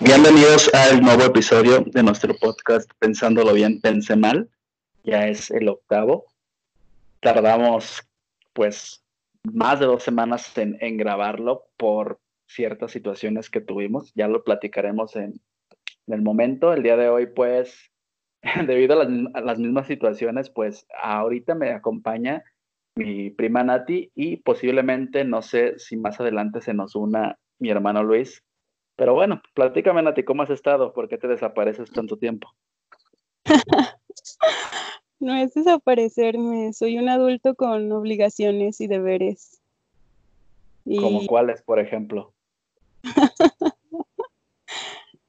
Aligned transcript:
Bienvenidos 0.00 0.72
al 0.74 1.00
nuevo 1.02 1.24
episodio 1.24 1.80
de 1.80 2.04
nuestro 2.04 2.32
podcast 2.36 2.88
Pensándolo 3.00 3.52
bien, 3.52 3.80
pensé 3.80 4.14
mal. 4.14 4.48
Ya 5.02 5.26
es 5.26 5.50
el 5.50 5.68
octavo. 5.68 6.26
Tardamos 7.18 8.08
pues 8.52 9.04
más 9.42 9.80
de 9.80 9.86
dos 9.86 10.04
semanas 10.04 10.56
en, 10.56 10.96
grabarlo 10.96 11.64
por 11.76 12.20
ciertas 12.46 12.92
situaciones 12.92 13.50
que 13.50 13.60
tuvimos. 13.60 14.12
Ya 14.14 14.28
lo 14.28 14.44
platicaremos 14.44 15.16
en, 15.16 15.40
el 16.06 16.22
momento. 16.22 16.72
El 16.72 16.84
día 16.84 16.96
de 16.96 17.08
hoy 17.08 17.26
pues 17.26 17.90
debido 18.68 19.00
a 19.00 19.04
las, 19.04 19.08
a 19.34 19.40
las 19.40 19.58
mismas 19.58 19.88
situaciones 19.88 20.48
pues 20.48 20.86
ahorita 21.02 21.56
me 21.56 21.72
acompaña 21.72 22.44
mi 22.94 23.30
prima 23.30 23.64
Nati 23.64 24.12
y 24.14 24.36
posiblemente 24.36 25.24
no 25.24 25.42
sé 25.42 25.76
si 25.80 25.96
más 25.96 26.20
adelante 26.20 26.60
se 26.60 26.72
nos 26.72 26.94
una 26.94 27.36
mi 27.58 27.70
hermano 27.70 28.04
Luis 28.04 28.44
pero 28.98 29.14
bueno, 29.14 29.40
platícame, 29.54 30.02
Nati, 30.02 30.24
¿cómo 30.24 30.42
has 30.42 30.50
estado? 30.50 30.92
¿Por 30.92 31.08
qué 31.08 31.18
te 31.18 31.28
desapareces 31.28 31.88
tanto 31.92 32.16
tiempo? 32.16 32.48
no 35.20 35.36
es 35.36 35.54
desaparecerme, 35.54 36.72
soy 36.72 36.98
un 36.98 37.08
adulto 37.08 37.54
con 37.54 37.92
obligaciones 37.92 38.80
y 38.80 38.88
deberes. 38.88 39.60
¿Como 40.84 41.24
cuáles, 41.28 41.62
por 41.62 41.78
ejemplo? 41.78 42.32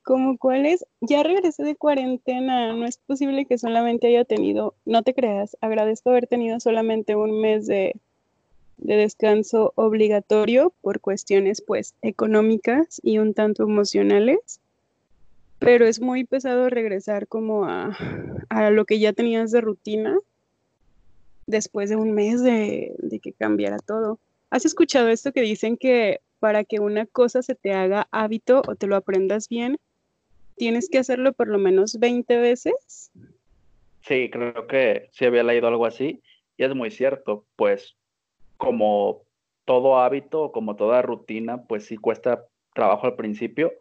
¿Como 0.02 0.40
cuáles? 0.40 0.84
Ya 1.02 1.22
regresé 1.22 1.62
de 1.62 1.76
cuarentena, 1.76 2.74
no 2.74 2.88
es 2.88 2.98
posible 2.98 3.46
que 3.46 3.60
solamente 3.60 4.08
haya 4.08 4.26
tenido, 4.26 4.74
no 4.86 5.04
te 5.04 5.14
creas, 5.14 5.56
agradezco 5.62 6.10
haber 6.10 6.26
tenido 6.26 6.60
solamente 6.60 7.16
un 7.16 7.40
mes 7.40 7.68
de 7.68 7.96
de 8.82 8.96
descanso 8.96 9.74
obligatorio 9.76 10.74
por 10.82 11.00
cuestiones 11.00 11.62
pues 11.62 11.96
económicas 12.02 13.00
y 13.04 13.18
un 13.18 13.34
tanto 13.34 13.64
emocionales, 13.64 14.60
pero 15.60 15.86
es 15.86 16.00
muy 16.00 16.24
pesado 16.24 16.70
regresar 16.70 17.28
como 17.28 17.66
a, 17.66 17.96
lo 18.72 18.86
que 18.86 19.00
ya 19.00 19.14
tenías 19.14 19.52
de 19.52 19.62
rutina 19.62 20.18
después 21.46 21.90
de 21.90 21.96
un 21.96 22.14
mes 22.14 22.42
de, 22.42 22.96
de 23.00 23.20
que 23.20 23.34
cambiara 23.34 23.80
todo. 23.80 24.20
¿Has 24.50 24.66
escuchado 24.66 25.10
esto 25.10 25.32
que 25.32 25.42
dicen 25.42 25.78
que 25.78 26.22
para 26.40 26.64
que 26.64 26.80
una 26.80 27.06
cosa 27.06 27.42
se 27.42 27.56
te 27.56 27.74
haga 27.74 28.08
hábito 28.12 28.62
o 28.68 28.76
te 28.76 28.88
lo 28.88 28.96
aprendas 28.96 29.50
bien, 29.50 29.78
tienes 30.56 30.90
que 30.90 31.00
hacerlo 31.00 31.34
por 31.34 31.48
lo 31.48 31.60
menos 31.60 32.00
20 32.00 32.38
veces? 32.38 33.12
Sí, 34.02 34.30
creo 34.30 34.68
que 34.68 35.10
sí 35.12 35.26
había 35.26 35.44
leído 35.44 35.68
algo 35.68 35.86
así 35.86 36.22
y 36.58 36.64
es 36.64 36.74
muy 36.74 36.92
cierto, 36.92 37.46
pues 37.56 37.96
como 38.60 39.24
todo 39.64 40.00
hábito, 40.00 40.52
como 40.52 40.76
toda 40.76 41.02
rutina, 41.02 41.64
pues 41.64 41.86
sí 41.86 41.96
cuesta 41.96 42.46
trabajo 42.74 43.08
al 43.08 43.16
principio, 43.16 43.72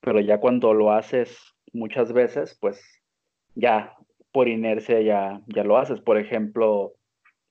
pero 0.00 0.20
ya 0.20 0.38
cuando 0.38 0.74
lo 0.74 0.92
haces 0.92 1.56
muchas 1.72 2.12
veces, 2.12 2.56
pues 2.60 2.80
ya 3.54 3.96
por 4.30 4.46
inercia 4.46 5.00
ya, 5.00 5.40
ya 5.46 5.64
lo 5.64 5.78
haces. 5.78 6.00
Por 6.02 6.18
ejemplo, 6.18 6.92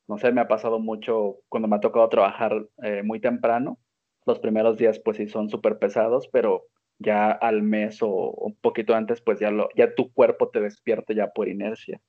no 0.07 0.19
sé, 0.19 0.31
me 0.31 0.41
ha 0.41 0.47
pasado 0.47 0.79
mucho 0.79 1.37
cuando 1.49 1.67
me 1.67 1.77
ha 1.77 1.79
tocado 1.79 2.07
trabajar 2.09 2.67
eh, 2.83 3.01
muy 3.03 3.19
temprano. 3.19 3.79
Los 4.27 4.39
primeros 4.39 4.77
días 4.77 4.99
pues 4.99 5.17
sí 5.17 5.27
son 5.27 5.49
súper 5.49 5.79
pesados, 5.79 6.27
pero 6.27 6.67
ya 6.99 7.31
al 7.31 7.63
mes 7.63 8.03
o 8.03 8.07
un 8.07 8.55
poquito 8.55 8.93
antes 8.93 9.19
pues 9.19 9.39
ya, 9.39 9.49
lo, 9.49 9.69
ya 9.75 9.95
tu 9.95 10.13
cuerpo 10.13 10.49
te 10.49 10.61
despierta 10.61 11.13
ya 11.13 11.31
por 11.31 11.47
inercia. 11.47 11.99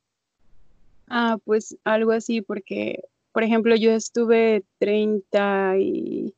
Ah, 1.09 1.39
pues 1.43 1.79
algo 1.85 2.13
así, 2.13 2.43
porque 2.43 3.01
por 3.39 3.45
ejemplo, 3.45 3.77
yo 3.77 3.93
estuve 3.93 4.65
30 4.81 5.79
y 5.79 6.35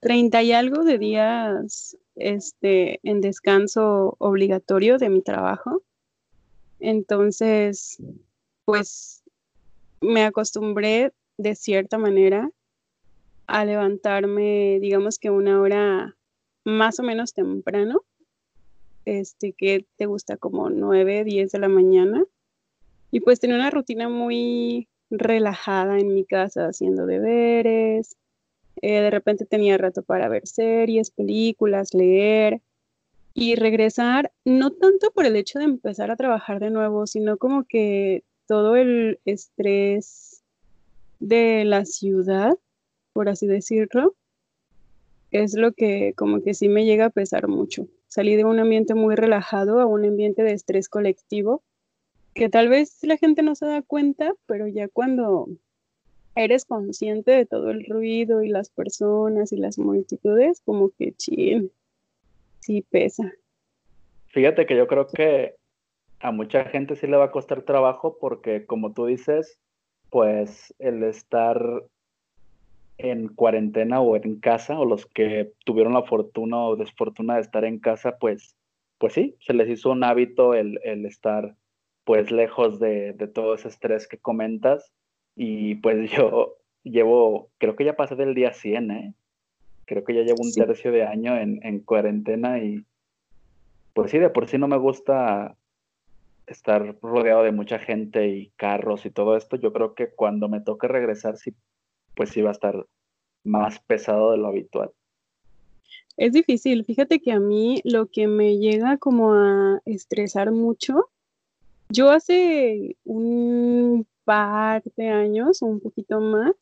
30 0.00 0.42
y 0.42 0.52
algo 0.52 0.82
de 0.82 0.96
días 0.96 1.94
este, 2.16 3.00
en 3.02 3.20
descanso 3.20 4.16
obligatorio 4.16 4.96
de 4.96 5.10
mi 5.10 5.20
trabajo. 5.20 5.82
Entonces, 6.80 8.02
pues 8.64 9.22
me 10.00 10.24
acostumbré 10.24 11.12
de 11.36 11.54
cierta 11.54 11.98
manera 11.98 12.50
a 13.46 13.66
levantarme, 13.66 14.78
digamos 14.80 15.18
que 15.18 15.28
una 15.28 15.60
hora 15.60 16.16
más 16.64 16.98
o 16.98 17.02
menos 17.02 17.34
temprano, 17.34 18.04
este, 19.04 19.52
que 19.52 19.84
te 19.96 20.06
gusta 20.06 20.38
como 20.38 20.70
9, 20.70 21.24
10 21.24 21.52
de 21.52 21.58
la 21.58 21.68
mañana. 21.68 22.24
Y 23.10 23.20
pues 23.20 23.38
tenía 23.38 23.56
una 23.56 23.68
rutina 23.68 24.08
muy, 24.08 24.88
relajada 25.10 25.98
en 25.98 26.14
mi 26.14 26.24
casa 26.24 26.66
haciendo 26.66 27.06
deberes. 27.06 28.16
Eh, 28.80 29.00
de 29.00 29.10
repente 29.10 29.44
tenía 29.44 29.78
rato 29.78 30.02
para 30.02 30.28
ver 30.28 30.46
series, 30.46 31.10
películas, 31.10 31.94
leer 31.94 32.60
y 33.34 33.54
regresar, 33.54 34.32
no 34.44 34.70
tanto 34.70 35.10
por 35.12 35.26
el 35.26 35.36
hecho 35.36 35.58
de 35.58 35.64
empezar 35.64 36.10
a 36.10 36.16
trabajar 36.16 36.60
de 36.60 36.70
nuevo, 36.70 37.06
sino 37.06 37.36
como 37.36 37.64
que 37.64 38.24
todo 38.46 38.76
el 38.76 39.20
estrés 39.24 40.42
de 41.20 41.64
la 41.64 41.84
ciudad, 41.84 42.56
por 43.12 43.28
así 43.28 43.46
decirlo, 43.46 44.14
es 45.30 45.54
lo 45.54 45.72
que 45.72 46.14
como 46.16 46.42
que 46.42 46.54
sí 46.54 46.68
me 46.68 46.84
llega 46.84 47.06
a 47.06 47.10
pesar 47.10 47.48
mucho. 47.48 47.86
Salí 48.08 48.36
de 48.36 48.44
un 48.44 48.58
ambiente 48.58 48.94
muy 48.94 49.14
relajado 49.14 49.80
a 49.80 49.86
un 49.86 50.04
ambiente 50.04 50.42
de 50.42 50.52
estrés 50.52 50.88
colectivo 50.88 51.62
que 52.38 52.48
tal 52.48 52.68
vez 52.68 53.02
la 53.02 53.16
gente 53.16 53.42
no 53.42 53.56
se 53.56 53.66
da 53.66 53.82
cuenta, 53.82 54.32
pero 54.46 54.68
ya 54.68 54.86
cuando 54.86 55.48
eres 56.36 56.64
consciente 56.64 57.32
de 57.32 57.46
todo 57.46 57.70
el 57.70 57.84
ruido 57.84 58.44
y 58.44 58.48
las 58.48 58.70
personas 58.70 59.50
y 59.52 59.56
las 59.56 59.76
multitudes, 59.76 60.62
como 60.64 60.90
que 60.90 61.12
chin, 61.14 61.72
sí 62.60 62.82
pesa. 62.88 63.32
Fíjate 64.28 64.66
que 64.66 64.76
yo 64.76 64.86
creo 64.86 65.08
que 65.08 65.56
a 66.20 66.30
mucha 66.30 66.64
gente 66.66 66.94
sí 66.94 67.08
le 67.08 67.16
va 67.16 67.24
a 67.24 67.30
costar 67.32 67.62
trabajo 67.62 68.18
porque 68.20 68.66
como 68.66 68.92
tú 68.92 69.06
dices, 69.06 69.58
pues 70.08 70.72
el 70.78 71.02
estar 71.02 71.60
en 72.98 73.28
cuarentena 73.28 74.00
o 74.00 74.14
en 74.14 74.38
casa 74.38 74.78
o 74.78 74.84
los 74.84 75.06
que 75.06 75.52
tuvieron 75.64 75.94
la 75.94 76.04
fortuna 76.04 76.58
o 76.58 76.76
desfortuna 76.76 77.34
de 77.34 77.40
estar 77.40 77.64
en 77.64 77.80
casa, 77.80 78.16
pues, 78.18 78.54
pues 78.98 79.14
sí, 79.14 79.34
se 79.40 79.54
les 79.54 79.68
hizo 79.68 79.90
un 79.90 80.04
hábito 80.04 80.54
el, 80.54 80.78
el 80.84 81.04
estar 81.04 81.56
pues 82.08 82.30
lejos 82.30 82.80
de, 82.80 83.12
todo 83.34 83.54
ese 83.54 83.68
estrés 83.68 84.08
que 84.08 84.16
comentas. 84.16 84.94
Y 85.36 85.74
pues 85.74 86.10
yo 86.16 86.56
llevo, 86.82 87.50
creo 87.58 87.76
que 87.76 87.84
ya 87.84 87.96
pasé 87.96 88.16
del 88.16 88.34
día 88.34 88.54
100, 88.54 88.90
¿eh? 88.90 89.14
Creo 89.84 90.04
que 90.04 90.14
ya 90.14 90.22
llevo 90.22 90.42
un 90.42 90.54
tercio 90.54 90.90
de 90.90 91.04
año 91.04 91.36
en, 91.36 91.80
cuarentena 91.80 92.60
y 92.60 92.86
pues 93.92 94.10
sí, 94.10 94.18
de 94.18 94.30
por 94.30 94.48
sí 94.48 94.56
no 94.56 94.68
me 94.68 94.78
gusta 94.78 95.54
estar 96.46 96.96
rodeado 97.02 97.42
de 97.42 97.52
mucha 97.52 97.78
gente 97.78 98.26
y 98.26 98.52
carros 98.56 99.04
y 99.04 99.10
todo 99.10 99.36
esto. 99.36 99.56
Yo 99.56 99.74
creo 99.74 99.94
que 99.94 100.08
cuando 100.08 100.48
me 100.48 100.62
toque 100.62 100.88
regresar, 100.88 101.36
sí, 101.36 101.54
pues 102.14 102.30
sí 102.30 102.40
va 102.40 102.50
a 102.50 102.52
estar 102.52 102.86
más 103.44 103.80
pesado 103.80 104.32
de 104.32 104.38
lo 104.38 104.48
habitual. 104.48 104.92
Es 106.16 106.32
difícil. 106.32 106.86
Fíjate 106.86 107.20
que 107.20 107.32
a 107.32 107.38
mí 107.38 107.82
lo 107.84 108.06
que 108.06 108.28
me 108.28 108.56
llega 108.56 108.96
como 108.96 109.34
a 109.34 109.82
estresar 109.84 110.52
mucho 110.52 111.10
yo 111.88 112.10
hace 112.10 112.96
un 113.04 114.06
par 114.24 114.82
de 114.96 115.08
años, 115.08 115.62
un 115.62 115.80
poquito 115.80 116.20
más, 116.20 116.52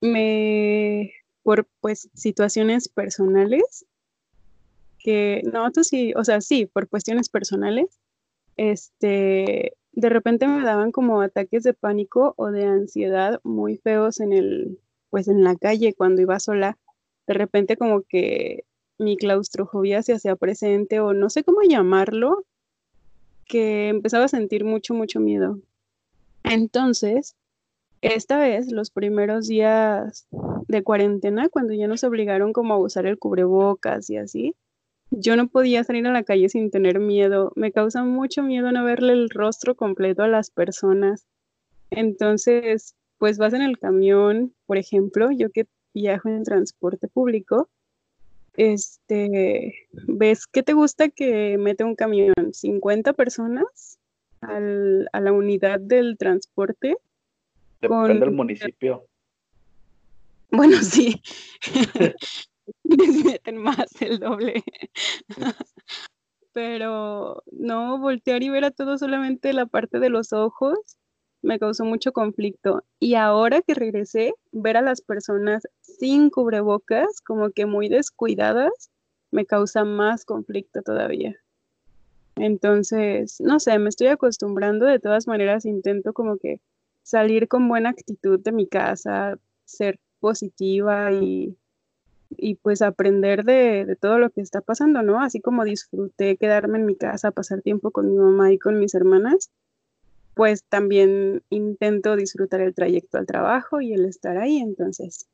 me, 0.00 1.12
por 1.42 1.66
pues 1.80 2.08
situaciones 2.14 2.88
personales, 2.88 3.86
que, 4.98 5.42
no, 5.52 5.70
tú 5.70 5.84
sí, 5.84 6.12
o 6.16 6.24
sea, 6.24 6.40
sí, 6.40 6.66
por 6.66 6.88
cuestiones 6.88 7.28
personales, 7.28 8.00
este, 8.56 9.74
de 9.92 10.08
repente 10.08 10.46
me 10.46 10.64
daban 10.64 10.92
como 10.92 11.20
ataques 11.20 11.62
de 11.62 11.74
pánico 11.74 12.34
o 12.36 12.50
de 12.50 12.64
ansiedad 12.64 13.40
muy 13.44 13.78
feos 13.78 14.20
en 14.20 14.32
el, 14.32 14.78
pues 15.10 15.28
en 15.28 15.44
la 15.44 15.56
calle 15.56 15.94
cuando 15.94 16.22
iba 16.22 16.40
sola. 16.40 16.78
De 17.26 17.34
repente 17.34 17.76
como 17.76 18.02
que 18.02 18.64
mi 18.98 19.16
claustrofobia 19.16 20.02
se 20.02 20.14
hacía 20.14 20.36
presente 20.36 21.00
o 21.00 21.12
no 21.12 21.30
sé 21.30 21.44
cómo 21.44 21.62
llamarlo, 21.62 22.44
que 23.46 23.88
empezaba 23.88 24.24
a 24.24 24.28
sentir 24.28 24.64
mucho, 24.64 24.94
mucho 24.94 25.20
miedo. 25.20 25.60
Entonces, 26.44 27.36
esta 28.02 28.38
vez, 28.38 28.70
los 28.70 28.90
primeros 28.90 29.48
días 29.48 30.28
de 30.68 30.82
cuarentena, 30.82 31.48
cuando 31.48 31.74
ya 31.74 31.86
nos 31.86 32.04
obligaron 32.04 32.52
como 32.52 32.74
a 32.74 32.78
usar 32.78 33.06
el 33.06 33.18
cubrebocas 33.18 34.10
y 34.10 34.16
así, 34.16 34.54
yo 35.10 35.36
no 35.36 35.48
podía 35.48 35.84
salir 35.84 36.06
a 36.06 36.12
la 36.12 36.24
calle 36.24 36.48
sin 36.48 36.70
tener 36.70 37.00
miedo. 37.00 37.52
Me 37.56 37.72
causa 37.72 38.04
mucho 38.04 38.42
miedo 38.42 38.70
no 38.72 38.84
verle 38.84 39.12
el 39.12 39.30
rostro 39.30 39.76
completo 39.76 40.22
a 40.22 40.28
las 40.28 40.50
personas. 40.50 41.26
Entonces, 41.90 42.94
pues 43.18 43.38
vas 43.38 43.52
en 43.54 43.62
el 43.62 43.78
camión, 43.78 44.54
por 44.66 44.78
ejemplo, 44.78 45.30
yo 45.30 45.50
que 45.50 45.66
viajo 45.94 46.28
en 46.28 46.44
transporte 46.44 47.08
público, 47.08 47.68
este, 48.56 49.88
¿ves 49.92 50.46
qué 50.46 50.62
te 50.62 50.72
gusta 50.72 51.08
que 51.08 51.58
mete 51.58 51.84
un 51.84 51.94
camión? 51.94 52.34
¿50 52.36 53.14
personas 53.14 53.98
al, 54.40 55.08
a 55.12 55.20
la 55.20 55.32
unidad 55.32 55.80
del 55.80 56.16
transporte? 56.18 56.96
Depende 57.80 58.20
del 58.20 58.32
municipio. 58.32 59.06
Bueno, 60.48 60.76
sí. 60.80 61.20
les 62.84 63.24
meten 63.24 63.56
más 63.58 64.00
el 64.00 64.20
doble. 64.20 64.62
Pero 66.52 67.42
no, 67.50 67.98
voltear 67.98 68.42
y 68.44 68.48
ver 68.48 68.64
a 68.64 68.70
todo 68.70 68.96
solamente 68.96 69.52
la 69.52 69.66
parte 69.66 69.98
de 69.98 70.08
los 70.08 70.32
ojos 70.32 70.78
me 71.42 71.58
causó 71.58 71.84
mucho 71.84 72.12
conflicto. 72.12 72.84
Y 72.98 73.14
ahora 73.14 73.62
que 73.62 73.74
regresé, 73.74 74.34
ver 74.52 74.76
a 74.76 74.82
las 74.82 75.00
personas 75.00 75.66
sin 75.80 76.30
cubrebocas, 76.30 77.20
como 77.20 77.50
que 77.50 77.66
muy 77.66 77.88
descuidadas, 77.88 78.90
me 79.30 79.46
causa 79.46 79.84
más 79.84 80.24
conflicto 80.24 80.82
todavía. 80.82 81.36
Entonces, 82.36 83.40
no 83.40 83.60
sé, 83.60 83.78
me 83.78 83.88
estoy 83.88 84.08
acostumbrando, 84.08 84.84
de 84.84 84.98
todas 84.98 85.26
maneras 85.26 85.64
intento 85.64 86.12
como 86.12 86.36
que 86.36 86.60
salir 87.02 87.48
con 87.48 87.68
buena 87.68 87.90
actitud 87.90 88.40
de 88.40 88.52
mi 88.52 88.66
casa, 88.66 89.38
ser 89.64 89.98
positiva 90.20 91.12
y, 91.12 91.56
pues 92.62 92.82
aprender 92.82 93.44
de, 93.44 93.84
de, 93.86 93.96
todo 93.96 94.18
lo 94.18 94.30
que 94.30 94.40
está 94.40 94.60
pasando, 94.60 95.02
¿no? 95.02 95.22
Así 95.22 95.40
como 95.40 95.64
disfruté 95.64 96.36
quedarme 96.36 96.78
en 96.78 96.86
mi 96.86 96.96
casa, 96.96 97.30
pasar 97.30 97.62
tiempo 97.62 97.90
con 97.90 98.10
mi 98.10 98.18
mamá 98.18 98.52
y 98.52 98.58
con 98.58 98.78
mis 98.78 98.94
hermanas, 98.94 99.50
pues 100.36 100.64
también 100.64 101.42
intento 101.48 102.14
disfrutar 102.14 102.60
el 102.60 102.74
trayecto 102.74 103.16
al 103.16 103.24
trabajo 103.24 103.80
y 103.80 103.94
el 103.94 104.04
estar 104.04 104.36
ahí. 104.36 104.58
Entonces, 104.58 105.30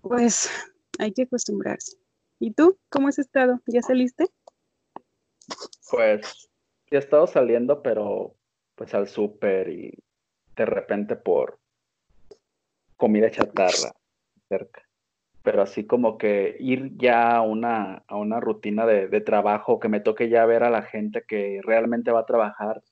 pues 0.00 0.48
hay 0.98 1.12
que 1.12 1.24
acostumbrarse. 1.24 1.98
¿Y 2.38 2.52
tú 2.52 2.78
cómo 2.88 3.08
has 3.08 3.18
estado? 3.18 3.60
¿Ya 3.66 3.82
saliste? 3.82 4.28
Pues 5.90 6.48
ya 6.90 6.96
he 6.96 6.98
estado 6.98 7.26
saliendo, 7.26 7.82
pero 7.82 8.34
pues 8.74 8.94
al 8.94 9.06
súper 9.06 9.68
y 9.68 10.02
de 10.56 10.64
repente 10.64 11.14
por 11.14 11.58
comida 12.96 13.30
chatarra 13.30 13.94
cerca. 14.48 14.82
Pero 15.42 15.60
así 15.60 15.86
como 15.86 16.16
que 16.16 16.56
ir 16.58 16.96
ya 16.96 17.36
a 17.36 17.42
una, 17.42 18.02
a 18.06 18.16
una 18.16 18.40
rutina 18.40 18.86
de, 18.86 19.08
de 19.08 19.20
trabajo, 19.20 19.78
que 19.78 19.90
me 19.90 20.00
toque 20.00 20.30
ya 20.30 20.46
ver 20.46 20.62
a 20.62 20.70
la 20.70 20.82
gente 20.82 21.22
que 21.28 21.60
realmente 21.62 22.12
va 22.12 22.20
a 22.20 22.26
trabajar, 22.26 22.82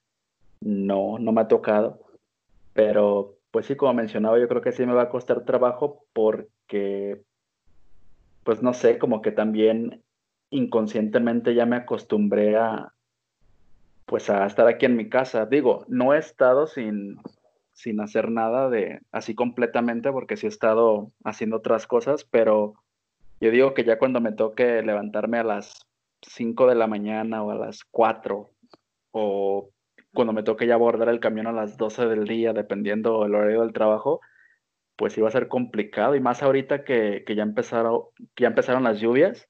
no, 0.61 1.19
no 1.19 1.33
me 1.33 1.41
ha 1.43 1.49
tocado. 1.49 2.01
Pero, 2.73 3.39
pues 3.51 3.67
sí, 3.67 3.77
como 3.77 3.95
mencionaba, 3.95 4.39
yo 4.39 4.49
creo 4.49 4.63
que 4.63 4.73
sí 4.73 4.87
me 4.87 4.95
va 4.95 5.03
a 5.03 5.11
costar 5.11 5.45
trabajo 5.45 6.05
porque, 6.13 7.23
pues 8.45 8.63
no 8.63 8.73
sé, 8.73 8.99
como 8.99 9.23
que 9.23 9.33
también 9.33 10.03
inconscientemente 10.51 11.55
ya 11.55 11.67
me 11.67 11.77
acostumbré 11.77 12.57
a, 12.57 12.93
pues 14.07 14.31
a 14.31 14.47
estar 14.47 14.67
aquí 14.67 14.87
en 14.87 14.97
mi 14.97 15.09
casa. 15.09 15.47
Digo, 15.47 15.85
no 15.89 16.15
he 16.15 16.19
estado 16.19 16.67
sin, 16.67 17.21
sin 17.73 18.01
hacer 18.01 18.31
nada 18.31 18.71
de 18.71 19.01
así 19.13 19.35
completamente 19.35 20.11
porque 20.11 20.37
sí 20.37 20.47
he 20.47 20.49
estado 20.49 21.13
haciendo 21.25 21.59
otras 21.59 21.87
cosas, 21.87 22.25
pero 22.25 22.75
yo 23.41 23.51
digo 23.51 23.75
que 23.75 23.85
ya 23.85 23.99
cuando 23.99 24.21
me 24.21 24.33
toque 24.33 24.83
levantarme 24.83 25.39
a 25.39 25.45
las 25.45 25.87
5 26.23 26.67
de 26.67 26.75
la 26.75 26.87
mañana 26.87 27.43
o 27.43 27.51
a 27.51 27.55
las 27.55 27.85
4 27.85 28.51
o 29.13 29.71
cuando 30.15 30.33
me 30.33 30.43
toque 30.43 30.67
ya 30.67 30.75
abordar 30.75 31.09
el 31.09 31.21
camión 31.21 31.47
a 31.47 31.53
las 31.53 31.77
12 31.77 32.07
del 32.07 32.27
día, 32.27 32.53
dependiendo 32.53 33.25
el 33.25 33.35
horario 33.35 33.63
del 33.63 33.73
trabajo, 33.73 34.21
pues 34.97 35.17
iba 35.17 35.29
a 35.29 35.33
ser 35.33 35.49
complicado. 35.49 36.15
Y 36.17 36.21
más 36.21 36.43
ahorita 36.43 36.85
que, 36.85 37.25
ya, 37.29 37.43
empezaron, 37.43 38.03
ya 38.37 38.49
empezaron 38.49 38.85
las 38.85 39.01
lluvias, 39.01 39.49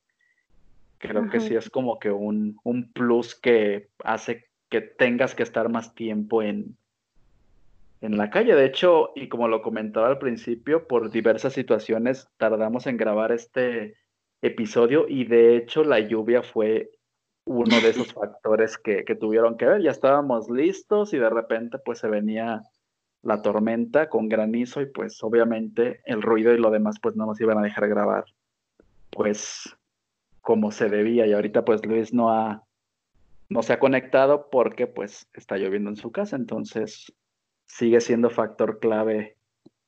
creo 0.99 1.31
que 1.31 1.41
sí 1.41 1.55
es 1.55 1.71
como 1.71 1.99
que 1.99 2.11
un, 2.11 2.59
un, 2.65 2.93
plus 2.93 3.35
que 3.35 3.89
hace 4.05 4.47
que 4.69 4.81
tengas 4.81 5.35
que 5.35 5.45
estar 5.45 5.69
más 5.69 5.95
tiempo 5.95 6.43
en, 6.43 6.77
en 8.01 8.17
la 8.17 8.31
calle. 8.31 8.55
De 8.55 8.67
hecho, 8.67 9.13
y 9.15 9.29
como 9.29 9.49
lo 9.49 9.63
comentaba 9.63 10.09
al 10.09 10.19
principio, 10.19 10.87
por 10.87 11.11
diversas 11.11 11.53
situaciones 11.53 12.29
tardamos 12.37 12.87
en 12.87 12.97
grabar 12.97 13.33
este 13.33 13.97
episodio 14.43 15.07
y 15.09 15.25
de 15.25 15.57
hecho 15.57 15.83
la 15.83 15.99
lluvia 15.99 16.43
fue 16.43 16.91
uno 17.49 17.81
de 17.81 17.89
esos 17.89 18.13
factores 18.13 18.77
que, 18.77 19.03
tuvieron 19.19 19.57
que 19.57 19.67
ver. 19.67 19.83
Ya 19.83 19.91
estábamos 19.91 20.51
listos 20.51 21.15
y 21.15 21.19
de 21.19 21.31
repente 21.31 21.79
pues 21.79 21.99
se 21.99 22.09
venía 22.09 22.63
la 23.23 23.43
tormenta 23.43 24.09
con 24.09 24.29
granizo 24.29 24.81
y 24.81 24.87
pues 24.87 25.23
obviamente 25.25 26.01
el 26.05 26.23
ruido 26.23 26.53
y 26.55 26.59
lo 26.59 26.71
demás 26.71 26.97
pues 27.01 27.17
no 27.17 27.27
nos 27.27 27.41
iban 27.41 27.59
a 27.59 27.63
dejar 27.63 27.89
grabar 27.89 28.25
pues 29.11 29.77
como 30.41 30.71
se 30.71 30.89
debía 30.89 31.27
y 31.27 31.33
ahorita 31.33 31.65
pues 31.65 31.85
Luis 31.85 32.15
no 32.15 32.31
ha 32.31 32.63
no 33.49 33.63
se 33.63 33.73
ha 33.73 33.81
conectado 33.81 34.49
porque 34.51 34.87
pues 34.87 35.29
está 35.33 35.57
lloviendo 35.57 35.91
en 35.91 35.97
su 35.97 36.13
casa 36.13 36.37
entonces 36.37 37.13
sigue 37.67 38.01
siendo 38.01 38.31
factor 38.31 38.79
clave 38.79 39.37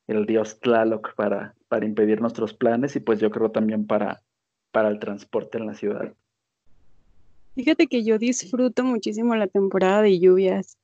el 0.07 0.25
dios 0.25 0.59
Tlaloc 0.59 1.15
para, 1.15 1.55
para 1.69 1.85
impedir 1.85 2.19
nuestros 2.19 2.53
planes 2.53 2.97
y 2.97 2.99
pues 2.99 3.19
yo 3.19 3.31
creo 3.31 3.51
también 3.51 3.87
para, 3.87 4.23
para 4.71 4.89
el 4.89 4.99
transporte 4.99 5.57
en 5.57 5.67
la 5.67 5.73
ciudad. 5.73 6.13
Fíjate 7.55 7.87
que 7.87 8.03
yo 8.03 8.17
disfruto 8.17 8.83
muchísimo 8.83 9.35
la 9.35 9.47
temporada 9.47 10.01
de 10.01 10.19
lluvias. 10.19 10.77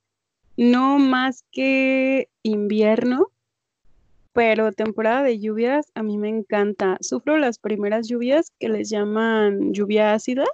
No 0.58 1.00
más 1.00 1.46
que 1.52 2.30
invierno, 2.44 3.32
pero 4.34 4.74
temporada 4.74 5.24
de 5.24 5.40
lluvias 5.40 5.92
a 5.96 6.04
mí 6.04 6.18
me 6.18 6.30
encanta. 6.30 6.98
Sufro 7.00 7.38
las 7.38 7.58
primeras 7.58 8.10
lluvias 8.10 8.52
que 8.60 8.68
les 8.68 8.90
llaman 8.90 9.74
lluvia 9.74 10.14
ácida, 10.14 10.46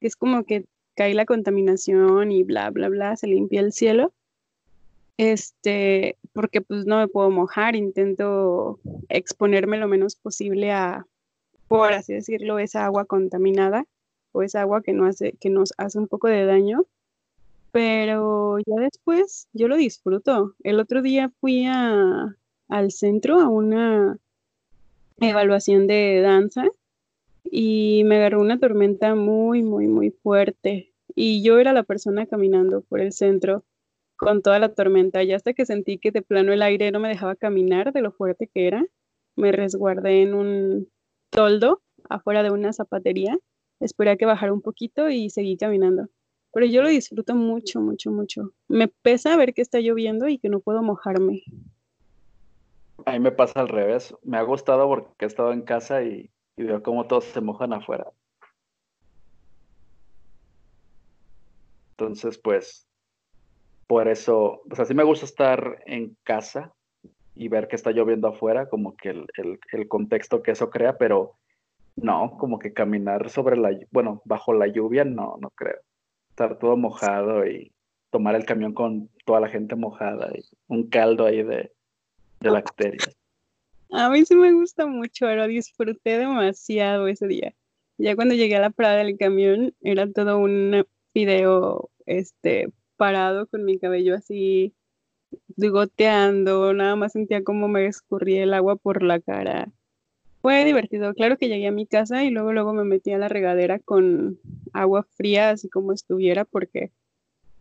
que 0.00 0.06
es 0.06 0.16
como 0.16 0.44
que 0.44 0.66
cae 0.94 1.14
la 1.14 1.24
contaminación 1.24 2.30
y 2.30 2.42
bla, 2.44 2.68
bla, 2.70 2.88
bla, 2.88 3.16
se 3.16 3.28
limpia 3.28 3.60
el 3.60 3.72
cielo. 3.72 4.12
Este, 5.16 6.16
porque 6.32 6.60
pues 6.60 6.84
no 6.84 6.98
me 6.98 7.08
puedo 7.08 7.30
mojar, 7.30 7.74
intento 7.74 8.78
exponerme 9.08 9.78
lo 9.78 9.88
menos 9.88 10.14
posible 10.14 10.72
a, 10.72 11.06
por 11.68 11.92
así 11.92 12.12
decirlo, 12.12 12.58
esa 12.58 12.84
agua 12.84 13.06
contaminada 13.06 13.84
o 14.32 14.42
esa 14.42 14.62
agua 14.62 14.82
que, 14.82 14.92
no 14.92 15.06
hace, 15.06 15.32
que 15.40 15.50
nos 15.50 15.72
hace 15.78 15.98
un 15.98 16.08
poco 16.08 16.28
de 16.28 16.44
daño, 16.44 16.86
pero 17.72 18.58
ya 18.58 18.76
después 18.80 19.48
yo 19.52 19.68
lo 19.68 19.76
disfruto. 19.76 20.54
El 20.62 20.80
otro 20.80 21.02
día 21.02 21.30
fui 21.40 21.66
a, 21.66 22.36
al 22.68 22.92
centro 22.92 23.40
a 23.40 23.48
una 23.48 24.18
evaluación 25.20 25.86
de 25.86 26.20
danza 26.22 26.64
y 27.44 28.02
me 28.04 28.16
agarró 28.16 28.40
una 28.40 28.58
tormenta 28.58 29.14
muy, 29.14 29.62
muy, 29.62 29.86
muy 29.86 30.10
fuerte. 30.10 30.92
Y 31.14 31.42
yo 31.42 31.58
era 31.58 31.72
la 31.72 31.82
persona 31.82 32.26
caminando 32.26 32.82
por 32.82 33.00
el 33.00 33.12
centro 33.12 33.64
con 34.16 34.42
toda 34.42 34.58
la 34.58 34.74
tormenta. 34.74 35.22
Y 35.22 35.32
hasta 35.32 35.52
que 35.52 35.66
sentí 35.66 35.98
que 35.98 36.10
de 36.10 36.22
plano 36.22 36.52
el 36.52 36.62
aire 36.62 36.90
no 36.90 37.00
me 37.00 37.08
dejaba 37.08 37.36
caminar 37.36 37.92
de 37.92 38.02
lo 38.02 38.12
fuerte 38.12 38.48
que 38.48 38.66
era, 38.66 38.84
me 39.36 39.52
resguardé 39.52 40.22
en 40.22 40.34
un 40.34 40.88
toldo 41.30 41.82
afuera 42.08 42.42
de 42.42 42.50
una 42.50 42.72
zapatería 42.72 43.38
esperé 43.80 44.10
a 44.10 44.16
que 44.16 44.26
bajara 44.26 44.52
un 44.52 44.62
poquito 44.62 45.08
y 45.08 45.30
seguí 45.30 45.56
caminando. 45.56 46.08
Pero 46.52 46.66
yo 46.66 46.82
lo 46.82 46.88
disfruto 46.88 47.34
mucho, 47.34 47.80
mucho, 47.80 48.10
mucho. 48.10 48.52
Me 48.68 48.88
pesa 48.88 49.36
ver 49.36 49.54
que 49.54 49.62
está 49.62 49.80
lloviendo 49.80 50.28
y 50.28 50.38
que 50.38 50.48
no 50.48 50.60
puedo 50.60 50.82
mojarme. 50.82 51.42
A 53.04 53.12
mí 53.12 53.20
me 53.20 53.32
pasa 53.32 53.60
al 53.60 53.68
revés. 53.68 54.14
Me 54.22 54.38
ha 54.38 54.42
gustado 54.42 54.88
porque 54.88 55.24
he 55.24 55.28
estado 55.28 55.52
en 55.52 55.62
casa 55.62 56.02
y, 56.02 56.30
veo 56.56 56.82
cómo 56.82 57.06
todos 57.06 57.24
se 57.24 57.40
mojan 57.40 57.72
afuera. 57.72 58.10
Entonces, 61.90 62.38
pues, 62.38 62.88
por 63.86 64.08
eso, 64.08 64.62
pues 64.68 64.80
así 64.80 64.94
me 64.94 65.04
gusta 65.04 65.26
estar 65.26 65.82
en 65.86 66.16
casa 66.22 66.72
y 67.34 67.48
ver 67.48 67.68
que 67.68 67.76
está 67.76 67.90
lloviendo 67.92 68.28
afuera, 68.28 68.68
como 68.68 68.96
que 68.96 69.10
el, 69.10 69.26
el 69.72 69.88
contexto 69.88 70.42
que 70.42 70.52
eso 70.52 70.70
crea, 70.70 70.96
pero 70.96 71.38
no, 72.02 72.36
como 72.38 72.58
que 72.58 72.72
caminar 72.72 73.30
sobre 73.30 73.56
la, 73.56 73.70
bueno, 73.90 74.22
bajo 74.24 74.52
la 74.52 74.66
lluvia, 74.66 75.04
no, 75.04 75.36
no 75.40 75.50
creo. 75.50 75.80
Estar 76.30 76.58
todo 76.58 76.76
mojado 76.76 77.46
y 77.46 77.72
tomar 78.10 78.34
el 78.34 78.44
camión 78.44 78.72
con 78.72 79.10
toda 79.24 79.40
la 79.40 79.48
gente 79.48 79.74
mojada 79.74 80.30
y 80.34 80.44
un 80.68 80.88
caldo 80.88 81.26
ahí 81.26 81.42
de, 81.42 81.72
de 82.40 82.50
bacterias. 82.50 83.16
A 83.90 84.10
mí 84.10 84.24
sí 84.24 84.34
me 84.34 84.52
gusta 84.52 84.86
mucho, 84.86 85.26
lo 85.34 85.46
disfruté 85.46 86.18
demasiado 86.18 87.08
ese 87.08 87.26
día. 87.26 87.54
Ya 87.96 88.14
cuando 88.14 88.34
llegué 88.34 88.56
a 88.56 88.60
la 88.60 88.70
parada 88.70 88.98
del 88.98 89.18
camión, 89.18 89.74
era 89.80 90.10
todo 90.10 90.38
un 90.38 90.86
video 91.14 91.90
este, 92.06 92.72
parado 92.96 93.46
con 93.46 93.64
mi 93.64 93.78
cabello 93.78 94.14
así 94.14 94.74
goteando, 95.56 96.72
nada 96.72 96.96
más 96.96 97.12
sentía 97.12 97.42
como 97.42 97.68
me 97.68 97.86
escurría 97.86 98.44
el 98.44 98.54
agua 98.54 98.76
por 98.76 99.02
la 99.02 99.20
cara. 99.20 99.70
Fue 100.48 100.64
divertido. 100.64 101.12
Claro 101.12 101.36
que 101.36 101.48
llegué 101.48 101.66
a 101.66 101.72
mi 101.72 101.86
casa 101.86 102.24
y 102.24 102.30
luego 102.30 102.54
luego 102.54 102.72
me 102.72 102.82
metí 102.82 103.12
a 103.12 103.18
la 103.18 103.28
regadera 103.28 103.78
con 103.78 104.38
agua 104.72 105.02
fría, 105.02 105.50
así 105.50 105.68
como 105.68 105.92
estuviera, 105.92 106.46
porque 106.46 106.90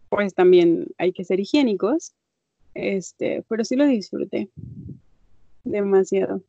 pues 0.07 0.33
también 0.33 0.87
hay 0.97 1.11
que 1.11 1.25
ser 1.25 1.41
higiénicos. 1.41 2.15
Este, 2.75 3.43
pero 3.49 3.65
sí 3.65 3.75
lo 3.75 3.85
disfruté 3.87 4.49
demasiado. 5.65 6.41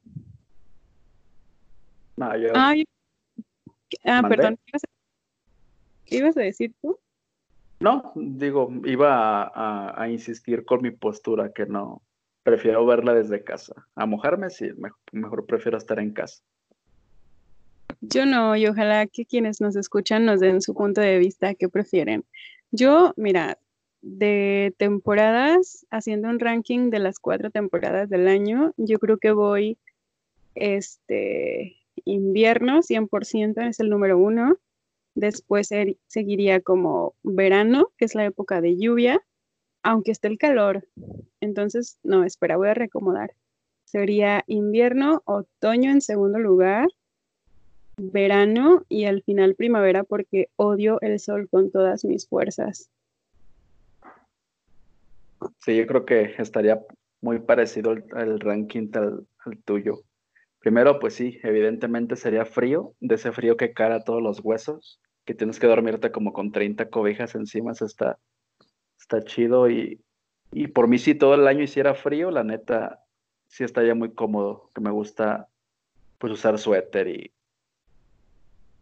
No, 2.16 2.37
yo... 2.37 2.52
Ah, 2.54 4.23
perdón. 4.28 4.61
¿Qué 6.07 6.18
ibas, 6.18 6.37
a, 6.37 6.40
decir 6.40 6.73
tú? 6.80 7.00
No, 7.80 8.12
digo, 8.14 8.71
iba 8.85 9.50
a 10.00 10.09
insistir 10.09 10.64
con 10.64 10.83
mi 10.83 10.92
postura 10.92 11.52
que 11.52 11.66
no, 11.66 12.00
prefiero 12.49 12.87
verla 12.87 13.12
desde 13.12 13.45
casa. 13.45 13.75
A 13.95 14.07
mojarme, 14.07 14.49
sí, 14.49 14.71
mejor, 15.12 15.45
prefiero 15.45 15.76
estar 15.76 15.99
en 15.99 16.12
casa. 16.12 16.43
Yo 18.00 18.25
no, 18.25 18.57
y 18.57 18.67
ojalá 18.67 19.07
que 19.07 19.26
quienes 19.26 19.61
nos 19.61 19.76
escuchan 19.76 20.25
nos 20.25 20.40
den 20.40 20.62
su 20.62 20.75
punto 20.75 21.00
de 21.02 21.19
vista, 21.19 21.55
qué 21.55 21.69
prefieren. 21.69 22.25
Yo, 22.71 23.12
mira, 23.17 23.59
de 24.00 24.75
temporadas, 24.78 25.87
haciendo 25.90 26.28
un 26.28 26.38
ranking 26.38 26.88
de 26.90 27.00
las 27.00 27.19
cuatro 27.19 27.50
temporadas 27.50 28.09
del 28.09 28.28
año, 28.28 28.73
yo 28.78 28.99
creo 28.99 29.19
que 29.19 29.33
voy, 29.33 29.76
este, 30.55 31.76
invierno, 32.05 32.81
100% 32.83 33.69
es 33.69 33.81
el 33.81 33.90
número 33.90 34.17
uno. 34.17 34.57
Después 35.14 35.69
seguiría 36.07 36.61
como 36.61 37.14
verano, 37.23 37.90
que 37.99 38.07
es 38.07 38.14
la 38.14 38.25
época 38.25 38.62
de 38.62 38.78
lluvia, 38.78 39.21
aunque 39.88 40.11
esté 40.11 40.28
el 40.28 40.37
calor. 40.37 40.87
Entonces, 41.40 41.99
no, 42.02 42.23
espera, 42.23 42.59
voy 42.59 42.68
a 42.68 42.75
reacomodar. 42.75 43.33
Sería 43.87 44.45
invierno, 44.47 45.23
otoño 45.25 45.90
en 45.90 46.02
segundo 46.02 46.38
lugar, 46.38 46.88
verano 47.97 48.85
y 48.90 49.07
al 49.07 49.23
final 49.23 49.54
primavera 49.54 50.04
porque 50.04 50.50
odio 50.57 51.00
el 51.00 51.18
sol 51.18 51.49
con 51.49 51.71
todas 51.71 52.04
mis 52.04 52.28
fuerzas. 52.28 52.90
Sí, 55.61 55.75
yo 55.75 55.87
creo 55.87 56.04
que 56.04 56.35
estaría 56.37 56.78
muy 57.23 57.38
parecido 57.38 57.92
el, 57.92 58.40
ranking 58.40 58.90
al, 58.92 59.26
tuyo. 59.64 60.02
Primero, 60.59 60.99
pues 60.99 61.14
sí, 61.14 61.38
evidentemente 61.42 62.14
sería 62.16 62.45
frío, 62.45 62.92
de 63.00 63.14
ese 63.14 63.33
frío 63.33 63.57
que 63.57 63.73
cara 63.73 64.04
todos 64.04 64.23
los 64.23 64.40
huesos, 64.45 65.00
que 65.25 65.33
tienes 65.33 65.59
que 65.59 65.66
dormirte 65.66 66.12
como 66.12 66.35
con 66.35 66.52
30 66.52 66.90
cobijas 66.90 67.35
encima, 67.35 67.73
eso 67.73 67.87
está 68.99 69.23
chido 69.23 69.71
y, 69.71 70.00
y 70.52 70.69
por 70.69 70.88
mí 70.88 70.99
si 70.99 71.14
todo 71.14 71.35
el 71.35 71.47
año 71.47 71.62
hiciera 71.62 71.95
frío, 71.95 72.31
la 72.31 72.45
neta, 72.45 73.05
sí 73.47 73.64
estaría 73.64 73.95
muy 73.95 74.12
cómodo, 74.12 74.71
que 74.75 74.81
me 74.81 74.90
gusta 74.90 75.49
pues 76.19 76.33
usar 76.33 76.59
suéter 76.59 77.09
y 77.09 77.33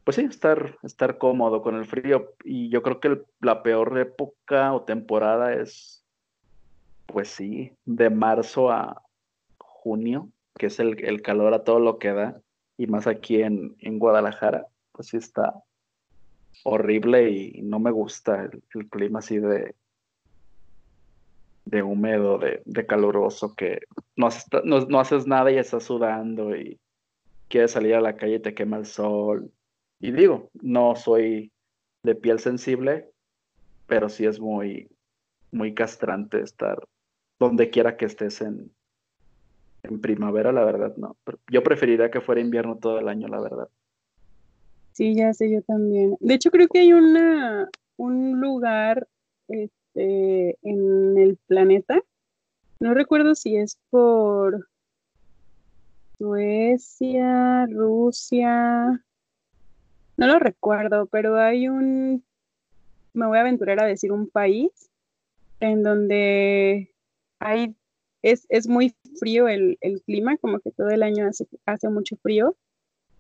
pues 0.04 0.16
sí, 0.16 0.23
estar, 0.23 0.78
estar 0.85 1.18
cómodo 1.18 1.62
con 1.62 1.75
el 1.75 1.85
frío. 1.85 2.32
Y 2.44 2.68
yo 2.68 2.80
creo 2.80 3.00
que 3.00 3.23
la 3.40 3.64
peor 3.64 3.99
época 3.99 4.73
o 4.73 4.82
temporada 4.82 5.52
es, 5.54 6.04
pues 7.06 7.28
sí, 7.28 7.73
de 7.85 8.08
marzo 8.08 8.70
a 8.70 9.02
junio, 9.58 10.30
que 10.56 10.66
es 10.66 10.78
el, 10.78 11.23
calor 11.23 11.54
a 11.54 11.64
todo 11.64 11.80
lo 11.80 11.99
que 11.99 12.12
da, 12.12 12.40
y 12.78 12.87
más 12.87 13.08
aquí 13.08 13.42
en, 13.42 13.75
en 13.80 13.99
Guadalajara, 13.99 14.68
pues 14.92 15.08
sí 15.08 15.16
está 15.16 15.54
horrible 16.62 17.28
y 17.30 17.62
no 17.62 17.80
me 17.80 17.90
gusta 17.90 18.49
el 18.75 18.88
clima 18.88 19.18
así 19.18 19.38
de, 19.38 19.75
de 21.66 21.82
húmedo, 21.82 22.38
de, 22.38 22.62
de 22.64 22.87
caluroso, 22.87 23.54
que 23.54 23.80
no, 24.16 24.28
no, 24.64 25.00
haces 25.00 25.26
nada 25.26 25.50
y 25.50 25.58
estás 25.58 25.85
sudando 25.85 26.56
y 26.56 26.78
quieres 27.49 27.73
salir 27.73 27.94
a 27.94 28.00
la 28.00 28.16
calle 28.16 28.37
y 28.37 28.40
te 28.40 28.54
quema 28.54 28.78
el 28.78 28.87
sol. 28.87 29.50
Y 30.00 30.12
digo, 30.12 30.50
no 30.62 30.94
soy 30.94 31.52
de 32.02 32.14
piel 32.14 32.38
sensible, 32.38 33.11
pero 33.87 34.08
sí 34.08 34.26
es 34.26 34.40
muy, 34.40 34.88
muy 35.50 35.75
castrante 35.75 36.40
estar 36.40 36.78
donde 37.38 37.68
quiera 37.68 37.96
que 37.96 38.06
estés 38.06 38.40
en, 38.40 38.70
en 39.82 40.00
primavera, 40.00 40.52
la 40.52 40.64
verdad, 40.64 40.96
no. 40.96 41.16
Yo 41.50 41.62
preferiría 41.62 42.11
que 42.11 42.20
fuera 42.20 42.40
invierno 42.40 42.78
todo 42.78 43.00
el 43.00 43.08
año, 43.08 43.26
la 43.26 43.40
verdad. 43.40 43.68
Sí, 44.92 45.14
ya 45.14 45.35
sé, 45.35 45.50
yo 45.50 45.62
también. 45.62 46.16
De 46.20 46.35
hecho, 46.35 46.50
creo 46.50 46.68
que 46.68 46.78
hay 46.78 46.92
una, 46.92 47.68
un 47.96 48.40
lugar, 48.40 49.06
este, 49.96 50.58
en 50.62 51.18
el 51.18 51.38
planeta. 51.46 52.02
No 52.80 52.94
recuerdo 52.94 53.34
si 53.34 53.56
es 53.56 53.78
por 53.90 54.68
Suecia, 56.18 57.66
Rusia. 57.66 59.04
No 60.16 60.26
lo 60.26 60.38
recuerdo, 60.38 61.06
pero 61.06 61.36
hay 61.36 61.68
un, 61.68 62.24
me 63.12 63.26
voy 63.26 63.38
a 63.38 63.42
aventurar 63.42 63.80
a 63.80 63.86
decir 63.86 64.12
un 64.12 64.28
país 64.28 64.90
en 65.60 65.82
donde 65.82 66.94
hay, 67.38 67.74
es, 68.22 68.46
es 68.48 68.66
muy 68.68 68.94
frío 69.18 69.48
el, 69.48 69.78
el, 69.80 70.02
clima, 70.02 70.36
como 70.38 70.60
que 70.60 70.70
todo 70.70 70.88
el 70.90 71.02
año 71.02 71.26
hace, 71.26 71.46
hace 71.66 71.88
mucho 71.88 72.16
frío. 72.16 72.56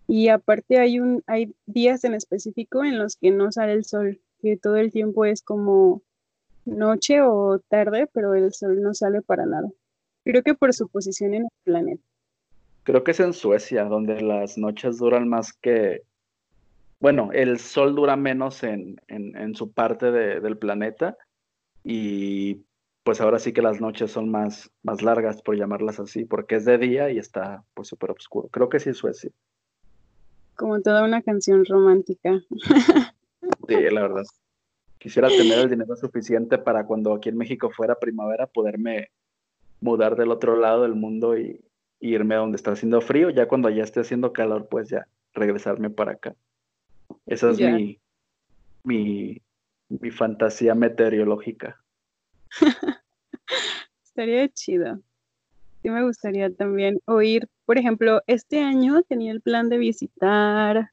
Y 0.08 0.28
aparte 0.28 0.78
hay, 0.78 1.00
un, 1.00 1.22
hay 1.26 1.54
días 1.66 2.04
en 2.04 2.14
específico 2.14 2.84
en 2.84 2.98
los 2.98 3.16
que 3.16 3.30
no 3.30 3.50
sale 3.52 3.72
el 3.72 3.84
sol, 3.84 4.20
que 4.40 4.56
todo 4.56 4.76
el 4.76 4.92
tiempo 4.92 5.24
es 5.24 5.42
como 5.42 6.02
noche 6.66 7.22
o 7.22 7.58
tarde, 7.68 8.08
pero 8.12 8.34
el 8.34 8.52
sol 8.52 8.82
no 8.82 8.92
sale 8.92 9.22
para 9.22 9.46
nada. 9.46 9.68
Creo 10.24 10.42
que 10.42 10.54
por 10.54 10.74
su 10.74 10.88
posición 10.88 11.34
en 11.34 11.42
el 11.44 11.50
planeta. 11.64 12.02
Creo 12.82 13.02
que 13.02 13.12
es 13.12 13.20
en 13.20 13.32
Suecia, 13.32 13.84
donde 13.84 14.20
las 14.20 14.58
noches 14.58 14.98
duran 14.98 15.28
más 15.28 15.52
que... 15.52 16.02
Bueno, 17.00 17.30
el 17.32 17.58
sol 17.58 17.94
dura 17.94 18.16
menos 18.16 18.62
en, 18.62 18.98
su 19.54 19.70
parte 19.70 20.10
del 20.10 20.56
planeta 20.56 21.16
y 21.84 22.62
pues 23.04 23.20
ahora 23.20 23.38
sí 23.38 23.52
que 23.52 23.62
las 23.62 23.80
noches 23.80 24.10
son 24.10 24.30
más, 24.30 24.70
más 24.82 25.02
largas, 25.02 25.42
por 25.42 25.56
llamarlas 25.56 26.00
así, 26.00 26.24
porque 26.24 26.56
es 26.56 26.64
de 26.64 26.78
día 26.78 27.10
y 27.10 27.18
está 27.18 27.62
pues 27.74 27.88
súper 27.88 28.10
oscuro. 28.10 28.48
Creo 28.48 28.68
que 28.68 28.80
sí 28.80 28.90
es 28.90 28.96
Suecia. 28.96 29.30
Como 30.56 30.80
toda 30.80 31.04
una 31.04 31.22
canción 31.22 31.64
romántica. 31.64 32.40
Sí, 33.68 33.74
la 33.90 34.00
verdad. 34.02 34.24
Quisiera 35.06 35.28
tener 35.28 35.60
el 35.60 35.70
dinero 35.70 35.94
suficiente 35.94 36.58
para 36.58 36.84
cuando 36.84 37.14
aquí 37.14 37.28
en 37.28 37.36
México 37.36 37.70
fuera 37.70 37.94
primavera 37.94 38.48
poderme 38.48 39.12
mudar 39.80 40.16
del 40.16 40.32
otro 40.32 40.56
lado 40.56 40.82
del 40.82 40.96
mundo 40.96 41.38
y, 41.38 41.64
irme 42.00 42.34
a 42.34 42.38
donde 42.38 42.56
está 42.56 42.72
haciendo 42.72 43.00
frío. 43.00 43.30
Ya 43.30 43.46
cuando 43.46 43.70
ya 43.70 43.84
esté 43.84 44.00
haciendo 44.00 44.32
calor, 44.32 44.66
pues 44.68 44.88
ya 44.88 45.06
regresarme 45.32 45.90
para 45.90 46.14
acá. 46.14 46.34
Esa 47.24 47.50
es 47.52 47.60
mi, 47.60 48.00
mi, 48.82 49.40
mi 49.90 50.10
fantasía 50.10 50.74
meteorológica. 50.74 51.80
Estaría 54.04 54.48
chido. 54.48 54.98
Sí 55.82 55.90
me 55.90 56.02
gustaría 56.02 56.52
también 56.52 56.98
oír, 57.04 57.48
por 57.64 57.78
ejemplo, 57.78 58.22
este 58.26 58.60
año 58.60 59.02
tenía 59.02 59.30
el 59.30 59.40
plan 59.40 59.68
de 59.68 59.78
visitar 59.78 60.90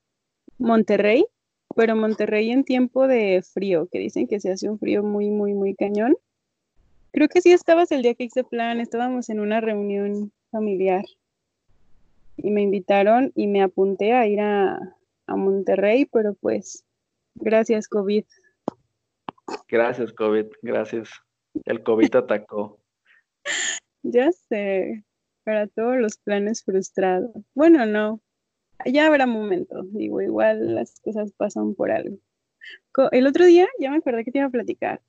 Monterrey 0.60 1.26
pero 1.76 1.96
Monterrey 1.96 2.52
en 2.52 2.64
tiempo 2.64 3.08
de 3.08 3.42
frío, 3.42 3.88
que 3.92 4.00
dicen 4.00 4.28
que 4.28 4.40
se 4.40 4.52
hace 4.52 4.70
un 4.70 4.80
frío 4.80 5.04
muy, 5.04 5.30
muy, 5.30 5.54
muy 5.54 5.76
cañón. 5.76 6.16
Creo 7.12 7.28
que 7.28 7.42
sí 7.42 7.52
estabas 7.52 7.92
el 7.92 8.02
día 8.02 8.16
que 8.16 8.26
hice 8.26 8.44
plan, 8.44 8.80
estábamos 8.80 9.30
en 9.30 9.40
una 9.40 9.62
reunión 9.62 10.32
familiar 10.52 11.06
y 12.38 12.50
me 12.50 12.62
invitaron 12.62 13.32
y 13.36 13.48
me 13.48 13.62
apunté 13.62 14.14
a 14.14 14.26
ir 14.28 14.42
a, 14.42 14.80
a 15.28 15.36
Monterrey, 15.36 16.06
pero 16.06 16.34
pues 16.34 16.86
gracias 17.36 17.88
COVID. 17.88 18.26
Gracias 19.68 20.14
COVID, 20.14 20.46
gracias. 20.62 21.10
El 21.66 21.84
COVID 21.84 22.16
atacó. 22.16 22.80
ya 24.04 24.32
sé, 24.32 25.04
para 25.44 25.68
todos 25.68 25.98
los 25.98 26.18
planes 26.18 26.64
frustrados. 26.64 27.32
Bueno, 27.54 27.86
no, 27.86 28.22
ya 28.86 29.08
habrá 29.08 29.26
momento, 29.26 29.84
digo, 29.84 30.22
igual 30.22 30.76
las 30.76 31.00
cosas 31.02 31.32
pasan 31.32 31.74
por 31.76 31.92
algo. 31.92 32.18
El 33.12 33.28
otro 33.28 33.46
día, 33.46 33.68
ya 33.80 33.92
me 33.92 33.98
acordé 33.98 34.24
que 34.24 34.32
te 34.32 34.40
iba 34.40 34.48
a 34.48 34.52
platicar, 34.52 35.02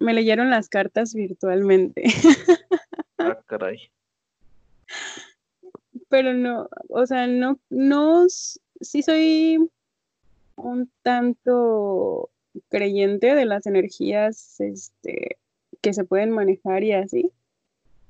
me 0.00 0.14
leyeron 0.14 0.50
las 0.50 0.68
cartas 0.68 1.14
virtualmente. 1.14 2.04
Ah, 3.18 3.40
caray. 3.46 3.90
Pero 6.10 6.34
no, 6.34 6.68
o 6.90 7.06
sea, 7.06 7.26
no, 7.26 7.58
no, 7.70 8.26
sí 8.28 9.02
soy 9.02 9.70
un 10.56 10.90
tanto 11.02 12.28
creyente 12.68 13.34
de 13.34 13.46
las 13.46 13.66
energías 13.66 14.60
este, 14.60 15.38
que 15.80 15.94
se 15.94 16.04
pueden 16.04 16.30
manejar 16.30 16.84
y 16.84 16.92
así, 16.92 17.30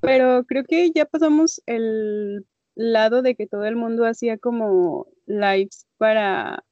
pero 0.00 0.44
creo 0.44 0.64
que 0.64 0.90
ya 0.90 1.04
pasamos 1.04 1.62
el 1.66 2.44
lado 2.76 3.22
de 3.22 3.34
que 3.34 3.46
todo 3.46 3.64
el 3.64 3.74
mundo 3.74 4.06
hacía 4.06 4.38
como 4.38 5.08
lives 5.26 5.86
para 5.98 6.62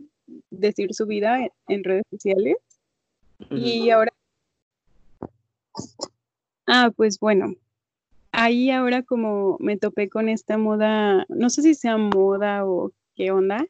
decir 0.50 0.94
su 0.94 1.06
vida 1.06 1.48
en, 1.66 1.82
redes 1.82 2.04
sociales. 2.10 2.56
Y 3.50 3.90
ahora... 3.90 4.12
Ah, 6.66 6.92
pues 6.94 7.18
bueno, 7.18 7.54
ahí 8.32 8.70
ahora 8.70 9.02
como 9.02 9.56
me 9.60 9.76
topé 9.76 10.08
con 10.08 10.28
esta 10.28 10.56
moda, 10.56 11.26
no 11.28 11.50
sé 11.50 11.62
si 11.62 11.74
sea 11.74 11.96
moda 11.96 12.64
o 12.64 12.92
qué 13.16 13.30
onda, 13.32 13.66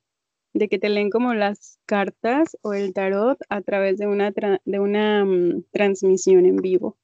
de 0.52 0.68
que 0.68 0.78
te 0.78 0.88
leen 0.88 1.10
como 1.10 1.34
las 1.34 1.78
cartas 1.86 2.56
o 2.62 2.74
el 2.74 2.92
tarot 2.92 3.38
a 3.48 3.62
través 3.62 3.98
de 3.98 4.06
una, 4.06 4.32
de 4.64 4.78
una 4.78 5.24
mm, 5.24 5.64
transmisión 5.72 6.46
en 6.46 6.56
vivo. 6.56 6.96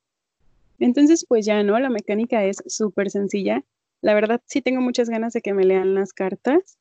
Entonces, 0.79 1.27
pues 1.27 1.45
ya, 1.45 1.63
¿no? 1.63 1.79
La 1.79 1.91
mecánica 1.91 2.45
es 2.45 2.63
súper 2.67 3.11
sencilla 3.11 3.65
la 4.03 4.15
verdad 4.15 4.41
sí 4.47 4.63
tengo 4.63 4.81
muchas 4.81 5.11
ganas 5.11 5.33
de 5.33 5.43
que 5.43 5.55
me 5.55 5.65
lean 5.65 5.95
las 5.95 6.13
cartas, 6.13 6.79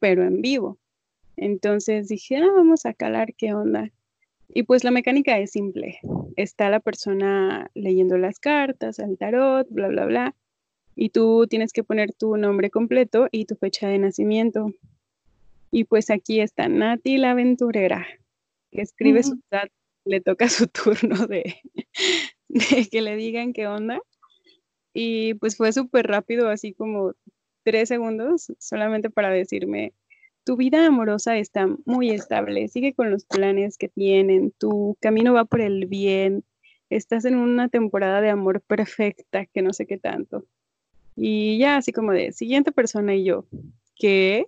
pero 0.00 0.24
en 0.24 0.42
vivo. 0.42 0.78
Entonces 1.36 2.08
dije, 2.08 2.36
ah, 2.36 2.50
vamos 2.54 2.86
a 2.86 2.94
calar 2.94 3.34
qué 3.34 3.54
onda. 3.54 3.90
Y 4.48 4.64
pues 4.64 4.84
la 4.84 4.90
mecánica 4.90 5.38
es 5.38 5.52
simple. 5.52 5.98
Está 6.36 6.70
la 6.70 6.80
persona 6.80 7.70
leyendo 7.74 8.18
las 8.18 8.38
cartas, 8.40 8.98
el 8.98 9.16
tarot, 9.16 9.68
bla, 9.70 9.88
bla, 9.88 10.06
bla. 10.06 10.34
Y 10.96 11.10
tú 11.10 11.46
tienes 11.48 11.72
que 11.72 11.84
poner 11.84 12.12
tu 12.12 12.36
nombre 12.36 12.70
completo 12.70 13.28
y 13.30 13.44
tu 13.46 13.54
fecha 13.54 13.88
de 13.88 13.98
nacimiento. 13.98 14.74
Y 15.70 15.84
pues 15.84 16.10
aquí 16.10 16.40
está 16.40 16.68
Nati 16.68 17.16
la 17.16 17.30
aventurera, 17.30 18.06
que 18.72 18.82
escribe 18.82 19.22
su 19.22 19.40
chat, 19.50 19.70
le 20.04 20.20
toca 20.20 20.48
su 20.48 20.66
turno 20.66 21.26
de, 21.26 21.56
de 22.48 22.88
que 22.90 23.00
le 23.00 23.16
digan 23.16 23.52
qué 23.52 23.68
onda. 23.68 24.00
Y 24.92 25.34
pues 25.34 25.56
fue 25.56 25.72
súper 25.72 26.06
rápido, 26.06 26.48
así 26.48 26.74
como 26.74 27.14
tres 27.62 27.88
segundos, 27.88 28.52
solamente 28.58 29.10
para 29.10 29.30
decirme, 29.30 29.92
tu 30.44 30.56
vida 30.56 30.86
amorosa 30.86 31.36
está 31.36 31.68
muy 31.84 32.10
estable, 32.10 32.68
sigue 32.68 32.94
con 32.94 33.10
los 33.10 33.24
planes 33.24 33.76
que 33.78 33.88
tienen, 33.88 34.52
tu 34.58 34.96
camino 35.00 35.34
va 35.34 35.44
por 35.44 35.60
el 35.60 35.86
bien, 35.86 36.44
estás 36.88 37.24
en 37.24 37.36
una 37.36 37.68
temporada 37.68 38.20
de 38.20 38.30
amor 38.30 38.60
perfecta, 38.62 39.46
que 39.46 39.62
no 39.62 39.72
sé 39.72 39.86
qué 39.86 39.98
tanto. 39.98 40.44
Y 41.16 41.58
ya 41.58 41.76
así 41.76 41.92
como 41.92 42.12
de, 42.12 42.32
siguiente 42.32 42.72
persona 42.72 43.14
y 43.14 43.24
yo, 43.24 43.46
¿qué? 43.96 44.46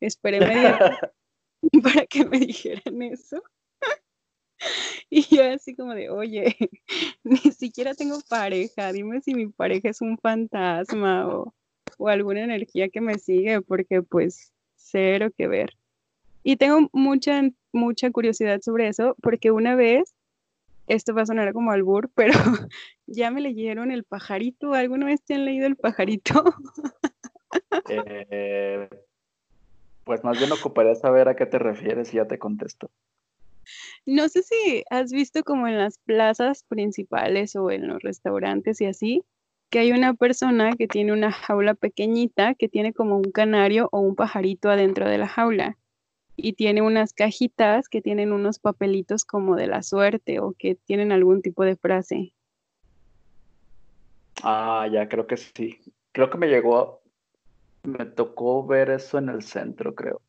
Esperé 0.00 0.40
media 0.40 0.78
para 1.82 2.06
que 2.06 2.24
me 2.24 2.38
dijeran 2.38 3.02
eso. 3.02 3.42
Y 5.14 5.36
yo 5.36 5.44
así 5.44 5.76
como 5.76 5.94
de, 5.94 6.08
oye, 6.08 6.56
ni 7.24 7.36
siquiera 7.36 7.92
tengo 7.92 8.18
pareja, 8.30 8.92
dime 8.92 9.20
si 9.20 9.34
mi 9.34 9.46
pareja 9.46 9.90
es 9.90 10.00
un 10.00 10.16
fantasma 10.16 11.28
o, 11.28 11.52
o 11.98 12.08
alguna 12.08 12.44
energía 12.44 12.88
que 12.88 13.02
me 13.02 13.18
sigue, 13.18 13.60
porque 13.60 14.02
pues 14.02 14.54
cero 14.74 15.28
que 15.36 15.48
ver. 15.48 15.76
Y 16.42 16.56
tengo 16.56 16.88
mucha, 16.94 17.42
mucha 17.72 18.10
curiosidad 18.10 18.62
sobre 18.62 18.88
eso, 18.88 19.14
porque 19.20 19.50
una 19.50 19.74
vez, 19.74 20.14
esto 20.86 21.12
va 21.12 21.22
a 21.22 21.26
sonar 21.26 21.52
como 21.52 21.72
albur, 21.72 22.10
pero 22.14 22.32
ya 23.06 23.30
me 23.30 23.42
leyeron 23.42 23.90
El 23.90 24.04
pajarito. 24.04 24.72
¿Alguna 24.72 25.04
vez 25.04 25.20
te 25.22 25.34
han 25.34 25.44
leído 25.44 25.66
El 25.66 25.76
pajarito? 25.76 26.42
Eh, 27.90 28.88
pues 30.04 30.24
más 30.24 30.38
bien 30.38 30.52
ocuparía 30.52 30.94
saber 30.94 31.28
a 31.28 31.36
qué 31.36 31.44
te 31.44 31.58
refieres 31.58 32.14
y 32.14 32.16
ya 32.16 32.26
te 32.26 32.38
contesto. 32.38 32.90
No 34.06 34.28
sé 34.28 34.42
si 34.42 34.84
has 34.90 35.12
visto 35.12 35.42
como 35.44 35.68
en 35.68 35.78
las 35.78 35.98
plazas 35.98 36.64
principales 36.64 37.56
o 37.56 37.70
en 37.70 37.86
los 37.86 38.02
restaurantes 38.02 38.80
y 38.80 38.86
así, 38.86 39.24
que 39.70 39.78
hay 39.78 39.92
una 39.92 40.14
persona 40.14 40.72
que 40.76 40.88
tiene 40.88 41.12
una 41.12 41.32
jaula 41.32 41.74
pequeñita 41.74 42.54
que 42.54 42.68
tiene 42.68 42.92
como 42.92 43.16
un 43.16 43.30
canario 43.30 43.88
o 43.92 44.00
un 44.00 44.14
pajarito 44.14 44.70
adentro 44.70 45.08
de 45.08 45.18
la 45.18 45.28
jaula 45.28 45.78
y 46.36 46.54
tiene 46.54 46.82
unas 46.82 47.12
cajitas 47.12 47.88
que 47.88 48.02
tienen 48.02 48.32
unos 48.32 48.58
papelitos 48.58 49.24
como 49.24 49.56
de 49.56 49.68
la 49.68 49.82
suerte 49.82 50.40
o 50.40 50.54
que 50.58 50.74
tienen 50.74 51.12
algún 51.12 51.42
tipo 51.42 51.64
de 51.64 51.76
frase. 51.76 52.34
Ah, 54.42 54.88
ya 54.92 55.08
creo 55.08 55.26
que 55.26 55.36
sí. 55.36 55.78
Creo 56.12 56.28
que 56.28 56.38
me 56.38 56.48
llegó, 56.48 57.00
me 57.84 58.04
tocó 58.04 58.66
ver 58.66 58.90
eso 58.90 59.18
en 59.18 59.28
el 59.28 59.42
centro, 59.42 59.94
creo. 59.94 60.20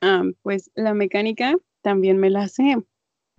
Ah, 0.00 0.22
pues 0.42 0.70
la 0.74 0.94
mecánica 0.94 1.54
también 1.84 2.18
me 2.18 2.30
la 2.30 2.48
sé. 2.48 2.76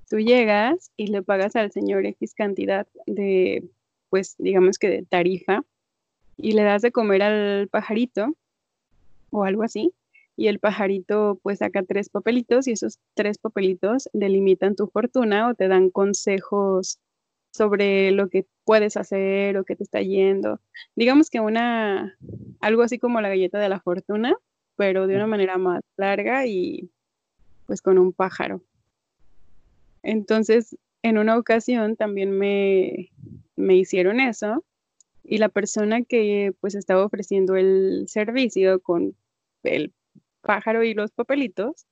Tú 0.07 0.19
llegas 0.19 0.91
y 0.95 1.07
le 1.07 1.23
pagas 1.23 1.55
al 1.55 1.71
señor 1.71 2.05
X 2.05 2.35
cantidad 2.35 2.87
de, 3.07 3.67
pues 4.09 4.35
digamos 4.37 4.77
que 4.77 4.87
de 4.87 5.03
tarifa, 5.03 5.63
y 6.37 6.51
le 6.53 6.63
das 6.63 6.83
de 6.83 6.91
comer 6.91 7.23
al 7.23 7.67
pajarito 7.69 8.35
o 9.31 9.43
algo 9.43 9.63
así, 9.63 9.93
y 10.37 10.47
el 10.47 10.59
pajarito 10.59 11.39
pues 11.41 11.59
saca 11.59 11.81
tres 11.83 12.09
papelitos 12.09 12.67
y 12.67 12.73
esos 12.73 12.99
tres 13.15 13.39
papelitos 13.39 14.09
delimitan 14.13 14.75
tu 14.75 14.87
fortuna 14.87 15.49
o 15.49 15.55
te 15.55 15.67
dan 15.67 15.89
consejos 15.89 16.99
sobre 17.51 18.11
lo 18.11 18.29
que 18.29 18.45
puedes 18.63 18.97
hacer 18.97 19.57
o 19.57 19.63
qué 19.63 19.75
te 19.75 19.83
está 19.83 20.01
yendo. 20.01 20.59
Digamos 20.95 21.29
que 21.29 21.39
una, 21.39 22.15
algo 22.59 22.83
así 22.83 22.99
como 22.99 23.21
la 23.21 23.29
galleta 23.29 23.59
de 23.59 23.69
la 23.69 23.79
fortuna, 23.79 24.35
pero 24.75 25.07
de 25.07 25.15
una 25.15 25.25
manera 25.25 25.57
más 25.57 25.81
larga 25.97 26.45
y 26.45 26.91
pues 27.65 27.81
con 27.81 27.97
un 27.97 28.13
pájaro. 28.13 28.61
Entonces, 30.03 30.77
en 31.01 31.17
una 31.17 31.37
ocasión 31.37 31.95
también 31.95 32.31
me, 32.31 33.11
me 33.55 33.75
hicieron 33.75 34.19
eso 34.19 34.63
y 35.23 35.39
la 35.39 35.49
persona 35.49 36.03
que 36.03 36.53
pues 36.61 36.75
estaba 36.75 37.05
ofreciendo 37.05 37.55
el 37.55 38.05
servicio 38.07 38.79
con 38.79 39.15
el 39.63 39.93
pájaro 40.41 40.83
y 40.83 40.93
los 40.93 41.11
papelitos, 41.11 41.87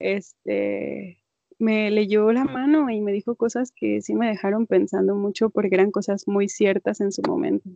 este, 0.00 1.22
me 1.58 1.90
leyó 1.90 2.32
la 2.32 2.44
mano 2.44 2.90
y 2.90 3.00
me 3.00 3.12
dijo 3.12 3.36
cosas 3.36 3.70
que 3.70 4.02
sí 4.02 4.14
me 4.14 4.28
dejaron 4.28 4.66
pensando 4.66 5.14
mucho 5.14 5.50
porque 5.50 5.74
eran 5.74 5.90
cosas 5.90 6.26
muy 6.26 6.48
ciertas 6.48 7.00
en 7.00 7.12
su 7.12 7.22
momento. 7.22 7.70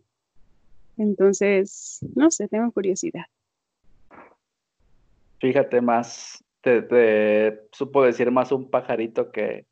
Entonces, 0.96 2.00
no 2.16 2.30
sé, 2.30 2.48
tengo 2.48 2.70
curiosidad. 2.72 3.26
Fíjate 5.40 5.80
más, 5.80 6.42
te, 6.60 7.60
supo 7.72 8.04
decir 8.04 8.30
más 8.30 8.52
un 8.52 8.70
pajarito 8.70 9.30
que, 9.30 9.66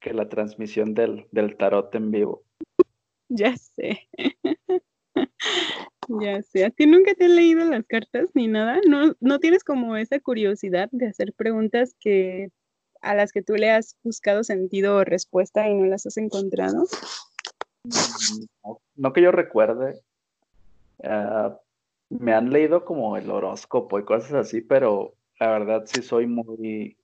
que 0.00 0.12
la 0.12 0.28
transmisión 0.28 0.94
del, 0.94 1.26
del 1.30 1.56
tarot 1.56 1.94
en 1.94 2.10
vivo. 2.10 2.42
Ya 3.28 3.56
sé. 3.56 4.08
Ya 6.08 6.42
sé, 6.42 6.64
¿a 6.64 6.70
ti 6.70 6.86
nunca 6.86 7.14
te 7.14 7.24
han 7.24 7.36
leído 7.36 7.64
las 7.64 7.86
cartas 7.86 8.28
ni 8.34 8.46
nada? 8.46 8.80
¿No, 8.86 9.14
¿No 9.20 9.38
tienes 9.38 9.64
como 9.64 9.96
esa 9.96 10.20
curiosidad 10.20 10.88
de 10.92 11.06
hacer 11.06 11.32
preguntas 11.32 11.94
que 11.98 12.50
a 13.00 13.14
las 13.14 13.32
que 13.32 13.42
tú 13.42 13.54
le 13.54 13.70
has 13.70 13.96
buscado 14.02 14.44
sentido 14.44 14.96
o 14.96 15.04
respuesta 15.04 15.68
y 15.68 15.74
no 15.74 15.86
las 15.86 16.06
has 16.06 16.16
encontrado? 16.16 16.84
No, 18.96 19.12
que 19.12 19.22
yo 19.22 19.32
recuerde. 19.32 20.00
Ah, 21.02 21.58
me 22.10 22.34
han 22.34 22.50
leído 22.50 22.84
como 22.84 23.16
el 23.16 23.30
horóscopo 23.30 23.98
y 23.98 24.04
cosas 24.04 24.32
así, 24.32 24.60
pero 24.60 25.14
la 25.40 25.50
verdad 25.50 25.84
sí 25.86 26.02
soy 26.02 26.26
muy 26.26 26.96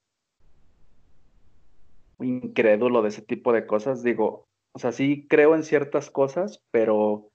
incrédulo 2.21 3.03
de 3.03 3.09
ese 3.09 3.23
tipo 3.23 3.53
de 3.53 3.67
cosas. 3.67 4.03
Digo, 4.03 4.49
o 4.73 4.79
sea, 4.79 4.93
sí 4.93 5.27
creo 5.29 5.55
en 5.55 5.65
ciertas 5.65 6.11
cosas, 6.11 6.63
pero 6.71 7.31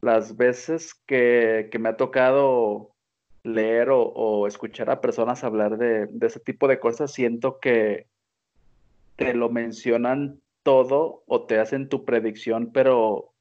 las 0.00 0.36
veces 0.36 0.94
que, 1.06 1.70
me 1.78 1.88
ha 1.88 1.96
tocado 1.96 2.94
leer 3.42 3.88
o, 3.90 4.46
escuchar 4.46 4.90
a 4.90 5.00
personas 5.00 5.44
hablar 5.44 5.78
de, 5.78 6.08
ese 6.22 6.40
tipo 6.40 6.68
de 6.68 6.78
cosas, 6.78 7.12
siento 7.12 7.58
que 7.58 8.08
te 9.16 9.34
lo 9.34 9.50
mencionan 9.50 10.40
todo 10.62 11.24
o 11.26 11.46
te 11.46 11.58
hacen 11.58 11.88
tu 11.88 12.04
predicción, 12.04 12.72
pero 12.72 13.33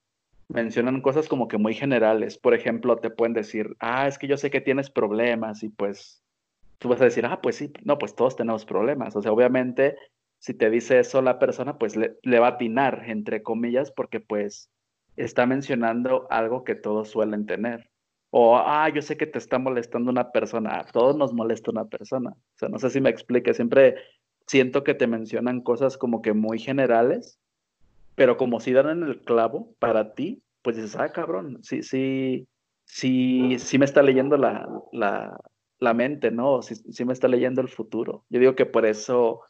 mencionan 0.50 1.02
cosas 1.02 1.28
como 1.28 1.48
que 1.48 1.58
muy 1.58 1.74
generales. 1.74 2.38
Por 2.38 2.54
ejemplo, 2.54 2.98
te 2.98 3.10
pueden 3.10 3.34
decir, 3.34 3.76
ah, 3.80 4.08
es 4.08 4.18
que 4.18 4.28
yo 4.28 4.38
sé 4.38 4.52
que 4.52 4.62
tienes 4.62 4.90
problemas 4.90 5.64
y 5.64 5.70
pues 5.70 6.24
tú 6.78 6.90
vas 6.90 7.02
a 7.02 7.06
decir, 7.06 7.26
ah, 7.26 7.42
pues 7.42 7.56
sí, 7.58 7.72
no, 7.84 7.98
pues 7.98 8.16
todos 8.16 8.36
tenemos 8.36 8.66
problemas. 8.66 9.16
O 9.16 9.22
sea, 9.22 9.32
obviamente, 9.32 9.96
si 10.40 10.54
te 10.54 10.70
dice 10.70 11.00
eso 11.00 11.22
la 11.22 11.40
persona, 11.40 11.78
pues 11.78 11.96
le, 11.96 12.18
le 12.24 12.40
va 12.40 12.48
a 12.48 12.52
atinar, 12.52 13.04
entre 13.08 13.44
comillas, 13.44 13.92
porque 13.92 14.20
pues 14.20 14.70
está 15.16 15.46
mencionando 15.46 16.28
algo 16.30 16.64
que 16.64 16.76
todos 16.76 17.10
suelen 17.10 17.46
tener. 17.46 17.90
O, 18.36 18.58
ah, 18.58 18.90
yo 18.90 19.02
sé 19.02 19.16
que 19.16 19.28
te 19.28 19.38
está 19.38 19.60
molestando 19.60 20.10
una 20.10 20.32
persona. 20.32 20.80
A 20.80 20.86
todos 20.86 21.16
nos 21.16 21.34
molesta 21.34 21.70
una 21.70 21.86
persona. 21.86 22.32
O 22.32 22.58
sea, 22.58 22.68
no 22.68 22.80
sé 22.80 22.90
si 22.90 23.00
me 23.00 23.12
explique. 23.12 23.54
Siempre 23.54 23.96
siento 24.48 24.84
que 24.84 24.96
te 24.96 25.06
mencionan 25.08 25.62
cosas 25.62 25.98
como 25.98 26.22
que 26.22 26.34
muy 26.34 26.58
generales, 26.60 27.40
pero 28.16 28.38
como 28.38 28.60
si 28.60 28.74
dan 28.74 28.90
en 28.90 29.04
el 29.04 29.22
clavo 29.22 29.76
para 29.80 30.14
ti, 30.14 30.44
pues 30.62 30.78
dices, 30.78 30.96
ah, 30.96 31.10
cabrón, 31.10 31.60
sí, 31.64 31.84
sí, 31.84 32.48
sí, 32.86 33.58
sí 33.60 33.78
me 33.78 33.86
está 33.86 34.02
leyendo 34.02 34.38
la, 34.38 34.68
la, 34.92 35.38
la 35.80 35.94
mente, 35.94 36.32
¿no? 36.32 36.62
Sí, 36.62 36.76
sí 36.76 37.06
me 37.06 37.14
está 37.14 37.28
leyendo 37.28 37.62
el 37.62 37.70
futuro. 37.70 38.26
Yo 38.30 38.40
digo 38.40 38.56
que 38.56 38.66
por 38.66 38.86
eso 38.86 39.42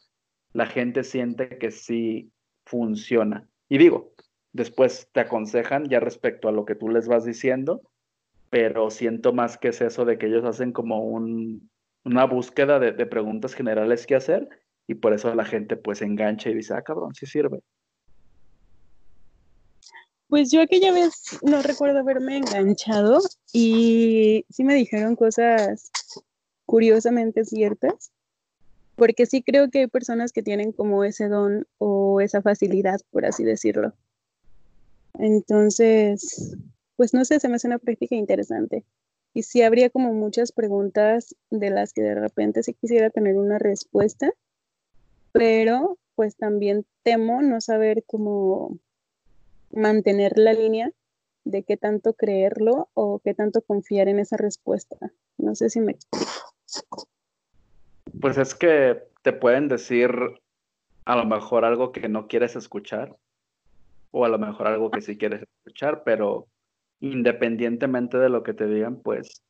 la 0.52 0.66
gente 0.66 1.04
siente 1.04 1.58
que 1.58 1.70
sí 1.70 2.32
funciona. 2.64 3.48
Y 3.68 3.78
digo, 3.78 4.14
después 4.52 5.08
te 5.12 5.20
aconsejan 5.20 5.88
ya 5.88 6.00
respecto 6.00 6.48
a 6.48 6.52
lo 6.52 6.64
que 6.64 6.74
tú 6.74 6.88
les 6.88 7.08
vas 7.08 7.24
diciendo, 7.24 7.82
pero 8.50 8.90
siento 8.90 9.32
más 9.32 9.58
que 9.58 9.68
es 9.68 9.80
eso 9.80 10.04
de 10.04 10.16
que 10.16 10.26
ellos 10.26 10.44
hacen 10.44 10.72
como 10.72 11.04
un, 11.04 11.70
una 12.04 12.24
búsqueda 12.24 12.78
de, 12.78 12.92
preguntas 13.06 13.54
generales 13.54 14.06
que 14.06 14.14
hacer 14.14 14.48
y 14.86 14.94
por 14.94 15.12
eso 15.12 15.34
la 15.34 15.44
gente 15.44 15.76
pues 15.76 16.02
engancha 16.02 16.50
y 16.50 16.54
dice, 16.54 16.74
ah, 16.74 16.82
cabrón, 16.82 17.14
sí 17.14 17.26
sirve. 17.26 17.60
Pues 20.28 20.50
yo 20.50 20.62
aquella 20.62 20.92
vez 20.92 21.12
no 21.42 21.62
recuerdo 21.62 21.98
haberme 21.98 22.38
enganchado 22.38 23.20
y 23.52 24.44
sí 24.50 24.64
me 24.64 24.74
dijeron 24.74 25.16
cosas 25.16 25.90
curiosamente 26.66 27.44
ciertas, 27.44 28.10
porque 28.96 29.26
sí 29.26 29.42
creo 29.42 29.70
que 29.70 29.80
hay 29.80 29.86
personas 29.86 30.32
que 30.32 30.42
tienen 30.42 30.72
como 30.72 31.04
ese 31.04 31.28
don 31.28 31.66
o 31.78 32.20
esa 32.20 32.42
facilidad, 32.42 33.00
por 33.10 33.26
así 33.26 33.44
decirlo. 33.44 33.92
Entonces, 35.18 36.56
pues 36.96 37.14
no 37.14 37.24
sé, 37.24 37.38
se 37.40 37.48
me 37.48 37.56
hace 37.56 37.66
una 37.66 37.78
práctica 37.78 38.14
interesante. 38.14 38.84
Y 39.32 39.42
sí 39.42 39.62
habría 39.62 39.90
como 39.90 40.12
muchas 40.12 40.52
preguntas 40.52 41.34
de 41.50 41.70
las 41.70 41.92
que 41.92 42.02
de 42.02 42.14
repente 42.14 42.62
sí 42.62 42.74
quisiera 42.74 43.10
tener 43.10 43.36
una 43.36 43.58
respuesta, 43.58 44.32
pero 45.32 45.98
pues 46.14 46.36
también 46.36 46.86
temo 47.02 47.42
no 47.42 47.60
saber 47.60 48.04
cómo 48.06 48.78
mantener 49.74 50.38
la 50.38 50.52
línea 50.52 50.90
de 51.44 51.62
qué 51.62 51.76
tanto 51.76 52.14
creerlo 52.14 52.88
o 52.94 53.20
qué 53.22 53.34
tanto 53.34 53.62
confiar 53.62 54.08
en 54.08 54.18
esa 54.18 54.36
respuesta. 54.36 54.96
No 55.38 55.54
sé 55.54 55.70
si 55.70 55.80
me. 55.80 55.96
Pues 58.20 58.38
es 58.38 58.54
que 58.54 59.02
te 59.22 59.32
pueden 59.32 59.68
decir 59.68 60.10
a 61.04 61.16
lo 61.16 61.24
mejor 61.26 61.64
algo 61.64 61.92
que 61.92 62.08
no 62.08 62.28
quieres 62.28 62.56
escuchar 62.56 63.16
o 64.10 64.24
a 64.24 64.28
lo 64.28 64.38
mejor 64.38 64.68
algo 64.68 64.90
que 64.90 65.02
sí 65.02 65.18
quieres 65.18 65.42
escuchar, 65.42 66.02
pero 66.04 66.46
independientemente 67.00 68.16
de 68.18 68.28
lo 68.28 68.42
que 68.42 68.54
te 68.54 68.66
digan, 68.66 68.96
pues 68.96 69.42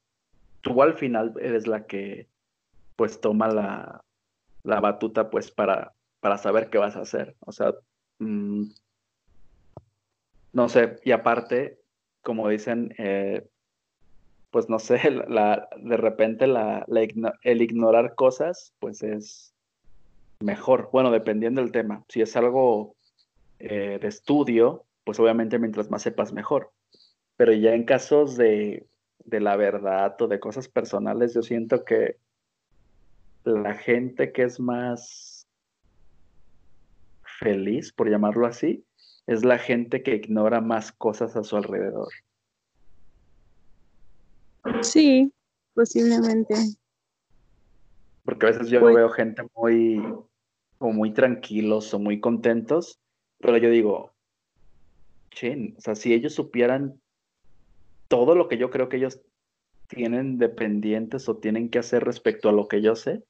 tú 0.63 0.83
al 0.83 0.95
final 0.95 1.35
eres 1.41 1.67
la 1.67 1.87
que 1.87 2.29
pues 2.97 3.21
toma 3.21 3.49
la, 3.49 4.05
la 4.63 4.81
batuta 4.81 5.31
pues 5.31 5.51
para, 5.51 5.93
para 6.21 6.39
saber 6.39 6.71
qué 6.71 6.79
vas 6.79 6.97
a 6.97 7.03
hacer. 7.03 7.37
O 7.41 7.53
sea, 7.53 7.75
mm, 8.19 8.65
no 10.55 10.69
sé, 10.69 11.01
y 11.05 11.11
aparte, 11.11 11.81
como 12.23 12.49
dicen, 12.49 12.95
eh, 12.97 13.47
pues 14.51 14.69
no 14.69 14.79
sé, 14.79 14.99
la, 15.29 15.69
de 15.77 15.97
repente 15.97 16.47
la, 16.47 16.87
el 17.43 17.61
ignorar 17.61 18.15
cosas, 18.15 18.73
pues 18.79 19.03
es 19.03 19.53
mejor. 20.41 20.89
Bueno, 20.93 21.11
dependiendo 21.11 21.61
del 21.61 21.73
tema. 21.73 22.05
Si 22.09 22.23
es 22.23 22.37
algo 22.37 22.95
eh, 23.59 23.99
de 24.01 24.09
estudio, 24.09 24.85
pues 25.03 25.19
obviamente 25.19 25.59
mientras 25.59 25.91
más 25.91 26.03
sepas, 26.03 26.33
mejor. 26.33 26.71
Pero 27.37 27.53
ya 27.53 27.75
en 27.75 27.85
casos 27.85 28.37
de, 28.37 28.87
de 29.25 29.41
la 29.41 29.57
verdad 29.57 30.15
o 30.23 30.29
de 30.29 30.39
cosas 30.39 30.69
personales, 30.69 31.35
yo 31.35 31.43
siento 31.43 31.85
que 31.85 32.17
la 33.43 33.75
gente 33.75 34.31
que 34.31 34.45
es 34.45 34.61
más 34.61 35.49
feliz, 37.41 37.93
por 37.93 38.09
llamarlo 38.09 38.47
así, 38.47 38.85
es 39.27 39.45
la 39.45 39.59
gente 39.59 40.03
que 40.03 40.17
ignora 40.17 40.61
más 40.61 40.93
cosas 40.93 41.37
a 41.37 41.45
su 41.45 41.57
alrededor. 41.57 42.09
Sí, 44.83 45.33
posiblemente. 45.75 46.55
Porque 48.25 48.47
a 48.47 48.51
veces 48.51 48.69
yo 48.69 48.81
pues 48.81 48.95
veo 48.95 49.09
gente 49.11 49.43
muy, 49.55 50.03
o 50.79 50.93
muy 50.93 51.13
tranquilos 51.13 51.93
o 51.93 51.99
muy 51.99 52.21
contentos, 52.21 52.99
pero 53.39 53.59
yo 53.59 53.71
digo, 53.71 54.13
chin, 55.31 55.75
o 55.77 55.81
sea, 55.81 55.95
si 55.95 56.15
ellos 56.15 56.35
supieran 56.35 57.01
todo 58.09 58.35
lo 58.35 58.49
que 58.49 58.57
yo 58.57 58.71
creo 58.71 58.89
que 58.89 58.97
ellos 58.97 59.21
tienen 59.89 60.39
dependientes 60.39 61.29
o 61.29 61.37
tienen 61.37 61.69
que 61.69 61.79
hacer 61.79 62.05
respecto 62.05 62.49
a 62.49 62.53
lo 62.53 62.69
que 62.69 62.81
yo 62.81 62.97
sé, 62.97 63.23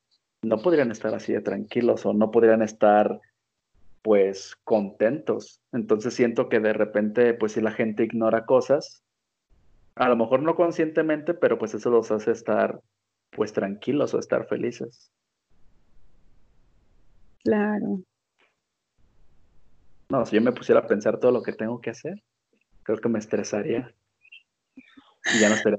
no 0.43 0.59
podrían 0.59 0.91
estar 0.91 1.15
así 1.15 1.33
de 1.33 1.41
tranquilos 1.41 2.07
o 2.07 2.13
no 2.13 2.31
podrían 2.31 2.63
estar 2.63 3.21
pues 4.05 4.55
contentos. 4.65 5.63
Entonces 5.73 6.13
siento 6.13 6.51
que 6.51 6.61
de 6.61 6.75
repente, 6.75 7.33
pues 7.33 7.53
si 7.53 7.63
la 7.63 7.73
gente 7.73 8.05
ignora 8.05 8.45
cosas, 8.45 9.03
a 9.95 10.11
lo 10.11 10.17
mejor 10.17 10.43
no 10.43 10.57
conscientemente, 10.57 11.33
pero 11.33 11.59
pues 11.59 11.73
eso 11.73 11.89
los 11.89 12.11
hace 12.11 12.33
estar 12.33 12.83
pues 13.31 13.55
tranquilos 13.55 14.13
o 14.13 14.19
estar 14.19 14.47
felices. 14.47 15.11
Claro. 17.43 18.03
No, 20.11 20.27
si 20.27 20.37
yo 20.37 20.43
me 20.43 20.53
pusiera 20.53 20.83
a 20.83 20.87
pensar 20.87 21.19
todo 21.19 21.33
lo 21.33 21.43
que 21.43 21.55
tengo 21.55 21.81
que 21.81 21.89
hacer, 21.89 22.23
creo 22.83 22.99
que 22.99 23.09
me 23.09 23.19
estresaría 23.19 23.91
y 25.35 25.41
ya 25.41 25.49
no 25.49 25.55
estaría. 25.55 25.79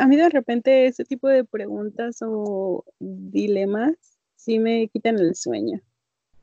a 0.00 0.06
mí 0.06 0.16
de 0.16 0.28
repente 0.28 0.86
ese 0.86 1.04
tipo 1.04 1.26
de 1.26 1.42
preguntas 1.42 2.18
o 2.22 2.84
dilemas 3.00 3.96
sí 4.36 4.60
me 4.60 4.86
quitan 4.86 5.18
el 5.18 5.34
sueño 5.34 5.82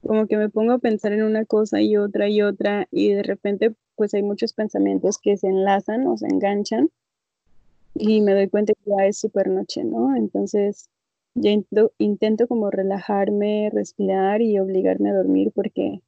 como 0.05 0.27
que 0.27 0.37
me 0.37 0.49
pongo 0.49 0.73
a 0.73 0.79
pensar 0.79 1.13
en 1.13 1.23
una 1.23 1.45
cosa 1.45 1.81
y 1.81 1.97
otra 1.97 2.29
y 2.29 2.41
otra 2.41 2.87
y 2.91 3.13
de 3.13 3.23
repente 3.23 3.73
pues 3.95 4.13
hay 4.13 4.23
muchos 4.23 4.53
pensamientos 4.53 5.17
que 5.17 5.37
se 5.37 5.47
enlazan 5.47 6.05
o 6.07 6.17
se 6.17 6.27
enganchan 6.27 6.89
y 7.95 8.21
me 8.21 8.33
doy 8.33 8.49
cuenta 8.49 8.73
que 8.73 8.91
ya 8.91 9.05
es 9.05 9.17
súper 9.17 9.47
noche, 9.49 9.83
¿no? 9.83 10.15
Entonces 10.15 10.89
ya 11.33 11.51
intento, 11.97 12.47
como 12.47 12.71
relajarme, 12.71 13.69
respirar 13.73 14.41
y 14.41 14.59
obligarme 14.59 15.09
a 15.09 15.15
dormir 15.15 15.51
porque 15.53 16.01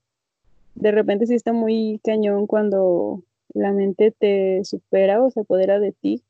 de 0.75 0.91
repente 0.91 1.27
sí 1.27 1.35
está 1.35 1.53
muy 1.53 1.99
cañón 2.03 2.47
cuando 2.47 3.23
la 3.53 3.71
mente 3.73 4.11
te 4.11 4.63
supera 4.63 5.23
o 5.23 5.31
se 5.31 5.41
apodera 5.41 5.79
de 5.79 5.91
ti 5.93 6.23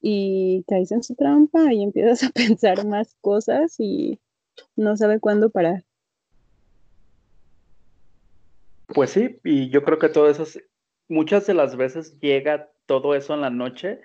y 0.00 0.64
caes 0.68 0.92
en 0.92 1.02
su 1.02 1.14
trampa 1.14 1.72
y 1.72 1.82
empiezas 1.82 2.24
a 2.24 2.30
pensar 2.34 2.86
más 2.86 3.14
cosas 3.20 3.76
y 3.78 4.20
no 4.76 4.96
sabe 4.96 5.20
cuándo 5.20 5.50
parar. 5.50 5.84
Pues 8.88 9.10
sí, 9.10 9.38
y 9.44 9.70
yo 9.70 9.84
creo 9.84 9.98
que 9.98 10.08
todo 10.08 10.28
eso, 10.28 10.44
muchas 11.08 11.46
de 11.46 11.54
las 11.54 11.76
veces 11.76 12.18
llega 12.20 12.70
todo 12.86 13.14
eso 13.14 13.34
en 13.34 13.42
la 13.42 13.50
noche, 13.50 14.00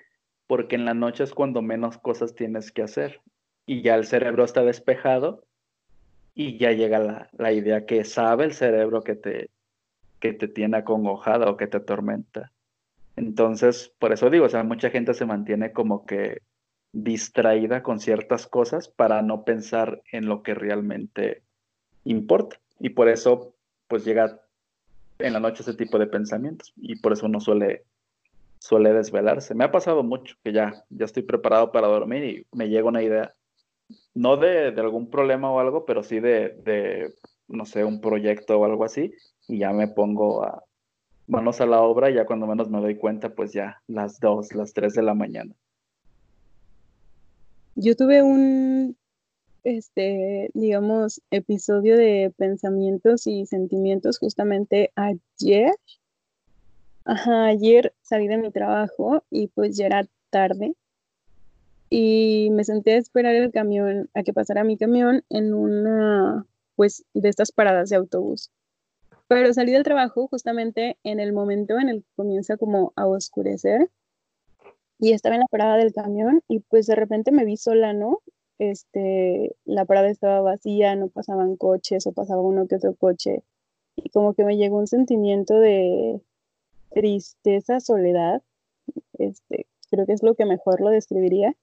porque 0.46 0.76
en 0.76 0.86
la 0.86 0.94
noche 0.94 1.24
es 1.24 1.34
cuando 1.34 1.62
menos 1.62 1.98
cosas 1.98 2.36
tienes 2.36 2.72
que 2.72 2.84
hacer. 2.84 3.22
Y 3.66 3.82
ya 3.82 3.96
el 3.96 4.06
cerebro 4.06 4.44
está 4.44 4.64
despejado 4.64 5.46
y 6.36 6.58
ya 6.58 6.72
llega 6.72 7.00
la, 7.00 7.30
la 7.38 7.54
idea 7.54 7.86
que 7.86 8.04
sabe 8.04 8.44
el 8.44 8.54
cerebro 8.54 9.04
que 9.04 9.16
te, 9.16 9.50
que 10.20 10.34
te 10.34 10.48
tiene 10.50 10.78
acongojada 10.78 11.50
o 11.50 11.58
que 11.58 11.68
te 11.68 11.78
atormenta. 11.78 12.52
Entonces, 13.16 13.94
por 14.00 14.12
eso 14.12 14.30
digo, 14.30 14.46
o 14.46 14.50
sea, 14.50 14.64
mucha 14.64 14.90
gente 14.90 15.14
se 15.14 15.26
mantiene 15.26 15.72
como 15.72 16.06
que 16.06 16.42
distraída 16.92 17.84
con 17.84 18.00
ciertas 18.00 18.48
cosas 18.48 18.88
para 18.88 19.22
no 19.22 19.46
pensar 19.46 20.02
en 20.12 20.28
lo 20.28 20.44
que 20.44 20.54
realmente 20.54 21.42
importa. 22.04 22.60
Y 22.80 22.90
por 22.90 23.08
eso, 23.10 23.56
pues 23.88 24.04
llega 24.06 24.43
en 25.24 25.34
la 25.34 25.40
noche 25.40 25.62
ese 25.62 25.74
tipo 25.74 25.98
de 25.98 26.08
pensamientos 26.08 26.74
y 26.76 26.98
por 26.98 27.14
eso 27.14 27.26
uno 27.26 27.40
suele, 27.40 27.86
suele 28.60 28.94
desvelarse. 28.94 29.56
Me 29.56 29.64
ha 29.64 29.72
pasado 29.72 30.04
mucho 30.04 30.36
que 30.44 30.52
ya, 30.52 30.84
ya 30.90 31.06
estoy 31.06 31.24
preparado 31.24 31.72
para 31.72 31.88
dormir 31.88 32.24
y 32.24 32.46
me 32.52 32.68
llega 32.68 32.90
una 32.90 33.02
idea, 33.02 33.34
no 34.14 34.36
de, 34.36 34.68
algún 34.68 35.10
problema 35.10 35.50
o 35.50 35.60
algo, 35.60 35.86
pero 35.86 36.04
sí 36.04 36.20
de, 36.20 36.50
de, 36.64 37.14
no 37.48 37.66
sé, 37.66 37.86
un 37.86 38.02
proyecto 38.02 38.60
o 38.60 38.66
algo 38.66 38.84
así 38.84 39.14
y 39.48 39.60
ya 39.60 39.72
me 39.72 39.88
pongo 39.88 40.44
a 40.44 40.62
manos 41.28 41.62
a 41.62 41.66
la 41.66 41.82
obra 41.82 42.10
y 42.10 42.16
ya 42.16 42.26
cuando 42.26 42.46
menos 42.46 42.70
me 42.70 42.82
doy 42.82 42.98
cuenta, 42.98 43.34
pues 43.34 43.54
ya 43.54 43.82
las 43.88 44.20
dos, 44.20 44.54
las 44.54 44.74
tres 44.74 44.94
de 44.94 45.04
la 45.04 45.14
mañana. 45.14 45.56
Yo 47.76 47.96
tuve 47.96 48.22
un 48.22 48.98
este, 49.64 50.50
digamos, 50.54 51.22
episodio 51.32 51.98
de 51.98 52.34
pensamientos 52.38 53.28
y 53.28 53.46
sentimientos 53.46 54.20
justamente 54.20 54.92
ayer. 54.96 55.74
Ajá, 57.06 57.46
ayer 57.46 57.94
salí 58.02 58.28
de 58.28 58.38
mi 58.38 58.52
trabajo 58.52 59.24
y 59.30 59.48
pues 59.48 59.76
ya 59.78 59.88
era 59.88 60.08
tarde 60.30 60.76
y 61.90 62.50
me 62.52 62.64
senté 62.64 62.94
a 62.94 62.98
esperar 62.98 63.36
el 63.36 63.52
camión, 63.52 64.10
a 64.16 64.24
que 64.24 64.34
pasara 64.34 64.64
mi 64.64 64.78
camión 64.78 65.24
en 65.30 65.54
una, 65.54 66.44
pues, 66.76 67.06
de 67.14 67.30
estas 67.30 67.52
paradas 67.52 67.90
de 67.90 67.98
autobús. 67.98 68.50
Pero 69.28 69.54
salí 69.54 69.72
del 69.74 69.84
trabajo 69.84 70.28
justamente 70.28 70.98
en 71.04 71.20
el 71.20 71.34
momento 71.34 71.78
en 71.80 71.90
el 71.90 72.02
que 72.02 72.10
comienza 72.16 72.58
como 72.58 72.94
a 72.96 73.06
oscurecer 73.06 73.92
y 74.98 75.12
estaba 75.12 75.36
en 75.36 75.42
la 75.42 75.48
parada 75.48 75.78
del 75.78 75.94
camión 75.94 76.42
y 76.48 76.62
pues 76.62 76.88
de 76.88 76.96
repente 76.96 77.32
me 77.32 77.46
vi 77.46 77.58
sola, 77.58 77.94
¿no? 77.94 78.22
Este, 78.72 79.56
la 79.66 79.86
parada 79.86 80.10
estaba 80.10 80.42
vacía, 80.42 80.96
no 80.96 81.08
pasaban 81.08 81.56
coches 81.56 82.08
o 82.08 82.14
pasaba 82.14 82.42
uno 82.42 82.68
que 82.68 82.76
otro 82.76 82.96
coche. 82.96 83.44
Y 83.96 84.10
como 84.10 84.34
que 84.34 84.44
me 84.44 84.58
llegó 84.58 84.78
un 84.78 84.88
sentimiento 84.88 85.56
de 85.60 86.22
tristeza, 86.92 87.80
soledad, 87.80 88.42
este, 89.18 89.68
creo 89.90 90.06
que 90.06 90.14
es 90.14 90.24
lo 90.24 90.36
que 90.36 90.46
mejor 90.46 90.82
lo 90.82 90.90
describiría. 90.90 91.56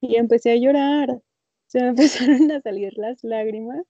Y 0.00 0.16
empecé 0.16 0.52
a 0.52 0.56
llorar, 0.56 1.20
se 1.66 1.80
me 1.80 1.88
empezaron 1.90 2.50
a 2.50 2.60
salir 2.60 2.96
las 2.98 3.22
lágrimas. 3.24 3.86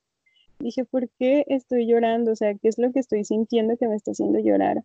Dije, 0.58 0.84
¿por 0.84 1.08
qué 1.18 1.44
estoy 1.48 1.86
llorando? 1.86 2.32
O 2.32 2.36
sea, 2.36 2.54
¿qué 2.54 2.68
es 2.68 2.78
lo 2.78 2.92
que 2.92 3.00
estoy 3.00 3.24
sintiendo 3.24 3.76
que 3.76 3.88
me 3.88 3.96
está 3.96 4.10
haciendo 4.10 4.38
llorar? 4.38 4.84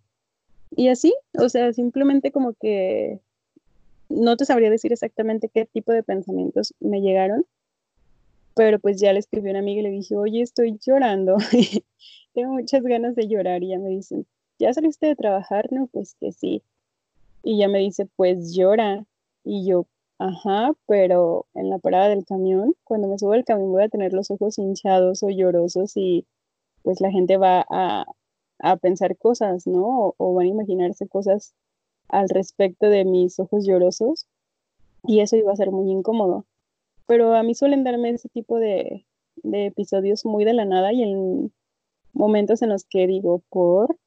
Y 0.72 0.88
así, 0.88 1.14
o 1.38 1.50
sea, 1.50 1.74
simplemente 1.74 2.32
como 2.32 2.54
que 2.54 3.20
no 4.10 4.38
te 4.38 4.46
sabría 4.46 4.70
decir 4.70 4.94
exactamente 4.94 5.50
qué 5.50 5.66
tipo 5.66 5.92
de 5.92 6.04
pensamientos 6.04 6.74
me 6.80 7.02
llegaron, 7.02 7.46
pero 8.56 8.80
pues 8.80 9.00
ya 9.00 9.14
le 9.14 9.20
escribí 9.20 9.50
a 9.50 9.52
una 9.52 9.60
amiga 9.60 9.82
y 9.82 9.84
le 9.84 9.90
dije, 9.92 10.16
oye, 10.16 10.42
estoy 10.42 10.80
llorando, 10.86 11.38
tengo 12.34 12.54
muchas 12.54 12.84
ganas 12.84 13.16
de 13.16 13.28
llorar 13.28 13.64
y 13.64 13.70
ya 13.70 13.80
me 13.80 13.90
dicen, 13.90 14.26
¿ya 14.60 14.74
saliste 14.74 15.08
de 15.08 15.16
trabajar? 15.16 15.72
No, 15.72 15.88
pues 15.88 16.16
que 16.20 16.32
sí. 16.32 16.64
Y 17.44 17.60
ya 17.60 17.68
me 17.68 17.80
dice, 17.80 18.08
pues 18.16 18.54
llora. 18.56 19.06
Y 19.44 19.68
yo, 19.68 19.88
ajá, 20.20 20.74
pero 20.88 21.46
en 21.54 21.70
la 21.70 21.80
parada 21.80 22.10
del 22.10 22.26
camión, 22.26 22.76
cuando 22.84 23.08
me 23.08 23.20
subo 23.20 23.34
al 23.34 23.46
camión 23.46 23.72
voy 23.72 23.84
a 23.84 23.90
tener 23.90 24.14
los 24.14 24.32
ojos 24.32 24.58
hinchados 24.58 25.22
o 25.24 25.30
llorosos 25.30 25.94
y 25.98 26.26
pues 26.84 27.02
la 27.02 27.12
gente 27.12 27.38
va 27.38 27.66
a, 27.70 28.06
pensar 28.82 29.18
cosas, 29.18 29.68
¿no? 29.68 29.86
O, 29.86 30.16
o, 30.18 30.34
van 30.34 30.48
a 30.48 30.50
imaginarse 30.50 31.08
cosas 31.08 31.54
al 32.10 32.30
respecto 32.30 32.90
de 32.90 33.06
mis 33.06 33.40
ojos 33.40 33.66
llorosos 33.66 34.28
y 35.04 35.20
eso 35.22 35.36
iba 35.36 35.52
a 35.52 35.56
ser 35.56 35.72
muy 35.72 35.92
incómodo 35.92 36.46
pero 37.08 37.36
a 37.36 37.44
mí 37.44 37.56
suelen 37.56 37.84
darme 37.84 38.10
ese 38.12 38.30
tipo 38.30 38.60
de, 38.60 39.06
episodios 39.44 40.26
muy 40.26 40.46
de 40.46 40.54
la 40.54 40.66
nada 40.66 40.92
y 40.92 41.04
en 41.04 41.54
momentos 42.14 42.62
en 42.62 42.70
los 42.70 42.86
que 42.86 43.08
digo, 43.08 43.44
por, 43.50 43.98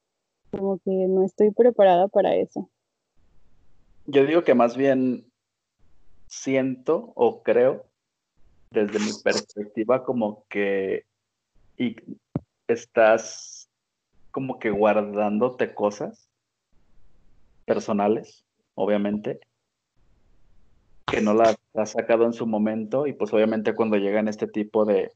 como 0.51 0.79
que 0.79 0.91
no 0.91 1.23
estoy 1.23 1.51
preparada 1.51 2.07
para 2.07 2.35
eso. 2.35 2.69
Yo 4.07 4.25
digo 4.25 4.43
que 4.43 4.55
más 4.55 4.75
bien 4.75 5.25
siento 6.27 7.13
o 7.15 7.43
creo, 7.43 7.85
desde 8.71 8.99
mi 8.99 9.11
perspectiva, 9.23 10.03
como 10.03 10.45
que 10.49 11.05
y 11.77 11.95
estás 12.67 13.69
como 14.31 14.59
que 14.59 14.69
guardándote 14.69 15.73
cosas 15.73 16.29
personales, 17.65 18.45
obviamente, 18.75 19.39
que 21.05 21.21
no 21.21 21.33
las 21.33 21.55
has 21.79 21.91
sacado 21.91 22.25
en 22.25 22.33
su 22.33 22.45
momento 22.45 23.07
y 23.07 23.13
pues 23.13 23.33
obviamente 23.33 23.75
cuando 23.75 23.97
llegan 23.97 24.27
este 24.27 24.47
tipo 24.47 24.85
de, 24.85 25.11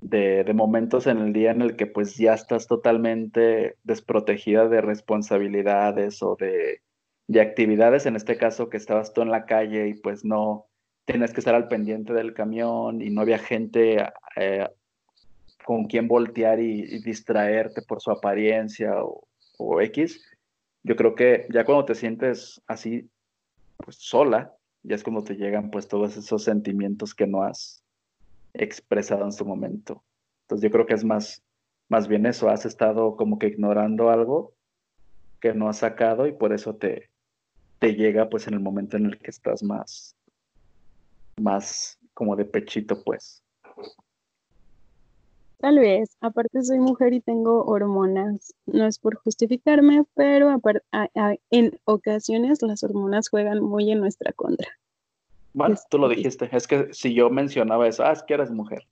de, 0.00 0.52
momentos 0.54 1.06
en 1.06 1.18
el 1.18 1.32
día 1.32 1.50
en 1.50 1.62
el 1.62 1.76
que 1.76 1.86
pues 1.86 2.16
ya 2.16 2.34
estás 2.34 2.66
totalmente 2.66 3.76
desprotegida 3.84 4.68
de 4.68 4.80
responsabilidades 4.80 6.22
o 6.22 6.36
de, 6.36 6.80
de 7.26 7.40
actividades, 7.40 8.06
en 8.06 8.16
este 8.16 8.36
caso 8.36 8.70
que 8.70 8.76
estabas 8.76 9.12
tú 9.12 9.22
en 9.22 9.30
la 9.30 9.46
calle 9.46 9.88
y 9.88 9.94
pues 9.94 10.24
no 10.24 10.66
tienes 11.04 11.32
que 11.32 11.40
estar 11.40 11.54
al 11.54 11.68
pendiente 11.68 12.12
del 12.12 12.34
camión 12.34 13.00
y 13.00 13.10
no 13.10 13.22
había 13.22 13.38
gente 13.38 14.10
eh, 14.36 14.68
con 15.64 15.86
quien 15.86 16.06
voltear 16.06 16.60
y, 16.60 17.00
distraerte 17.02 17.82
por 17.82 18.00
su 18.00 18.10
apariencia 18.10 19.02
o, 19.02 19.26
o, 19.58 19.80
X. 19.80 20.22
Yo 20.82 20.96
creo 20.96 21.14
que 21.14 21.46
ya 21.50 21.64
cuando 21.64 21.86
te 21.86 21.94
sientes 21.94 22.62
así, 22.66 23.08
pues 23.78 23.96
sola, 23.96 24.54
ya 24.82 24.96
es 24.96 25.02
cuando 25.02 25.22
te 25.22 25.34
llegan 25.34 25.70
pues 25.70 25.88
todos 25.88 26.16
esos 26.16 26.44
sentimientos 26.44 27.14
que 27.14 27.26
no 27.26 27.42
has 27.42 27.82
expresado 28.54 29.24
en 29.24 29.32
su 29.32 29.44
momento. 29.44 30.04
Entonces 30.42 30.64
yo 30.64 30.70
creo 30.70 30.86
que 30.86 30.94
es 30.94 31.04
más, 31.04 31.42
más 31.88 32.08
bien 32.08 32.26
eso, 32.26 32.48
has 32.48 32.66
estado 32.66 33.16
como 33.16 33.38
que 33.38 33.48
ignorando 33.48 34.10
algo 34.10 34.54
que 35.40 35.54
no 35.54 35.68
has 35.68 35.78
sacado 35.78 36.26
y 36.26 36.32
por 36.32 36.52
eso 36.52 36.74
te, 36.74 37.10
te 37.78 37.94
llega 37.94 38.28
pues 38.28 38.46
en 38.46 38.54
el 38.54 38.60
momento 38.60 38.96
en 38.96 39.06
el 39.06 39.18
que 39.18 39.30
estás 39.30 39.62
más, 39.62 40.16
más 41.40 41.98
como 42.14 42.36
de 42.36 42.44
pechito 42.44 43.02
pues. 43.04 43.42
Tal 45.58 45.80
vez, 45.80 46.16
aparte 46.20 46.62
soy 46.62 46.78
mujer 46.78 47.12
y 47.12 47.20
tengo 47.20 47.64
hormonas. 47.64 48.54
No 48.66 48.86
es 48.86 48.98
por 48.98 49.16
justificarme, 49.16 50.04
pero 50.14 50.56
en 51.50 51.80
ocasiones 51.84 52.62
las 52.62 52.84
hormonas 52.84 53.28
juegan 53.28 53.60
muy 53.60 53.90
en 53.90 53.98
nuestra 53.98 54.32
contra. 54.32 54.68
Bueno, 55.54 55.74
tú 55.90 55.98
lo 55.98 56.08
dijiste. 56.08 56.48
Es 56.52 56.68
que 56.68 56.94
si 56.94 57.12
yo 57.12 57.28
mencionaba 57.28 57.88
eso, 57.88 58.04
ah, 58.04 58.12
es 58.12 58.22
que 58.22 58.34
eres 58.34 58.52
mujer, 58.52 58.86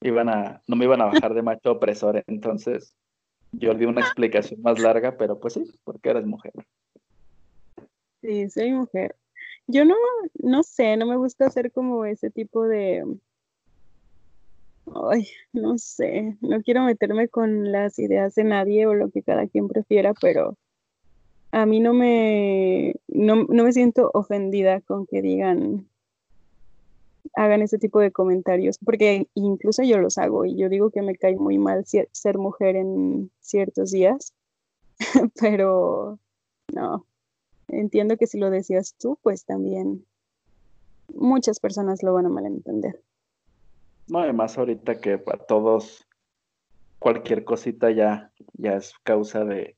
iban 0.00 0.28
a, 0.28 0.62
no 0.68 0.76
me 0.76 0.84
iban 0.84 1.00
a 1.00 1.06
bajar 1.06 1.34
de 1.34 1.42
macho 1.42 1.72
opresor. 1.72 2.22
Entonces, 2.28 2.94
yo 3.50 3.74
di 3.74 3.86
una 3.86 4.02
explicación 4.02 4.62
más 4.62 4.78
larga, 4.78 5.16
pero 5.16 5.40
pues 5.40 5.54
sí, 5.54 5.64
porque 5.82 6.10
eres 6.10 6.24
mujer. 6.24 6.52
Sí, 8.20 8.48
soy 8.48 8.70
mujer. 8.70 9.16
Yo 9.66 9.84
no, 9.84 9.96
no 10.34 10.62
sé, 10.62 10.96
no 10.96 11.06
me 11.06 11.16
gusta 11.16 11.46
hacer 11.46 11.72
como 11.72 12.04
ese 12.04 12.30
tipo 12.30 12.64
de 12.64 13.04
Ay, 14.94 15.28
no 15.52 15.78
sé, 15.78 16.36
no 16.40 16.62
quiero 16.62 16.82
meterme 16.84 17.28
con 17.28 17.72
las 17.72 17.98
ideas 17.98 18.34
de 18.34 18.44
nadie 18.44 18.86
o 18.86 18.94
lo 18.94 19.10
que 19.10 19.22
cada 19.22 19.46
quien 19.46 19.68
prefiera, 19.68 20.12
pero 20.20 20.56
a 21.52 21.66
mí 21.66 21.80
no 21.80 21.92
me, 21.92 22.94
no, 23.08 23.44
me 23.46 23.72
siento 23.72 24.10
ofendida 24.14 24.80
con 24.80 25.06
que 25.06 25.22
digan, 25.22 25.88
hagan 27.34 27.62
ese 27.62 27.78
tipo 27.78 28.00
de 28.00 28.10
comentarios, 28.10 28.78
porque 28.78 29.28
incluso 29.34 29.82
yo 29.82 29.98
los 29.98 30.18
hago 30.18 30.44
y 30.44 30.56
yo 30.56 30.68
digo 30.68 30.90
que 30.90 31.02
me 31.02 31.16
cae 31.16 31.36
muy 31.36 31.58
mal 31.58 31.84
ser 31.86 32.38
mujer 32.38 32.76
en 32.76 33.30
ciertos 33.40 33.92
días, 33.92 34.34
pero 35.40 36.18
no, 36.74 37.06
entiendo 37.68 38.16
que 38.16 38.26
si 38.26 38.38
lo 38.38 38.50
decías 38.50 38.94
tú, 38.98 39.18
pues 39.22 39.44
también 39.44 40.04
muchas 41.14 41.60
personas 41.60 42.02
lo 42.02 42.14
van 42.14 42.26
a 42.26 42.30
malentender. 42.30 43.02
No, 44.08 44.20
además 44.20 44.58
ahorita 44.58 45.00
que 45.00 45.18
para 45.18 45.44
todos 45.44 46.06
cualquier 46.98 47.44
cosita 47.44 47.90
ya, 47.90 48.32
ya 48.54 48.76
es 48.76 48.94
causa 49.02 49.44
de, 49.44 49.76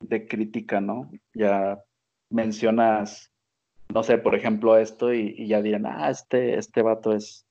de 0.00 0.26
crítica, 0.26 0.80
¿no? 0.80 1.10
Ya 1.34 1.82
mencionas, 2.30 3.32
no 3.92 4.02
sé, 4.02 4.18
por 4.18 4.34
ejemplo, 4.34 4.76
esto 4.76 5.12
y, 5.12 5.46
ya 5.46 5.62
dirán, 5.62 5.86
ah, 5.86 6.10
este, 6.10 6.58
este 6.58 6.82
vato 6.82 7.12
es 7.12 7.46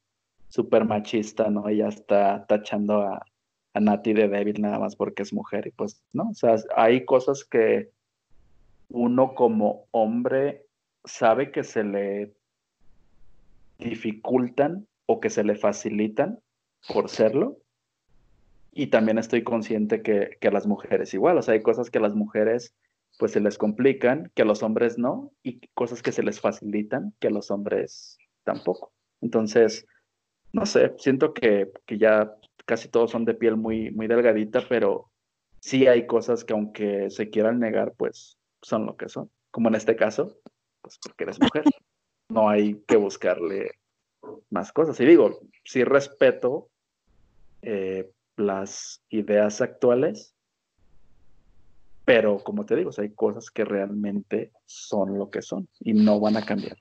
súper 0.49 0.85
machista, 0.85 1.49
¿no? 1.49 1.69
Y 1.69 1.77
ya 1.77 1.87
está 1.87 2.45
tachando 2.47 3.01
a, 3.01 3.25
a 3.73 3.79
Nati 3.79 4.13
de 4.13 4.27
débil 4.27 4.61
nada 4.61 4.79
más 4.79 4.95
porque 4.95 5.23
es 5.23 5.33
mujer. 5.33 5.67
Y 5.67 5.71
pues, 5.71 6.03
¿no? 6.13 6.29
O 6.29 6.33
sea, 6.33 6.55
hay 6.75 7.05
cosas 7.05 7.43
que 7.43 7.91
uno 8.89 9.35
como 9.35 9.85
hombre 9.91 10.65
sabe 11.03 11.51
que 11.51 11.63
se 11.63 11.83
le 11.83 12.33
dificultan 13.77 14.87
o 15.05 15.19
que 15.19 15.29
se 15.29 15.43
le 15.43 15.55
facilitan 15.55 16.39
por 16.87 17.09
serlo. 17.09 17.57
Y 18.71 18.87
también 18.87 19.17
estoy 19.17 19.43
consciente 19.43 20.01
que, 20.01 20.37
que 20.39 20.47
a 20.49 20.51
las 20.51 20.67
mujeres 20.67 21.13
igual, 21.13 21.37
o 21.37 21.41
sea, 21.41 21.53
hay 21.53 21.61
cosas 21.61 21.89
que 21.89 21.99
a 21.99 22.01
las 22.01 22.15
mujeres 22.15 22.75
pues 23.17 23.31
se 23.31 23.39
les 23.39 23.57
complican, 23.57 24.31
que 24.35 24.41
a 24.41 24.45
los 24.45 24.61
hombres 24.61 24.97
no, 24.97 25.31
y 25.41 25.61
cosas 25.73 26.01
que 26.01 26.11
se 26.11 26.23
les 26.23 26.41
facilitan, 26.41 27.13
que 27.19 27.27
a 27.27 27.31
los 27.31 27.49
hombres 27.49 28.17
tampoco. 28.43 28.91
Entonces, 29.21 29.87
no 30.51 30.65
sé, 30.65 30.93
siento 30.97 31.33
que, 31.33 31.71
que 31.85 31.97
ya 31.97 32.35
casi 32.65 32.89
todos 32.89 33.11
son 33.11 33.25
de 33.25 33.33
piel 33.33 33.55
muy, 33.55 33.91
muy 33.91 34.07
delgadita, 34.07 34.61
pero 34.67 35.09
sí 35.59 35.87
hay 35.87 36.05
cosas 36.05 36.43
que 36.43 36.53
aunque 36.53 37.09
se 37.09 37.29
quieran 37.29 37.59
negar, 37.59 37.93
pues 37.97 38.37
son 38.61 38.85
lo 38.85 38.97
que 38.97 39.09
son. 39.09 39.29
Como 39.51 39.69
en 39.69 39.75
este 39.75 39.95
caso, 39.95 40.37
pues 40.81 40.99
porque 41.01 41.23
eres 41.23 41.39
mujer. 41.39 41.63
No 42.29 42.49
hay 42.49 42.81
que 42.87 42.97
buscarle 42.97 43.71
más 44.49 44.71
cosas. 44.71 44.99
Y 44.99 45.05
digo, 45.05 45.39
sí 45.63 45.83
respeto 45.83 46.69
eh, 47.61 48.11
las 48.37 49.01
ideas 49.09 49.61
actuales, 49.61 50.33
pero 52.05 52.37
como 52.43 52.65
te 52.65 52.75
digo, 52.75 52.91
hay 52.97 53.09
cosas 53.11 53.49
que 53.49 53.65
realmente 53.65 54.51
son 54.65 55.17
lo 55.17 55.29
que 55.29 55.41
son 55.41 55.67
y 55.79 55.93
no 55.93 56.19
van 56.19 56.37
a 56.37 56.45
cambiar. 56.45 56.77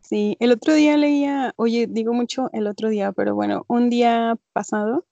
Sí, 0.00 0.36
el 0.38 0.52
otro 0.52 0.72
día 0.72 0.96
leía, 0.96 1.52
oye, 1.56 1.88
digo 1.88 2.12
mucho 2.12 2.48
el 2.52 2.68
otro 2.68 2.88
día, 2.88 3.10
pero 3.10 3.34
bueno, 3.34 3.64
un 3.66 3.90
día 3.90 4.38
pasado, 4.52 5.04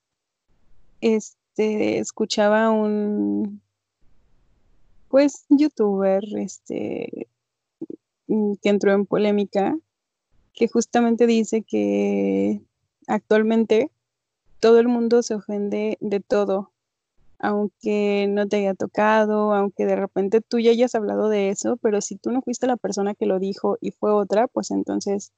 este, 1.01 1.99
escuchaba 1.99 2.71
un, 2.71 3.61
pues, 5.09 5.47
youtuber, 5.49 6.23
este, 6.37 7.29
que 8.29 8.69
entró 8.69 8.93
en 8.93 9.05
polémica 9.05 9.77
que 10.55 10.69
justamente 10.69 11.27
dice 11.27 11.63
que 11.63 12.63
actualmente 13.07 13.91
todo 14.61 14.79
el 14.79 14.89
mundo 14.89 15.23
se 15.23 15.35
ofende 15.35 15.99
de 16.01 16.21
todo, 16.21 16.73
aunque 17.39 18.27
no 18.31 18.49
te 18.49 18.57
haya 18.57 18.75
tocado, 18.75 19.53
aunque 19.53 19.85
de 19.85 19.97
repente 19.97 20.41
tú 20.41 20.59
ya 20.59 20.71
hayas 20.71 20.95
hablado 20.95 21.29
de 21.29 21.51
eso, 21.51 21.77
pero 21.79 22.01
si 22.01 22.17
tú 22.17 22.31
no 22.31 22.41
fuiste 22.41 22.67
la 22.67 22.77
persona 22.77 23.15
que 23.15 23.27
lo 23.27 23.39
dijo 23.39 23.77
y 23.81 23.91
fue 23.91 24.13
otra, 24.13 24.49
pues 24.49 24.71
entonces 24.71 25.33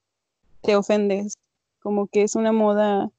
te 0.63 0.77
ofendes. 0.77 1.39
Como 1.81 2.07
que 2.09 2.23
es 2.23 2.37
una 2.37 2.53
moda 2.53 3.11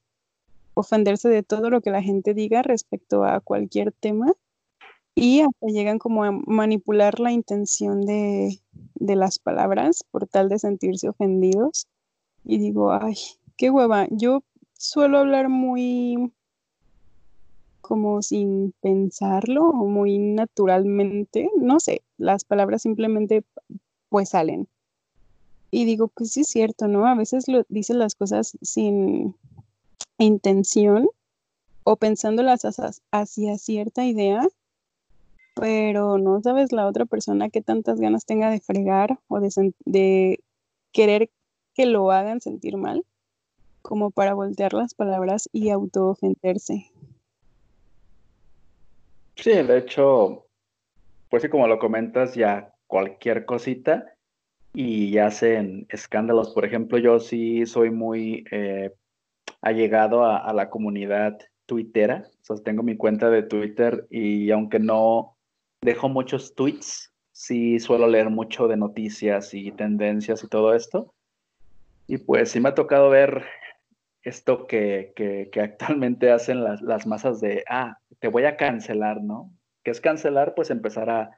ofenderse 0.74 1.28
de 1.28 1.42
todo 1.42 1.70
lo 1.70 1.80
que 1.80 1.90
la 1.90 2.02
gente 2.02 2.34
diga 2.34 2.62
respecto 2.62 3.24
a 3.24 3.40
cualquier 3.40 3.92
tema 3.92 4.32
y 5.20 5.40
hasta 5.40 5.66
llegan 5.66 5.98
como 5.98 6.22
a 6.22 6.30
manipular 6.30 7.18
la 7.18 7.32
intención 7.32 8.02
de, 8.06 8.60
las 8.94 9.40
palabras 9.40 10.04
por 10.12 10.28
tal 10.28 10.48
de 10.48 10.60
sentirse 10.60 11.08
ofendidos. 11.08 11.88
Y 12.44 12.58
digo, 12.58 12.92
ay, 12.92 13.16
qué 13.56 13.70
hueva. 13.70 14.06
Yo 14.10 14.44
suelo 14.74 15.18
hablar 15.18 15.48
muy 15.48 16.32
como 17.80 18.22
sin 18.22 18.74
pensarlo 18.80 19.72
muy 19.72 20.18
naturalmente, 20.18 21.50
no 21.56 21.80
sé, 21.80 22.02
las 22.18 22.44
palabras 22.44 22.82
simplemente 22.82 23.42
pues 24.10 24.28
salen. 24.28 24.68
Y 25.72 25.84
digo, 25.84 26.08
pues 26.08 26.30
sí 26.32 26.42
es 26.42 26.48
cierto, 26.48 26.86
¿no? 26.86 27.06
A 27.06 27.14
veces 27.14 27.48
lo 27.48 27.64
dicen 27.68 27.98
las 27.98 28.14
cosas 28.14 28.56
sin 28.62 29.34
intención 30.18 31.08
o 31.82 31.96
pensándolas 31.96 32.62
hacia 33.10 33.58
cierta 33.58 34.04
idea 34.04 34.48
pero 35.58 36.18
no 36.18 36.40
sabes 36.40 36.70
la 36.70 36.86
otra 36.86 37.04
persona 37.04 37.50
qué 37.50 37.60
tantas 37.60 37.98
ganas 38.00 38.24
tenga 38.24 38.48
de 38.50 38.60
fregar 38.60 39.18
o 39.26 39.40
de, 39.40 40.40
querer 40.92 41.30
que 41.74 41.86
lo 41.86 42.12
hagan 42.12 42.40
sentir 42.40 42.76
mal, 42.76 43.04
como 43.82 44.10
para 44.12 44.34
voltear 44.34 44.72
las 44.72 44.94
palabras 44.94 45.48
y 45.52 45.70
auto-ofenderse. 45.70 46.90
Sí, 49.34 49.50
de 49.50 49.78
hecho, 49.78 50.46
pues 51.28 51.42
sí, 51.42 51.48
como 51.48 51.66
lo 51.66 51.78
comentas, 51.78 52.34
ya 52.34 52.72
cualquier 52.86 53.44
cosita 53.44 54.14
y 54.74 55.18
hacen 55.18 55.86
escándalos. 55.88 56.50
Por 56.50 56.64
ejemplo, 56.64 56.98
yo 56.98 57.18
sí 57.18 57.66
soy 57.66 57.90
muy 57.90 58.44
eh, 58.52 58.92
allegado 59.60 60.24
a, 60.24 60.52
la 60.52 60.70
comunidad 60.70 61.38
tuitera, 61.66 62.28
o 62.42 62.44
sea, 62.44 62.56
tengo 62.64 62.82
mi 62.82 62.96
cuenta 62.96 63.28
de 63.28 63.42
Twitter 63.42 64.06
y 64.10 64.50
aunque 64.50 64.78
no 64.78 65.37
dejo 65.82 66.08
muchos 66.08 66.54
tweets, 66.54 67.12
sí 67.32 67.78
suelo 67.78 68.06
leer 68.06 68.30
mucho 68.30 68.68
de 68.68 68.76
noticias 68.76 69.54
y 69.54 69.72
tendencias 69.72 70.42
y 70.42 70.48
todo 70.48 70.74
esto. 70.74 71.14
Y 72.06 72.18
pues 72.18 72.50
sí 72.50 72.60
me 72.60 72.70
ha 72.70 72.74
tocado 72.74 73.10
ver 73.10 73.44
esto 74.22 74.66
que, 74.66 75.12
que, 75.14 75.60
actualmente 75.60 76.30
hacen 76.30 76.64
las, 76.64 76.82
las, 76.82 77.06
masas 77.06 77.40
de, 77.40 77.64
ah, 77.68 77.98
te 78.18 78.28
voy 78.28 78.44
a 78.44 78.56
cancelar, 78.56 79.22
¿no? 79.22 79.50
¿Qué 79.84 79.90
es 79.90 80.00
cancelar? 80.00 80.54
Pues 80.54 80.70
empezar 80.70 81.10
a 81.10 81.30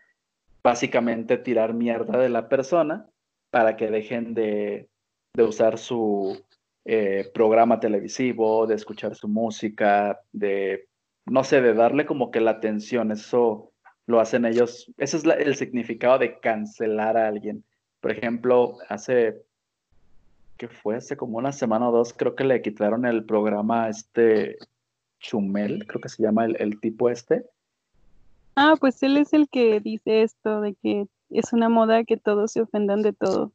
básicamente 0.62 1.38
tirar 1.38 1.74
mierda 1.74 2.18
de 2.18 2.28
la 2.28 2.48
persona 2.48 3.08
para 3.50 3.76
que 3.76 3.90
dejen 3.90 4.34
de, 4.34 4.88
de 5.34 5.42
usar 5.42 5.78
su 5.78 6.44
eh, 6.84 7.30
programa 7.34 7.80
televisivo, 7.80 8.66
de 8.66 8.74
escuchar 8.74 9.14
su 9.14 9.28
música, 9.28 10.20
de, 10.32 10.88
no 11.26 11.44
sé, 11.44 11.60
de 11.60 11.74
darle 11.74 12.06
como 12.06 12.30
que 12.30 12.40
la 12.40 12.52
atención. 12.52 13.12
Eso 13.12 13.69
lo 14.06 14.20
hacen 14.20 14.44
ellos, 14.44 14.92
ese 14.96 15.18
es 15.18 15.24
el 15.24 15.54
significado 15.56 16.18
de 16.18 16.38
cancelar 16.40 17.16
a 17.16 17.28
alguien. 17.28 17.64
Por 18.00 18.12
ejemplo, 18.12 18.78
hace, 18.88 19.42
¿qué 20.56 20.68
fue? 20.68 20.96
Hace 20.96 21.16
como 21.16 21.38
una 21.38 21.52
semana 21.52 21.88
o 21.88 21.92
dos, 21.92 22.12
creo 22.12 22.34
que 22.34 22.44
le 22.44 22.62
quitaron 22.62 23.06
el 23.06 23.24
programa 23.24 23.88
este 23.88 24.56
Chumel, 25.20 25.86
creo 25.86 26.00
que 26.00 26.08
se 26.08 26.22
llama 26.22 26.46
el, 26.46 26.56
el 26.60 26.80
tipo 26.80 27.10
este. 27.10 27.44
Ah, 28.56 28.74
pues 28.80 29.02
él 29.02 29.16
es 29.16 29.32
el 29.32 29.48
que 29.48 29.80
dice 29.80 30.22
esto 30.22 30.60
de 30.60 30.74
que 30.74 31.06
es 31.30 31.52
una 31.52 31.68
moda 31.68 32.04
que 32.04 32.16
todos 32.16 32.52
se 32.52 32.62
ofendan 32.62 33.02
de 33.02 33.12
todo. 33.12 33.52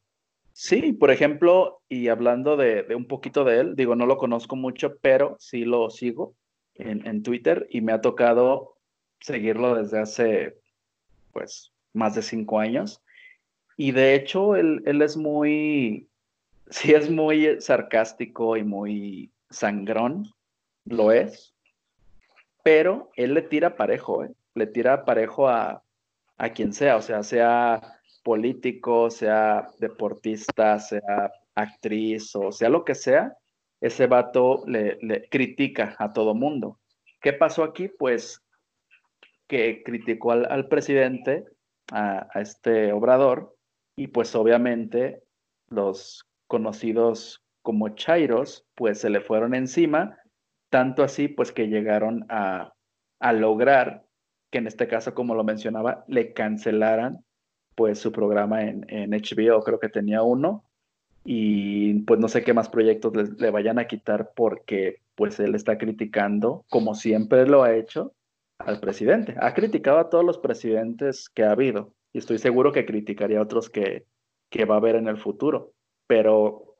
Sí, 0.58 0.94
por 0.94 1.12
ejemplo, 1.12 1.82
y 1.90 2.08
hablando 2.08 2.56
de, 2.56 2.86
un 2.96 3.08
poquito 3.08 3.44
de 3.44 3.60
él, 3.60 3.76
digo, 3.76 3.96
no 3.96 4.06
lo 4.06 4.18
conozco 4.18 4.56
mucho, 4.56 4.98
pero 5.02 5.36
sí 5.38 5.66
lo 5.66 5.90
sigo 5.90 6.34
en, 6.76 7.24
Twitter 7.24 7.68
y 7.70 7.82
me 7.82 7.92
ha 7.92 8.00
tocado 8.00 8.75
seguirlo 9.26 9.76
desde 9.76 10.00
hace, 10.00 10.58
pues, 11.34 11.72
más 11.94 12.16
de 12.16 12.22
cinco 12.22 12.60
años. 12.60 13.02
Y 13.76 13.92
de 13.92 14.14
hecho, 14.14 14.56
él, 14.56 14.84
él 14.86 15.02
es 15.02 15.18
muy, 15.18 16.08
sí 16.70 16.94
es 16.94 17.10
muy 17.10 17.60
sarcástico 17.60 18.56
y 18.56 18.64
muy 18.64 19.32
sangrón, 19.50 20.32
lo 20.86 21.12
es, 21.12 21.54
pero 22.64 23.10
él 23.16 23.34
le 23.34 23.42
tira 23.42 23.76
parejo, 23.76 24.24
¿eh? 24.24 24.32
le 24.54 24.68
tira 24.68 25.06
parejo 25.06 25.48
a, 25.48 25.84
a 26.38 26.50
quien 26.50 26.74
sea, 26.74 26.98
o 26.98 27.02
sea, 27.02 27.24
sea 27.24 28.00
político, 28.24 29.10
sea 29.10 29.70
deportista, 29.80 30.80
sea 30.80 31.32
actriz 31.56 32.36
o 32.36 32.52
sea 32.52 32.70
lo 32.70 32.84
que 32.84 32.96
sea, 32.96 33.38
ese 33.82 34.08
vato 34.08 34.64
le, 34.68 35.28
critica 35.30 35.96
a 36.00 36.14
todo 36.14 36.34
mundo. 36.34 36.80
¿Qué 37.22 37.34
pasó 37.34 37.64
aquí? 37.64 37.88
Pues 37.88 38.42
que 39.48 39.84
criticó 39.84 40.32
al, 40.32 40.68
presidente, 40.68 41.46
a, 41.92 42.28
este 42.36 42.92
obrador, 42.94 43.56
y 43.96 44.08
pues 44.08 44.36
obviamente 44.36 45.24
los 45.70 46.26
conocidos 46.48 47.44
como 47.62 47.90
Chairos, 47.90 48.66
pues 48.76 49.00
se 49.00 49.10
le 49.10 49.22
fueron 49.22 49.56
encima, 49.56 50.18
tanto 50.70 51.04
así 51.04 51.28
pues 51.28 51.52
que 51.52 51.68
llegaron 51.68 52.26
a, 52.30 52.74
a 53.20 53.34
lograr 53.34 54.06
que 54.52 54.60
en 54.60 54.68
este 54.68 54.88
caso, 54.88 55.14
como 55.14 55.36
lo 55.36 55.44
mencionaba, 55.44 56.06
le 56.08 56.34
cancelaran 56.34 57.24
pues 57.76 58.00
su 58.00 58.12
programa 58.12 58.64
en, 58.64 58.86
en 58.90 59.12
HBO, 59.12 59.62
creo 59.64 59.80
que 59.80 59.90
tenía 59.90 60.22
uno, 60.22 60.64
y 61.26 62.02
pues 62.04 62.20
no 62.20 62.28
sé 62.28 62.44
qué 62.44 62.54
más 62.54 62.70
proyectos 62.70 63.12
le, 63.40 63.50
vayan 63.50 63.80
a 63.80 63.88
quitar 63.88 64.32
porque 64.36 65.02
pues 65.16 65.40
él 65.40 65.56
está 65.56 65.78
criticando, 65.80 66.64
como 66.70 66.94
siempre 66.94 67.48
lo 67.48 67.64
ha 67.64 67.76
hecho, 67.76 68.14
al 68.60 68.80
presidente. 68.80 69.36
Ha 69.39 69.54
criticado 69.54 70.00
a 70.00 70.10
todos 70.10 70.26
los 70.26 70.38
presidentes 70.38 71.30
que 71.30 71.44
ha 71.44 71.52
habido 71.52 71.94
y 72.13 72.20
estoy 72.20 72.38
seguro 72.38 72.72
que 72.72 72.86
criticaría 72.86 73.39
a 73.39 73.44
otros 73.44 73.70
que, 73.70 74.06
que 74.50 74.65
va 74.65 74.76
a 74.76 74.78
haber 74.78 74.96
en 74.96 75.08
el 75.08 75.18
futuro, 75.18 75.74
pero 76.08 76.76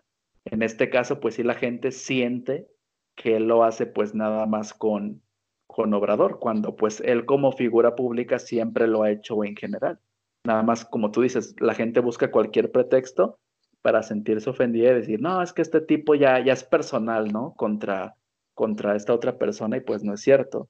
en 0.46 0.62
este 0.62 0.90
caso 0.90 1.20
pues 1.20 1.36
sí 1.36 1.44
la 1.44 1.56
gente 1.56 1.92
siente 1.92 2.68
que 3.16 3.38
él 3.38 3.48
lo 3.48 3.64
hace 3.64 3.86
pues 3.86 4.14
nada 4.14 4.46
más 4.46 4.74
con, 4.74 5.22
con 5.68 5.94
Obrador, 5.94 6.40
cuando 6.40 6.76
pues 6.76 7.02
él 7.02 7.26
como 7.26 7.52
figura 7.52 7.96
pública 7.96 8.40
siempre 8.40 8.88
lo 8.88 9.04
ha 9.04 9.12
hecho 9.12 9.44
en 9.44 9.56
general. 9.56 10.00
Nada 10.46 10.64
más, 10.64 10.86
como 10.86 11.12
tú 11.12 11.22
dices, 11.22 11.56
la 11.60 11.74
gente 11.74 12.02
busca 12.02 12.30
cualquier 12.30 12.72
pretexto 12.72 13.40
para 13.82 14.04
sentirse 14.04 14.50
ofendida 14.50 14.92
y 14.92 14.96
decir, 14.96 15.22
no, 15.22 15.42
es 15.42 15.54
que 15.54 15.62
este 15.62 15.82
tipo 15.82 16.16
ya, 16.16 16.44
ya 16.44 16.54
es 16.54 16.64
personal, 16.64 17.32
¿no? 17.32 17.54
Contra, 17.56 18.16
contra 18.54 18.96
esta 18.96 19.14
otra 19.14 19.38
persona 19.38 19.78
y 19.78 19.82
pues 19.82 20.04
no 20.04 20.14
es 20.14 20.22
cierto. 20.22 20.70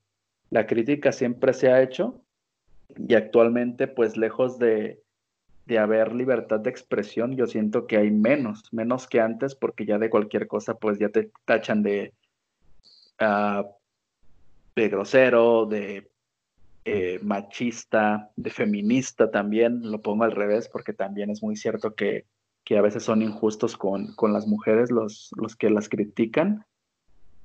La 0.56 0.68
crítica 0.68 1.12
siempre 1.12 1.52
se 1.52 1.70
ha 1.70 1.82
hecho 1.82 2.22
y 2.96 3.16
actualmente 3.16 3.90
pues 3.90 4.16
lejos 4.16 4.58
de, 4.58 5.04
de 5.66 5.80
haber 5.80 6.16
libertad 6.16 6.62
de 6.62 6.70
expresión, 6.70 7.36
yo 7.36 7.46
siento 7.46 7.88
que 7.88 7.98
hay 7.98 8.10
menos, 8.10 8.72
menos 8.72 9.06
que 9.06 9.20
antes 9.20 9.54
porque 9.54 9.86
ya 9.86 9.98
de 9.98 10.10
cualquier 10.10 10.48
cosa 10.48 10.76
pues 10.76 10.98
ya 10.98 11.10
te 11.10 11.30
tachan 11.44 11.84
de, 11.84 12.14
uh, 13.20 13.68
de 14.78 14.88
grosero, 14.88 15.66
de 15.66 16.10
eh, 16.86 17.20
machista, 17.22 18.32
de 18.38 18.50
feminista 18.50 19.30
también, 19.30 19.92
lo 19.92 20.02
pongo 20.02 20.24
al 20.24 20.32
revés 20.32 20.70
porque 20.70 20.94
también 20.94 21.32
es 21.32 21.44
muy 21.44 21.58
cierto 21.58 21.96
que, 21.96 22.28
a 22.70 22.82
veces 22.82 23.04
son 23.04 23.22
injustos 23.22 23.76
con, 23.76 24.16
las 24.32 24.48
mujeres 24.48 24.90
los, 24.90 25.32
los 25.36 25.58
que 25.58 25.70
las 25.70 25.90
critican. 25.90 26.66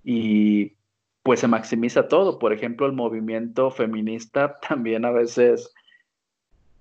Y 0.05 0.77
pues 1.23 1.41
se 1.41 1.49
maximiza 1.49 2.09
todo. 2.09 2.39
Por 2.39 2.53
ejemplo, 2.53 2.87
el 2.87 2.93
movimiento 2.93 3.71
feminista 3.71 4.59
también 4.69 5.05
a 5.05 5.11
veces 5.11 5.73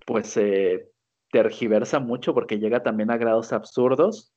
pues 0.05 0.27
se 0.27 0.89
tergiversa 1.31 1.99
mucho 1.99 2.33
porque 2.33 2.57
llega 2.57 2.81
también 2.81 3.11
a 3.11 3.17
grados 3.17 3.53
absurdos 3.53 4.33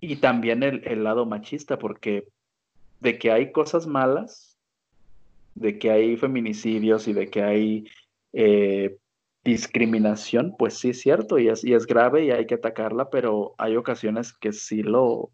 y 0.00 0.16
también 0.16 0.62
el, 0.62 1.04
lado 1.04 1.24
machista 1.24 1.78
porque 1.78 2.28
de 3.00 3.18
que 3.18 3.30
hay 3.30 3.52
cosas 3.52 3.86
malas, 3.86 4.58
de 5.54 5.78
que 5.78 5.90
hay 5.90 6.16
feminicidios 6.18 7.08
y 7.08 7.14
de 7.14 7.30
que 7.30 7.42
hay 7.42 7.88
eh, 8.34 8.98
discriminación, 9.42 10.54
pues 10.58 10.78
sí 10.78 10.90
es 10.90 11.00
cierto 11.00 11.38
y 11.38 11.48
es, 11.48 11.64
es 11.64 11.86
grave 11.86 12.26
y 12.26 12.30
hay 12.30 12.46
que 12.46 12.56
atacarla, 12.56 13.08
pero 13.08 13.54
hay 13.56 13.76
ocasiones 13.76 14.34
que 14.34 14.52
sí 14.52 14.82
lo, 14.82 15.30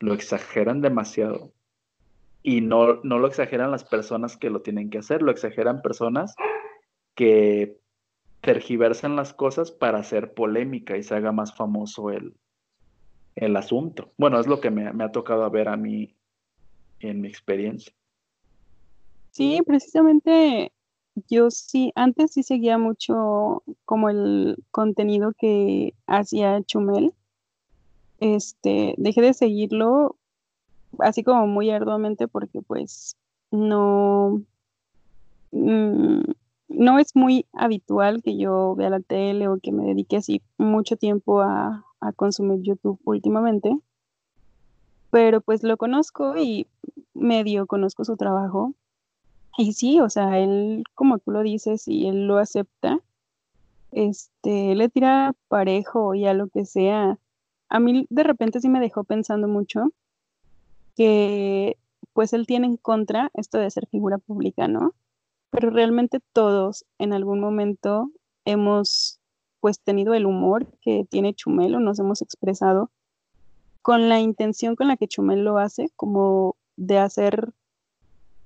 lo 0.00 0.14
exageran 0.14 0.80
demasiado. 0.80 1.52
Y 2.48 2.62
no, 2.62 2.94
no 3.02 3.18
lo 3.18 3.26
exageran 3.26 3.70
las 3.70 3.84
personas 3.84 4.38
que 4.38 4.48
lo 4.48 4.62
tienen 4.62 4.88
que 4.88 4.96
hacer, 4.96 5.20
lo 5.20 5.30
exageran 5.30 5.82
personas 5.82 6.34
que 7.14 7.76
tergiversan 8.40 9.16
las 9.16 9.34
cosas 9.34 9.70
para 9.70 9.98
hacer 9.98 10.32
polémica 10.32 10.96
y 10.96 11.02
se 11.02 11.14
haga 11.14 11.30
más 11.30 11.54
famoso 11.54 12.10
el, 12.10 12.34
el 13.36 13.54
asunto. 13.54 14.12
Bueno, 14.16 14.40
es 14.40 14.46
lo 14.46 14.62
que 14.62 14.70
me, 14.70 14.90
me 14.94 15.04
ha 15.04 15.12
tocado 15.12 15.50
ver 15.50 15.68
a 15.68 15.76
mí 15.76 16.16
en 17.00 17.20
mi 17.20 17.28
experiencia. 17.28 17.92
Sí, 19.30 19.60
precisamente 19.66 20.72
yo 21.28 21.50
sí, 21.50 21.92
antes 21.96 22.32
sí 22.32 22.42
seguía 22.42 22.78
mucho 22.78 23.62
como 23.84 24.08
el 24.08 24.56
contenido 24.70 25.34
que 25.36 25.92
hacía 26.06 26.62
Chumel. 26.62 27.12
Este, 28.20 28.94
dejé 28.96 29.20
de 29.20 29.34
seguirlo 29.34 30.16
así 30.98 31.22
como 31.22 31.46
muy 31.46 31.70
arduamente 31.70 32.28
porque 32.28 32.62
pues 32.62 33.16
no, 33.50 34.42
mm, 35.52 36.22
no 36.68 36.98
es 36.98 37.16
muy 37.16 37.46
habitual 37.52 38.22
que 38.22 38.36
yo 38.36 38.74
vea 38.76 38.90
la 38.90 39.00
tele 39.00 39.48
o 39.48 39.58
que 39.58 39.72
me 39.72 39.84
dedique 39.84 40.16
así 40.16 40.42
mucho 40.58 40.96
tiempo 40.96 41.40
a, 41.40 41.84
a 42.00 42.12
consumir 42.12 42.62
YouTube 42.62 43.00
últimamente. 43.04 43.78
Pero 45.10 45.40
pues 45.40 45.62
lo 45.62 45.76
conozco 45.78 46.36
y 46.36 46.66
medio 47.14 47.66
conozco 47.66 48.04
su 48.04 48.16
trabajo 48.16 48.74
y 49.58 49.72
sí, 49.72 50.00
o 50.00 50.08
sea, 50.08 50.38
él, 50.38 50.84
como 50.94 51.18
tú 51.18 51.32
lo 51.32 51.42
dices, 51.42 51.88
y 51.88 52.06
él 52.06 52.28
lo 52.28 52.38
acepta, 52.38 53.00
este, 53.90 54.76
le 54.76 54.88
tira 54.88 55.34
parejo 55.48 56.14
y 56.14 56.26
a 56.26 56.32
lo 56.32 56.48
que 56.48 56.64
sea. 56.64 57.18
A 57.68 57.80
mí 57.80 58.06
de 58.08 58.22
repente 58.22 58.60
sí 58.60 58.68
me 58.68 58.78
dejó 58.78 59.02
pensando 59.02 59.48
mucho 59.48 59.90
que 60.98 61.78
pues 62.12 62.32
él 62.32 62.44
tiene 62.44 62.66
en 62.66 62.76
contra 62.76 63.30
esto 63.34 63.58
de 63.58 63.70
ser 63.70 63.86
figura 63.86 64.18
pública, 64.18 64.66
¿no? 64.66 64.94
Pero 65.50 65.70
realmente 65.70 66.18
todos 66.32 66.86
en 66.98 67.12
algún 67.12 67.38
momento 67.38 68.10
hemos 68.44 69.20
pues 69.60 69.78
tenido 69.78 70.14
el 70.14 70.26
humor 70.26 70.66
que 70.80 71.06
tiene 71.08 71.34
Chumelo, 71.34 71.78
nos 71.78 72.00
hemos 72.00 72.20
expresado 72.20 72.90
con 73.80 74.08
la 74.08 74.18
intención 74.18 74.74
con 74.74 74.88
la 74.88 74.96
que 74.96 75.06
Chumel 75.06 75.44
lo 75.44 75.58
hace, 75.58 75.88
como 75.94 76.56
de 76.76 76.98
hacer 76.98 77.52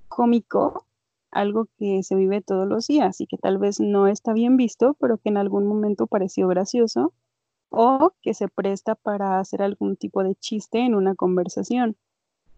cómico 0.08 0.84
algo 1.30 1.68
que 1.78 2.02
se 2.02 2.16
vive 2.16 2.42
todos 2.42 2.68
los 2.68 2.86
días 2.86 3.18
y 3.22 3.26
que 3.26 3.38
tal 3.38 3.56
vez 3.56 3.80
no 3.80 4.08
está 4.08 4.34
bien 4.34 4.58
visto, 4.58 4.94
pero 5.00 5.16
que 5.16 5.30
en 5.30 5.38
algún 5.38 5.66
momento 5.66 6.06
pareció 6.06 6.48
gracioso 6.48 7.14
o 7.70 8.12
que 8.20 8.34
se 8.34 8.48
presta 8.48 8.94
para 8.94 9.40
hacer 9.40 9.62
algún 9.62 9.96
tipo 9.96 10.22
de 10.22 10.34
chiste 10.34 10.80
en 10.80 10.94
una 10.94 11.14
conversación. 11.14 11.96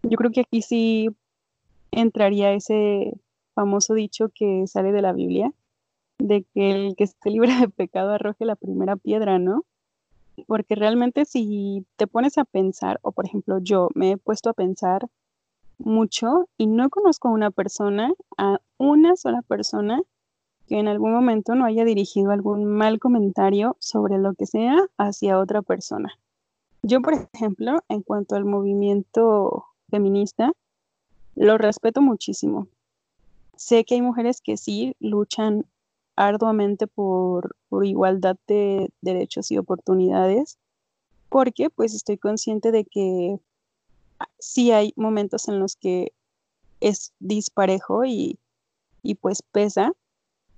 Yo 0.09 0.17
creo 0.17 0.31
que 0.31 0.41
aquí 0.41 0.61
sí 0.61 1.09
entraría 1.91 2.53
ese 2.53 3.13
famoso 3.55 3.95
dicho 3.95 4.29
que 4.33 4.67
sale 4.67 4.91
de 4.91 5.01
la 5.01 5.13
Biblia, 5.13 5.51
de 6.19 6.45
que 6.53 6.71
el 6.71 6.95
que 6.95 7.05
esté 7.05 7.31
libre 7.31 7.55
de 7.59 7.69
pecado 7.69 8.11
arroje 8.11 8.45
la 8.45 8.55
primera 8.55 8.97
piedra, 8.97 9.39
¿no? 9.39 9.63
Porque 10.47 10.75
realmente 10.75 11.25
si 11.25 11.87
te 11.95 12.05
pones 12.05 12.37
a 12.37 12.45
pensar, 12.45 12.99
o 13.01 13.13
por 13.13 13.25
ejemplo 13.25 13.57
yo 13.59 13.89
me 13.95 14.11
he 14.11 14.17
puesto 14.17 14.49
a 14.49 14.53
pensar 14.53 15.07
mucho 15.79 16.49
y 16.57 16.67
no 16.67 16.89
conozco 16.89 17.29
a 17.29 17.31
una 17.31 17.49
persona, 17.49 18.13
a 18.37 18.59
una 18.77 19.15
sola 19.15 19.41
persona 19.41 20.01
que 20.67 20.77
en 20.79 20.87
algún 20.87 21.13
momento 21.13 21.55
no 21.55 21.65
haya 21.65 21.83
dirigido 21.83 22.31
algún 22.31 22.65
mal 22.65 22.99
comentario 22.99 23.75
sobre 23.79 24.17
lo 24.19 24.33
que 24.33 24.45
sea 24.45 24.87
hacia 24.97 25.39
otra 25.39 25.63
persona. 25.63 26.13
Yo, 26.83 27.01
por 27.01 27.13
ejemplo, 27.33 27.81
en 27.89 28.03
cuanto 28.03 28.35
al 28.35 28.45
movimiento 28.45 29.65
feminista, 29.95 30.51
lo 31.35 31.57
respeto 31.57 32.01
muchísimo. 32.01 32.67
Sé 33.55 33.85
que 33.85 33.95
hay 33.95 34.01
mujeres 34.01 34.41
que 34.41 34.57
sí 34.57 34.93
luchan 34.99 35.65
arduamente 36.17 36.85
por, 36.85 37.55
igualdad 37.83 38.37
de 38.47 38.89
derechos 39.01 39.51
y 39.51 39.57
oportunidades, 39.57 40.57
porque 41.29 41.69
pues 41.69 41.93
estoy 41.93 42.17
consciente 42.17 42.71
de 42.71 42.83
que 42.83 43.37
sí 44.39 44.71
hay 44.71 44.93
momentos 44.97 45.47
en 45.47 45.59
los 45.59 45.77
que 45.77 46.11
es 46.81 47.13
disparejo 47.19 48.03
y, 48.03 48.37
y 49.01 49.15
pues 49.15 49.41
pesa. 49.41 49.93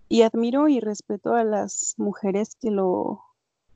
Y 0.09 0.21
admiro 0.21 0.67
y 0.67 0.79
respeto 0.79 1.33
a 1.33 1.43
las 1.43 1.93
mujeres 1.97 2.55
que 2.55 2.71
lo, 2.71 3.21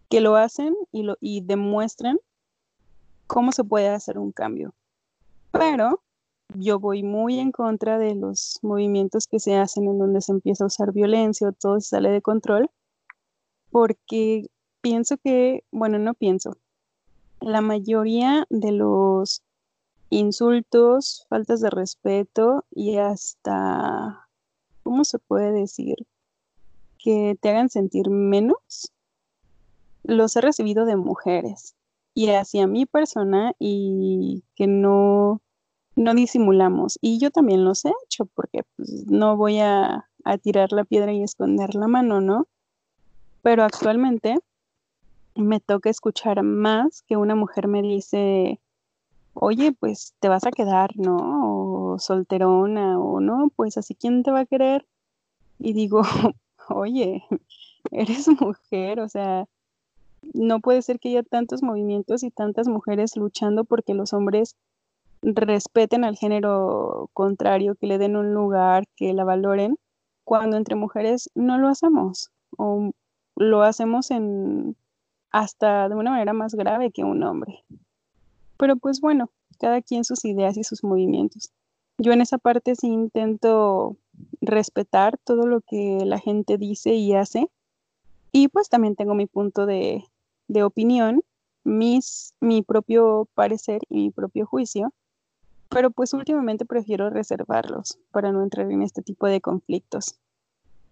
que 0.10 0.22
lo 0.22 0.38
hacen 0.38 0.76
y, 0.92 1.04
lo, 1.04 1.18
y 1.20 1.42
demuestran 1.42 2.20
cómo 3.28 3.52
se 3.52 3.64
puede 3.64 3.90
hacer 3.90 4.18
un 4.18 4.32
cambio. 4.32 4.74
Pero 5.52 6.02
yo 6.56 6.80
voy 6.80 7.04
muy 7.04 7.40
en 7.40 7.52
contra 7.52 7.98
de 7.98 8.16
los 8.16 8.60
movimientos 8.62 9.28
que 9.28 9.40
se 9.40 9.56
hacen 9.56 9.88
en 9.88 10.00
donde 10.00 10.22
se 10.22 10.32
empieza 10.32 10.64
a 10.64 10.68
usar 10.68 10.92
violencia 10.92 11.50
o 11.50 11.54
todo 11.54 11.80
se 11.80 11.90
sale 11.90 12.10
de 12.10 12.22
control, 12.22 12.70
porque 13.70 14.48
pienso 14.82 15.18
que, 15.18 15.64
bueno, 15.72 16.00
no 16.00 16.14
pienso, 16.14 16.58
la 17.40 17.62
mayoría 17.62 18.46
de 18.50 18.72
los 18.72 19.44
insultos, 20.10 21.26
faltas 21.30 21.62
de 21.62 21.70
respeto 21.70 22.66
y 22.72 22.98
hasta, 22.98 24.28
¿cómo 24.84 25.04
se 25.06 25.20
puede 25.20 25.52
decir? 25.52 25.96
Que 26.98 27.38
te 27.40 27.50
hagan 27.50 27.70
sentir 27.70 28.10
menos, 28.10 28.92
los 30.04 30.36
he 30.36 30.42
recibido 30.42 30.86
de 30.86 30.98
mujeres 30.98 31.76
y 32.14 32.30
hacia 32.30 32.68
mi 32.68 32.86
persona 32.86 33.54
y 33.60 34.44
que 34.56 34.68
no 34.68 35.42
no 35.96 36.14
disimulamos. 36.14 36.98
Y 37.02 37.20
yo 37.20 37.32
también 37.32 37.66
los 37.66 37.86
he 37.86 37.92
hecho 38.06 38.26
porque 38.26 38.64
pues, 38.76 39.06
no 39.08 39.38
voy 39.38 39.60
a, 39.60 40.10
a 40.24 40.38
tirar 40.38 40.72
la 40.72 40.86
piedra 40.86 41.14
y 41.14 41.24
esconder 41.24 41.76
la 41.76 41.88
mano, 41.88 42.22
¿no? 42.22 42.48
Pero 43.42 43.64
actualmente 43.64 44.40
me 45.36 45.60
toca 45.60 45.90
escuchar 45.90 46.44
más 46.44 47.04
que 47.04 47.18
una 47.18 47.36
mujer 47.36 47.68
me 47.68 47.82
dice, 47.82 48.60
oye, 49.34 49.72
pues 49.74 50.16
te 50.20 50.30
vas 50.30 50.46
a 50.46 50.52
quedar, 50.52 50.98
¿no? 50.98 51.94
O 51.94 52.00
solterona, 52.00 53.00
o 53.00 53.20
no, 53.20 53.52
pues 53.56 53.78
así, 53.78 53.96
¿quién 53.96 54.24
te 54.24 54.32
va 54.32 54.42
a 54.42 54.46
querer? 54.46 54.86
Y 55.60 55.74
digo, 55.74 56.02
oye, 56.70 57.24
eres 57.92 58.28
mujer, 58.28 59.00
o 59.00 59.10
sea, 59.10 59.48
no 60.34 60.60
puede 60.60 60.82
ser 60.82 61.00
que 61.00 61.10
haya 61.10 61.24
tantos 61.24 61.64
movimientos 61.64 62.24
y 62.24 62.32
tantas 62.32 62.68
mujeres 62.68 63.16
luchando 63.16 63.64
porque 63.64 63.94
los 63.94 64.14
hombres 64.14 64.56
respeten 65.22 66.04
al 66.04 66.18
género 66.18 67.10
contrario, 67.14 67.76
que 67.76 67.88
le 67.88 67.98
den 67.98 68.16
un 68.16 68.34
lugar, 68.34 68.86
que 68.96 69.14
la 69.14 69.24
valoren, 69.24 69.78
cuando 70.24 70.58
entre 70.58 70.76
mujeres 70.76 71.30
no 71.36 71.58
lo 71.58 71.68
hacemos 71.68 72.32
o 72.58 72.92
lo 73.36 73.64
hacemos 73.64 74.12
en 74.12 74.76
hasta 75.32 75.88
de 75.88 75.96
una 75.96 76.12
manera 76.12 76.34
más 76.34 76.56
grave 76.56 76.92
que 76.92 77.04
un 77.04 77.24
hombre. 77.24 77.64
Pero 78.58 78.76
pues 78.76 79.00
bueno, 79.00 79.30
cada 79.60 79.82
quien 79.82 80.04
sus 80.04 80.26
ideas 80.26 80.58
y 80.58 80.64
sus 80.64 80.84
movimientos. 80.84 81.52
Yo 81.98 82.12
en 82.12 82.22
esa 82.22 82.38
parte 82.38 82.76
sí 82.76 82.88
intento 82.88 83.96
respetar 84.42 85.18
todo 85.24 85.46
lo 85.46 85.62
que 85.62 86.04
la 86.06 86.20
gente 86.20 86.58
dice 86.58 86.94
y 86.96 87.14
hace. 87.14 87.50
Y 88.32 88.48
pues 88.48 88.70
también 88.70 88.96
tengo 88.96 89.14
mi 89.14 89.26
punto 89.26 89.66
de, 89.66 90.04
de 90.52 90.64
opinión, 90.64 91.22
mis, 91.64 92.34
mi 92.40 92.62
propio 92.62 93.28
parecer 93.36 93.82
y 93.90 93.96
mi 93.96 94.12
propio 94.12 94.46
juicio 94.46 94.94
pero 95.72 95.90
pues 95.90 96.14
últimamente 96.14 96.66
prefiero 96.66 97.10
reservarlos 97.10 97.98
para 98.12 98.32
no 98.32 98.44
entrar 98.44 98.70
en 98.70 98.82
este 98.82 99.02
tipo 99.02 99.26
de 99.28 99.40
conflictos. 99.40 100.20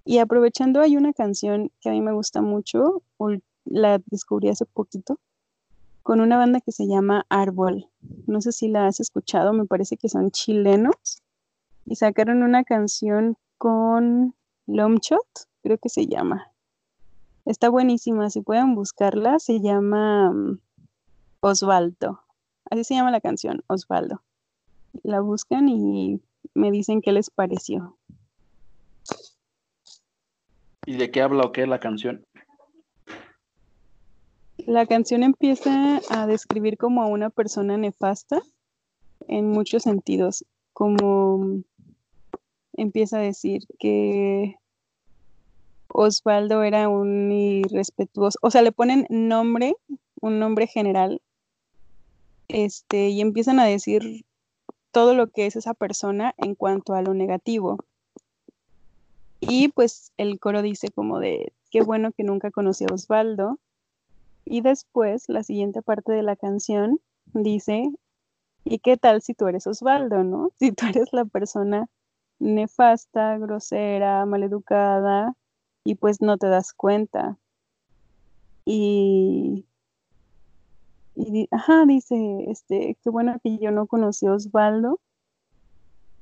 Y 0.06 0.20
aprovechando, 0.20 0.80
hay 0.80 0.96
una 0.96 1.12
canción 1.14 1.70
que 1.82 1.90
a 1.90 1.92
mí 1.92 2.02
me 2.02 2.14
gusta 2.14 2.42
mucho, 2.42 3.04
la 3.66 4.02
descubrí 4.06 4.48
hace 4.48 4.66
poquito, 4.66 5.20
con 6.02 6.22
una 6.22 6.38
banda 6.38 6.62
que 6.62 6.72
se 6.72 6.88
llama 6.88 7.26
Árbol. 7.30 7.90
No 8.26 8.40
sé 8.40 8.54
si 8.54 8.70
la 8.70 8.88
has 8.88 9.02
escuchado, 9.02 9.52
me 9.52 9.66
parece 9.66 9.98
que 9.98 10.08
son 10.08 10.32
chilenos. 10.32 11.22
Y 11.86 11.98
sacaron 11.98 12.42
una 12.42 12.64
canción 12.64 13.36
con 13.58 14.34
Lomchot, 14.66 15.28
creo 15.62 15.78
que 15.78 15.90
se 15.90 16.08
llama. 16.08 16.54
Está 17.46 17.70
buenísima, 17.70 18.30
si 18.30 18.42
pueden 18.42 18.76
buscarla, 18.76 19.40
se 19.40 19.60
llama 19.60 20.32
mm, 20.32 20.60
Osvaldo. 21.42 22.22
Así 22.70 22.84
se 22.84 22.96
llama 22.96 23.12
la 23.12 23.22
canción, 23.22 23.64
Osvaldo 23.68 24.22
la 25.04 25.22
buscan 25.22 25.70
y 25.70 26.22
me 26.54 26.72
dicen 26.72 27.02
qué 27.02 27.12
les 27.12 27.30
pareció. 27.30 27.98
¿Y 30.86 30.98
de 30.98 31.12
qué 31.12 31.22
habla 31.22 31.44
o 31.44 31.52
qué 31.52 31.68
la 31.68 31.80
canción? 31.80 32.26
La 34.58 34.86
canción 34.86 35.24
empieza 35.24 36.02
a 36.10 36.28
describir 36.28 36.78
como 36.78 37.02
a 37.02 37.08
una 37.08 37.30
persona 37.30 37.78
nefasta 37.78 38.42
en 39.28 39.50
muchos 39.50 39.84
sentidos, 39.84 40.46
como 40.74 41.64
empieza 42.74 43.18
a 43.18 43.22
decir 43.22 43.64
que 43.80 44.56
Osvaldo 46.02 46.64
era 46.64 46.88
un 46.88 47.30
irrespetuoso, 47.30 48.40
o 48.42 48.50
sea, 48.50 48.62
le 48.62 48.72
ponen 48.72 49.06
nombre, 49.10 49.76
un 50.22 50.40
nombre 50.40 50.66
general, 50.66 51.22
este, 52.48 53.10
y 53.10 53.20
empiezan 53.20 53.60
a 53.60 53.66
decir 53.66 54.24
todo 54.92 55.14
lo 55.14 55.28
que 55.28 55.46
es 55.46 55.58
esa 55.58 55.74
persona 55.74 56.34
en 56.38 56.56
cuanto 56.56 56.94
a 56.94 57.02
lo 57.02 57.14
negativo. 57.14 57.78
Y 59.42 59.68
pues 59.70 60.14
el 60.16 60.40
coro 60.40 60.62
dice 60.62 60.88
como 60.90 61.20
de, 61.20 61.52
qué 61.70 61.82
bueno 61.82 62.14
que 62.14 62.24
nunca 62.24 62.50
conocí 62.50 62.86
a 62.86 62.94
Osvaldo. 62.94 63.60
Y 64.46 64.62
después, 64.62 65.28
la 65.28 65.44
siguiente 65.44 65.82
parte 65.82 66.14
de 66.14 66.24
la 66.24 66.38
canción 66.38 67.02
dice, 67.34 67.92
¿y 68.64 68.80
qué 68.80 68.96
tal 68.96 69.22
si 69.22 69.34
tú 69.34 69.48
eres 69.48 69.68
Osvaldo, 69.68 70.24
no? 70.24 70.52
Si 70.60 70.72
tú 70.72 70.86
eres 70.88 71.12
la 71.12 71.26
persona 71.26 71.88
nefasta, 72.40 73.38
grosera, 73.38 74.26
maleducada, 74.26 75.36
y 75.84 75.96
pues 75.96 76.22
no 76.22 76.38
te 76.38 76.48
das 76.48 76.74
cuenta. 76.74 77.38
Y 78.66 79.66
y 81.22 81.50
ajá, 81.52 81.86
dice, 81.86 82.46
este, 82.48 82.98
qué 83.04 83.10
bueno 83.10 83.38
que 83.44 83.58
yo 83.58 83.72
no 83.72 83.88
conocí 83.88 84.26
a 84.26 84.34
Osvaldo. 84.34 85.02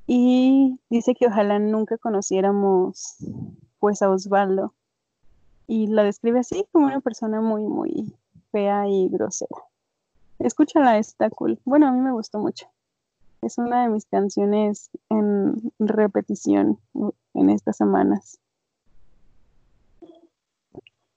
Y 0.08 0.80
dice 0.90 1.14
que 1.14 1.28
ojalá 1.28 1.60
nunca 1.60 2.00
conociéramos 2.00 3.18
pues 3.80 4.02
a 4.02 4.10
Osvaldo. 4.10 4.74
Y 5.68 5.86
la 5.88 6.04
describe 6.04 6.40
así 6.40 6.66
como 6.72 6.88
una 6.88 7.00
persona 7.00 7.42
muy, 7.42 7.64
muy 7.64 8.16
fea 8.52 8.88
y 8.88 9.08
grosera. 9.10 9.56
Escúchala, 10.40 10.98
está 10.98 11.30
cool. 11.30 11.60
Bueno, 11.64 11.88
a 11.88 11.92
mí 11.92 12.00
me 12.00 12.12
gustó 12.12 12.40
mucho. 12.40 12.68
Es 13.44 13.60
una 13.60 13.84
de 13.84 13.90
mis 13.90 14.06
canciones 14.08 14.90
en 15.10 15.72
repetición 15.78 16.80
en 17.36 17.50
estas 17.52 17.78
semanas. 17.78 18.40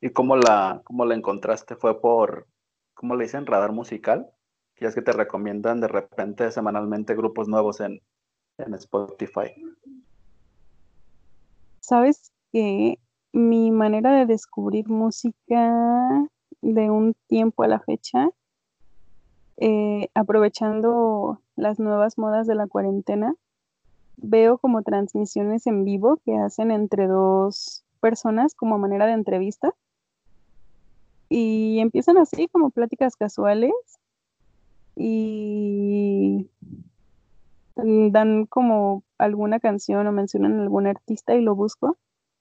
¿Y 0.00 0.10
cómo 0.10 0.36
la, 0.36 0.80
cómo 0.84 1.04
la 1.04 1.14
encontraste? 1.14 1.76
¿Fue 1.76 2.00
por, 2.00 2.46
¿cómo 2.94 3.16
le 3.16 3.24
dicen? 3.24 3.46
Radar 3.46 3.72
musical. 3.72 4.30
Y 4.78 4.86
es 4.86 4.94
que 4.94 5.02
te 5.02 5.12
recomiendan 5.12 5.80
de 5.80 5.88
repente 5.88 6.50
semanalmente 6.50 7.14
grupos 7.14 7.48
nuevos 7.48 7.80
en, 7.80 8.00
en 8.56 8.74
Spotify. 8.74 9.52
Sabes 11.80 12.32
que 12.50 12.98
mi 13.32 13.70
manera 13.70 14.12
de 14.12 14.26
descubrir 14.26 14.88
música 14.88 16.28
de 16.62 16.90
un 16.90 17.14
tiempo 17.26 17.62
a 17.62 17.68
la 17.68 17.80
fecha, 17.80 18.30
eh, 19.58 20.08
aprovechando 20.14 21.40
las 21.56 21.78
nuevas 21.78 22.16
modas 22.16 22.46
de 22.46 22.54
la 22.54 22.66
cuarentena, 22.66 23.34
veo 24.16 24.56
como 24.58 24.82
transmisiones 24.82 25.66
en 25.66 25.84
vivo 25.84 26.18
que 26.24 26.36
hacen 26.36 26.70
entre 26.70 27.06
dos 27.06 27.84
personas 28.00 28.54
como 28.54 28.78
manera 28.78 29.06
de 29.06 29.12
entrevista 29.12 29.74
y 31.30 31.78
empiezan 31.78 32.18
así 32.18 32.48
como 32.48 32.70
pláticas 32.70 33.16
casuales 33.16 33.72
y 34.96 36.50
dan 37.76 38.46
como 38.46 39.04
alguna 39.16 39.60
canción 39.60 40.06
o 40.06 40.12
mencionan 40.12 40.58
algún 40.60 40.88
artista 40.88 41.34
y 41.34 41.40
lo 41.40 41.54
busco. 41.54 41.96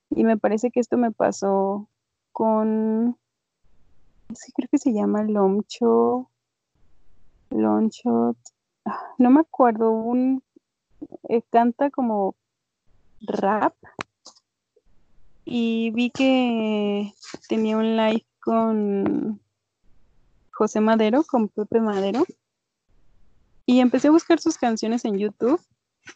Y 0.09 0.23
me 0.23 0.37
parece 0.37 0.71
que 0.71 0.79
esto 0.79 0.97
me 0.97 1.11
pasó 1.11 1.87
con, 2.31 3.15
sí, 4.33 4.51
creo 4.53 4.67
que 4.71 4.79
se 4.79 4.91
llama 4.91 5.23
Lomcho, 5.23 6.27
Longshot, 7.51 8.37
ah, 8.85 9.13
no 9.19 9.29
me 9.29 9.41
acuerdo, 9.41 9.91
un, 9.91 10.41
eh, 11.29 11.43
canta 11.51 11.91
como 11.91 12.35
rap 13.21 13.75
y 15.45 15.91
vi 15.91 16.09
que 16.09 17.13
tenía 17.47 17.77
un 17.77 17.95
live 17.95 18.25
con 18.49 19.39
José 20.51 20.81
Madero, 20.81 21.23
con 21.23 21.49
Pepe 21.49 21.81
Madero. 21.81 22.25
Y 23.67 23.79
empecé 23.79 24.07
a 24.07 24.11
buscar 24.11 24.39
sus 24.39 24.57
canciones 24.57 25.05
en 25.05 25.19
YouTube 25.19 25.61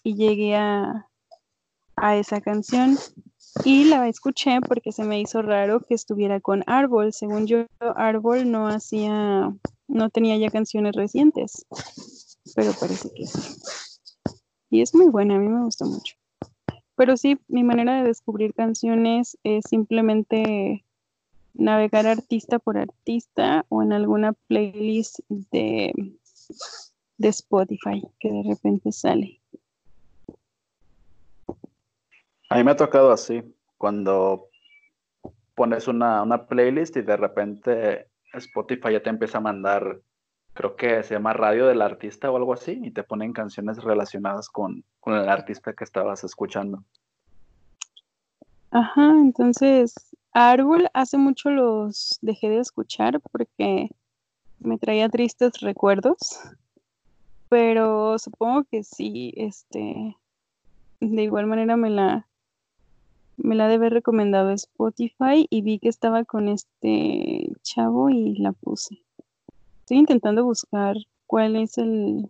y 0.02 0.16
llegué 0.16 0.56
a, 0.56 1.08
a 1.96 2.16
esa 2.16 2.42
canción 2.42 2.98
y 3.64 3.84
la 3.84 4.08
escuché 4.10 4.62
porque 4.68 4.92
se 4.92 5.04
me 5.04 5.22
hizo 5.22 5.44
raro 5.44 5.82
que 5.82 5.94
estuviera 5.94 6.40
con 6.40 6.64
Árbol. 6.66 7.14
Según 7.14 7.46
yo, 7.46 7.68
Árbol 7.80 8.50
no 8.50 8.68
hacía, 8.68 9.54
no 9.88 10.10
tenía 10.10 10.36
ya 10.36 10.50
canciones 10.50 10.96
recientes, 10.96 11.68
pero 12.56 12.74
parece 12.80 13.12
que 13.14 13.28
sí. 13.28 13.62
Y 14.72 14.82
es 14.82 14.96
muy 14.96 15.06
buena, 15.06 15.36
a 15.36 15.38
mí 15.38 15.50
me 15.50 15.64
gustó 15.64 15.86
mucho. 15.86 16.16
Pero 16.96 17.16
sí, 17.16 17.38
mi 17.48 17.62
manera 17.62 17.98
de 17.98 18.08
descubrir 18.08 18.56
canciones 18.56 19.38
es 19.44 19.66
simplemente 19.70 20.84
navegar 21.54 22.08
artista 22.08 22.60
por 22.60 22.78
artista 22.78 23.66
o 23.70 23.84
en 23.84 23.93
alguna 23.93 24.34
playlist 24.34 25.20
de, 25.30 25.93
de 27.18 27.28
Spotify 27.30 28.04
que 28.20 28.32
de 28.32 28.43
repente 28.43 28.91
sale. 28.91 29.39
A 32.49 32.58
mí 32.58 32.64
me 32.64 32.72
ha 32.72 32.76
tocado 32.76 33.12
así, 33.12 33.43
cuando 33.78 34.49
pones 35.56 35.88
una, 35.88 36.45
playlist 36.47 36.97
y 36.97 37.01
de 37.01 37.18
repente 37.18 38.08
Spotify 38.34 38.93
ya 38.93 39.04
te 39.04 39.10
empieza 39.10 39.39
a 39.39 39.41
mandar, 39.41 40.01
creo 40.54 40.76
que 40.76 41.04
se 41.04 41.16
llama 41.16 41.34
radio 41.34 41.68
del 41.68 41.82
artista 41.82 42.30
o 42.30 42.38
algo 42.38 42.54
así, 42.54 42.80
y 42.84 42.91
te 42.91 43.04
ponen 43.04 43.34
canciones 43.34 43.84
relacionadas 43.84 44.49
con, 44.49 44.84
con 44.99 45.16
el 45.16 45.30
artista 45.30 45.74
que 45.74 45.84
estabas 45.84 46.24
escuchando. 46.24 46.84
Ajá, 48.72 49.10
entonces 49.20 50.12
Árbol 50.34 50.90
hace 50.94 51.18
mucho 51.18 51.52
los 51.52 52.18
dejé 52.22 52.50
de 52.50 52.60
escuchar 52.60 53.22
porque 53.22 53.90
me 54.60 54.80
traía 54.80 55.08
tristes 55.10 55.60
recuerdos, 55.62 56.40
pero 57.50 58.18
supongo 58.18 58.64
que 58.64 58.84
sí, 58.84 59.34
este, 59.38 60.18
de 61.00 61.24
igual 61.24 61.46
manera 61.46 61.78
me 61.78 61.90
la 61.90 62.28
me 63.38 63.56
la 63.56 63.68
debe 63.68 63.90
recomendado 63.90 64.52
Spotify 64.52 65.48
y 65.50 65.62
vi 65.62 65.80
que 65.80 65.90
estaba 65.90 66.24
con 66.24 66.48
este 66.48 67.52
chavo 67.62 68.10
y 68.10 68.36
la 68.38 68.54
puse. 68.54 69.04
Estoy 69.80 69.98
intentando 69.98 70.44
buscar 70.46 70.96
cuál 71.26 71.56
es 71.56 71.78
el, 71.78 72.30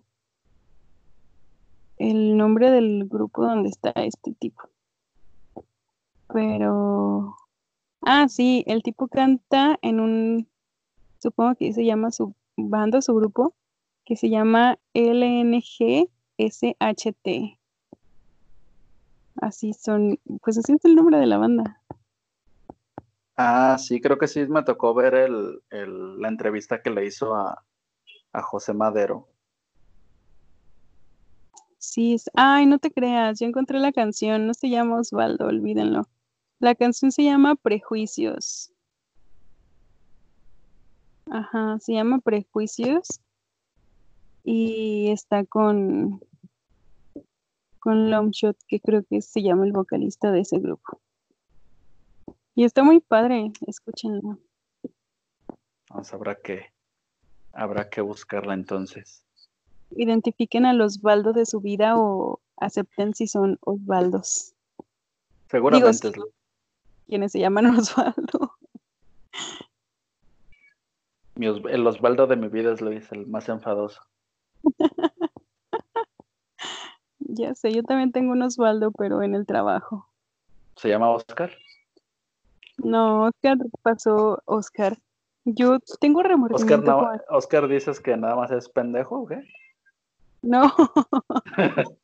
el 1.97 2.37
nombre 2.37 2.71
del 2.71 3.05
grupo 3.07 3.45
donde 3.45 3.69
está 3.69 3.91
este 3.91 4.33
tipo. 4.33 4.63
Pero... 6.33 7.35
Ah, 8.05 8.27
sí, 8.27 8.63
el 8.67 8.83
tipo 8.83 9.07
canta 9.07 9.79
en 9.81 9.99
un... 9.99 10.49
Supongo 11.19 11.55
que 11.55 11.71
se 11.73 11.85
llama 11.85 12.11
su 12.11 12.35
banda, 12.57 13.01
su 13.01 13.15
grupo, 13.15 13.55
que 14.03 14.17
se 14.17 14.29
llama 14.29 14.77
LNGSHT. 14.93 16.09
Así 19.41 19.73
son, 19.73 20.19
pues 20.41 20.57
así 20.57 20.73
es 20.73 20.83
el 20.85 20.95
nombre 20.95 21.17
de 21.17 21.27
la 21.27 21.37
banda. 21.37 21.81
Ah, 23.37 23.77
sí, 23.79 24.01
creo 24.01 24.17
que 24.17 24.27
sí 24.27 24.45
me 24.47 24.63
tocó 24.63 24.93
ver 24.93 25.15
el, 25.15 25.61
la 25.69 26.27
entrevista 26.27 26.81
que 26.81 26.89
le 26.89 27.05
hizo 27.05 27.33
a, 27.33 27.63
a 28.33 28.41
José 28.41 28.73
Madero. 28.73 29.29
Sí, 31.77 32.13
es, 32.13 32.29
ay, 32.35 32.65
no 32.65 32.79
te 32.79 32.91
creas, 32.91 33.39
yo 33.39 33.47
encontré 33.47 33.79
la 33.79 33.91
canción, 33.91 34.45
no 34.45 34.53
se 34.53 34.69
llama 34.69 34.99
Osvaldo, 34.99 35.47
olvídenlo. 35.47 36.07
La 36.63 36.75
canción 36.75 37.11
se 37.11 37.25
llama 37.25 37.55
Prejuicios. 37.55 38.71
Ajá, 41.29 41.77
se 41.81 41.91
llama 41.91 42.19
Prejuicios. 42.19 43.19
Y 44.45 45.11
está 45.11 45.43
con, 45.43 46.21
con 47.79 48.09
Longshot, 48.09 48.55
que 48.65 48.79
creo 48.79 49.03
que 49.03 49.21
se 49.21 49.43
llama 49.43 49.65
el 49.65 49.73
vocalista 49.73 50.31
de 50.31 50.39
ese 50.39 50.59
grupo. 50.59 51.01
Y 52.55 52.63
está 52.63 52.81
muy 52.81 53.01
padre, 53.01 53.51
escúchenlo. 53.67 54.39
Vamos, 55.89 56.13
habrá 56.13 56.35
que, 56.35 56.67
habrá 57.51 57.89
que 57.89 57.99
buscarla 57.99 58.53
entonces. 58.53 59.25
Identifiquen 59.91 60.65
a 60.65 60.71
los 60.71 60.99
Osvaldo 60.99 61.33
de 61.33 61.45
su 61.45 61.59
vida 61.59 61.97
o 61.97 62.39
acepten 62.55 63.13
si 63.13 63.27
son 63.27 63.57
Osvaldos. 63.59 64.53
Seguramente 65.49 66.13
quienes 67.07 67.31
se 67.31 67.39
llaman 67.39 67.65
Osvaldo. 67.77 68.53
el 71.35 71.87
Osvaldo 71.87 72.27
de 72.27 72.35
mi 72.35 72.47
vida 72.47 72.73
es 72.73 72.81
Luis, 72.81 73.11
el 73.11 73.27
más 73.27 73.49
enfadoso. 73.49 74.01
Ya 77.35 77.55
sé, 77.55 77.73
yo 77.73 77.81
también 77.83 78.11
tengo 78.11 78.33
un 78.33 78.43
Osvaldo, 78.43 78.91
pero 78.91 79.23
en 79.23 79.33
el 79.33 79.47
trabajo. 79.47 80.07
¿Se 80.75 80.89
llama 80.89 81.09
Oscar? 81.09 81.51
No, 82.77 83.23
Oscar 83.23 83.57
pasó 83.81 84.41
Oscar. 84.45 84.97
Yo 85.45 85.79
tengo 85.99 86.21
remordimiento. 86.21 86.97
Oscar, 86.97 87.25
Oscar 87.29 87.67
dices 87.67 87.99
que 87.99 88.15
nada 88.17 88.35
más 88.35 88.51
es 88.51 88.69
pendejo, 88.69 89.21
¿o 89.21 89.27
qué? 89.27 89.41
No. 90.41 90.71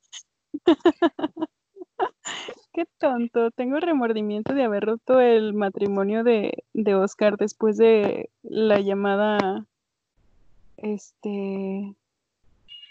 Qué 2.79 2.87
tonto. 2.97 3.51
Tengo 3.51 3.77
remordimiento 3.81 4.53
de 4.53 4.63
haber 4.63 4.85
roto 4.85 5.19
el 5.19 5.53
matrimonio 5.53 6.23
de, 6.23 6.63
de 6.71 6.95
Oscar 6.95 7.35
después 7.35 7.75
de 7.75 8.29
la 8.41 8.79
llamada 8.79 9.67
este 10.77 11.93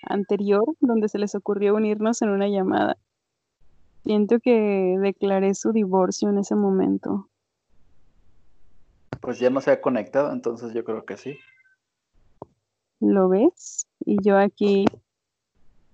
anterior 0.03 0.63
donde 0.81 1.09
se 1.09 1.19
les 1.19 1.35
ocurrió 1.35 1.75
unirnos 1.75 2.21
en 2.21 2.29
una 2.29 2.49
llamada. 2.49 2.99
Siento 4.05 4.41
que 4.41 4.99
declaré 5.01 5.55
su 5.55 5.73
divorcio 5.73 6.29
en 6.29 6.37
ese 6.37 6.55
momento. 6.55 7.31
Pues 9.23 9.39
ya 9.39 9.49
no 9.49 9.63
se 9.63 9.71
ha 9.71 9.81
conectado, 9.81 10.33
entonces 10.35 10.75
yo 10.75 10.85
creo 10.85 11.07
que 11.07 11.17
sí. 11.17 11.39
¿Lo 13.01 13.31
ves? 13.31 13.87
Y 14.01 14.23
yo 14.23 14.37
aquí 14.37 14.85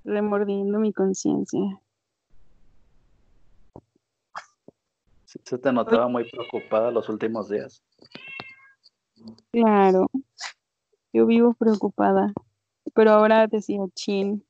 remordiendo 0.03 0.81
mi 0.81 0.93
conciencia. 0.93 1.81
Se 5.43 5.59
te 5.59 5.73
notaba 5.73 6.09
muy 6.09 6.31
preocupada 6.31 6.91
los 6.91 7.09
últimos 7.09 7.49
días. 7.49 7.83
Claro, 9.51 10.07
yo 11.13 11.27
vivo 11.27 11.55
preocupada. 11.55 12.33
Pero 12.95 13.13
ahora 13.13 13.47
decía, 13.47 13.81
chin, 13.95 14.45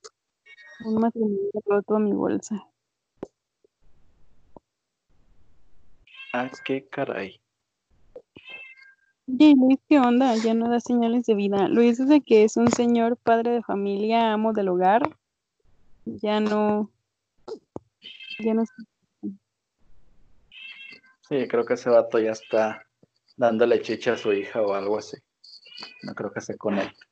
un 0.85 1.01
matrimonio 1.01 1.51
roto 1.65 1.97
a 1.97 1.99
mi 1.99 2.13
bolsa. 2.13 2.67
Ah, 6.33 6.51
qué 6.65 6.87
caray. 6.89 7.41
Oye, 9.27 9.55
Luis, 9.57 9.79
¿qué 9.89 9.99
onda? 10.01 10.35
Ya 10.37 10.53
no 10.53 10.69
da 10.69 10.81
señales 10.81 11.25
de 11.27 11.35
vida. 11.35 11.69
Luis 11.69 11.99
dice 11.99 12.21
que 12.21 12.45
es 12.45 12.57
un 12.57 12.69
señor 12.71 13.17
padre 13.17 13.53
de 13.53 13.63
familia, 13.63 14.33
amo 14.33 14.53
del 14.53 14.69
hogar. 14.69 15.03
Ya 16.05 16.41
no. 16.41 16.91
Ya 18.41 18.53
no. 18.53 18.65
Sí, 21.29 21.49
creo 21.49 21.65
que 21.65 21.75
ese 21.75 21.91
vato 21.91 22.19
ya 22.19 22.33
está 22.33 22.85
dándole 23.37 23.81
chicha 23.81 24.13
a 24.13 24.19
su 24.19 24.33
hija 24.33 24.61
o 24.61 24.75
algo 24.75 24.99
así. 24.99 25.17
No 26.03 26.15
creo 26.15 26.33
que 26.33 26.41
se 26.41 26.59
conecte. 26.59 27.07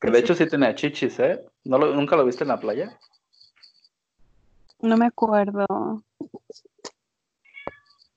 Que 0.00 0.10
de 0.10 0.18
hecho 0.18 0.34
sí 0.34 0.46
tenía 0.46 0.74
chichis, 0.74 1.18
¿eh? 1.20 1.44
¿No 1.64 1.78
¿Nunca 1.78 2.16
lo 2.16 2.24
viste 2.24 2.44
en 2.44 2.48
la 2.48 2.60
playa? 2.60 2.98
No 4.80 4.96
me 4.96 5.06
acuerdo. 5.06 5.66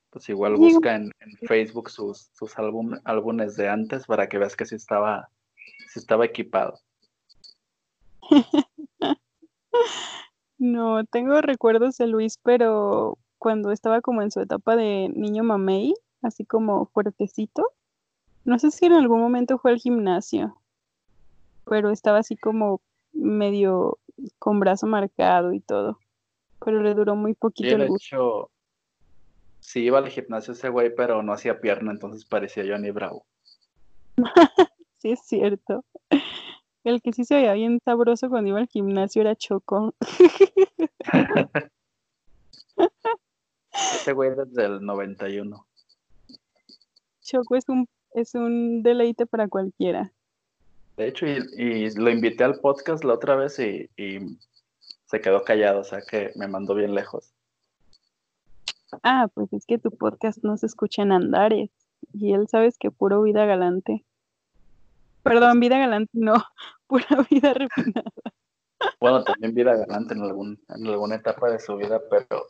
Pues 0.09 0.29
igual 0.29 0.55
busca 0.55 0.95
en, 0.95 1.11
Facebook 1.47 1.89
sus, 1.89 2.29
sus 2.33 2.53
álbumes 2.57 3.55
de 3.55 3.67
antes 3.67 4.05
para 4.05 4.29
que 4.29 4.37
veas 4.37 4.55
que 4.55 4.65
sí 4.65 4.75
estaba, 4.75 5.29
sí 5.89 5.99
estaba 5.99 6.25
equipado. 6.25 6.79
no, 10.63 11.03
tengo 11.05 11.41
recuerdos 11.41 11.97
de 11.97 12.07
Luis, 12.07 12.39
pero 12.43 13.17
cuando 13.37 13.71
estaba 13.71 14.01
como 14.01 14.21
en 14.21 14.31
su 14.31 14.39
etapa 14.39 14.75
de 14.75 15.09
niño 15.13 15.43
mamey, 15.43 15.93
así 16.21 16.45
como 16.45 16.85
fuertecito. 16.87 17.71
No 18.45 18.59
sé 18.59 18.71
si 18.71 18.85
en 18.85 18.93
algún 18.93 19.19
momento 19.21 19.57
fue 19.57 19.71
al 19.71 19.77
gimnasio 19.79 20.57
pero 21.65 21.89
estaba 21.91 22.19
así 22.19 22.35
como 22.35 22.81
medio 23.13 23.99
con 24.39 24.59
brazo 24.59 24.87
marcado 24.87 25.53
y 25.53 25.59
todo. 25.59 25.99
Pero 26.63 26.81
le 26.81 26.93
duró 26.93 27.15
muy 27.15 27.33
poquito 27.33 27.69
Sí, 27.69 27.75
el 27.75 27.81
de 27.81 27.87
gusto. 27.87 28.15
hecho, 28.15 28.51
sí 29.59 29.83
iba 29.83 29.99
al 29.99 30.09
gimnasio 30.09 30.53
ese 30.53 30.69
güey, 30.69 30.93
pero 30.95 31.23
no 31.23 31.33
hacía 31.33 31.59
pierna, 31.59 31.91
entonces 31.91 32.25
parecía 32.25 32.63
Johnny 32.67 32.91
Bravo. 32.91 33.25
Sí, 34.97 35.11
es 35.11 35.19
cierto. 35.25 35.83
El 36.83 37.01
que 37.01 37.13
sí 37.13 37.23
se 37.23 37.35
veía 37.35 37.53
bien 37.53 37.79
sabroso 37.83 38.29
cuando 38.29 38.49
iba 38.49 38.59
al 38.59 38.67
gimnasio 38.67 39.21
era 39.21 39.35
Choco. 39.35 39.93
Ese 43.71 44.13
güey 44.13 44.31
desde 44.35 44.65
el 44.65 44.85
91. 44.85 45.65
Choco 47.21 47.55
es 47.55 47.69
un, 47.69 47.87
es 48.13 48.35
un 48.35 48.83
deleite 48.83 49.25
para 49.25 49.47
cualquiera. 49.47 50.11
De 50.97 51.07
hecho, 51.07 51.25
y, 51.25 51.39
y 51.57 51.89
lo 51.91 52.09
invité 52.09 52.43
al 52.43 52.59
podcast 52.59 53.03
la 53.03 53.13
otra 53.13 53.35
vez 53.35 53.57
y, 53.59 53.89
y 53.97 54.37
se 55.05 55.21
quedó 55.21 55.43
callado, 55.43 55.79
o 55.79 55.83
sea 55.83 56.01
que 56.01 56.31
me 56.35 56.47
mandó 56.47 56.75
bien 56.75 56.93
lejos. 56.93 57.33
Ah, 59.01 59.27
pues 59.33 59.51
es 59.53 59.65
que 59.65 59.79
tu 59.79 59.91
podcast 59.91 60.43
no 60.43 60.57
se 60.57 60.65
escucha 60.65 61.01
en 61.01 61.11
Andares. 61.11 61.71
Y 62.13 62.33
él 62.33 62.47
sabes 62.47 62.77
que 62.77 62.91
puro 62.91 63.23
vida 63.23 63.45
galante. 63.45 64.05
Perdón, 65.23 65.59
vida 65.59 65.77
galante 65.79 66.11
no, 66.13 66.33
pura 66.87 67.07
vida 67.29 67.53
refinada. 67.53 68.11
Bueno, 68.99 69.23
también 69.23 69.53
vida 69.53 69.75
galante 69.75 70.13
en, 70.13 70.21
algún, 70.21 70.61
en 70.69 70.87
alguna 70.87 71.15
etapa 71.15 71.49
de 71.49 71.59
su 71.59 71.75
vida, 71.77 72.01
pero 72.09 72.47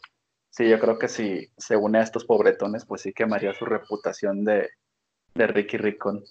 sí, 0.49 0.67
yo 0.67 0.79
creo 0.79 0.97
que 0.97 1.07
si 1.07 1.47
se 1.57 1.77
une 1.77 1.99
a 1.99 2.03
estos 2.03 2.25
pobretones, 2.25 2.85
pues 2.85 3.01
sí 3.01 3.13
quemaría 3.13 3.53
su 3.53 3.65
reputación 3.65 4.43
de, 4.43 4.69
de 5.35 5.47
Ricky 5.47 5.77
Ricón. 5.77 6.23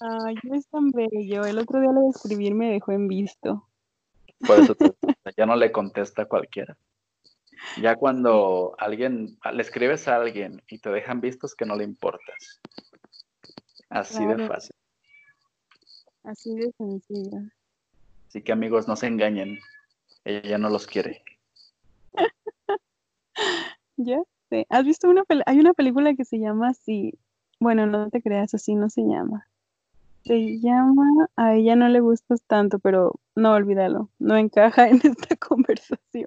Ay, 0.00 0.34
no 0.42 0.54
es 0.54 0.68
tan 0.68 0.90
bello. 0.90 1.44
El 1.44 1.58
otro 1.58 1.80
día 1.80 1.90
lo 1.90 2.02
de 2.02 2.08
escribir 2.10 2.54
me 2.54 2.70
dejó 2.70 2.92
en 2.92 3.08
visto. 3.08 3.68
Por 4.46 4.60
eso 4.60 4.74
te- 4.74 4.94
ya 5.36 5.46
no 5.46 5.56
le 5.56 5.72
contesta 5.72 6.22
a 6.22 6.26
cualquiera. 6.26 6.76
Ya 7.80 7.96
cuando 7.96 8.74
alguien 8.78 9.38
le 9.52 9.62
escribes 9.62 10.06
a 10.08 10.16
alguien 10.16 10.62
y 10.68 10.78
te 10.78 10.90
dejan 10.90 11.20
vistos 11.20 11.54
que 11.54 11.66
no 11.66 11.74
le 11.74 11.84
importas. 11.84 12.60
Así 13.88 14.24
de 14.24 14.46
fácil. 14.46 14.74
Así 16.24 16.56
de 16.56 16.72
sencillo. 16.72 17.38
Así 18.28 18.42
que 18.42 18.52
amigos, 18.52 18.88
no 18.88 18.96
se 18.96 19.06
engañen. 19.06 19.58
Ella 20.24 20.42
ya 20.42 20.58
no 20.58 20.70
los 20.70 20.86
quiere. 20.86 21.22
Ya 23.98 24.18
sé. 24.50 24.66
¿Has 24.68 24.84
visto 24.84 25.08
una 25.08 25.24
Hay 25.46 25.58
una 25.58 25.72
película 25.72 26.14
que 26.14 26.24
se 26.24 26.38
llama 26.38 26.68
así. 26.68 27.18
Bueno, 27.60 27.86
no 27.86 28.10
te 28.10 28.22
creas, 28.22 28.52
así 28.54 28.74
no 28.74 28.90
se 28.90 29.02
llama. 29.02 29.48
Se 30.24 30.58
llama 30.58 31.28
A 31.36 31.54
ella 31.54 31.76
no 31.76 31.88
le 31.88 32.00
gustas 32.00 32.42
tanto, 32.42 32.78
pero 32.78 33.14
no 33.34 33.52
olvídalo. 33.52 34.10
No 34.18 34.36
encaja 34.36 34.88
en 34.88 35.00
esta 35.04 35.36
conversación. 35.36 36.26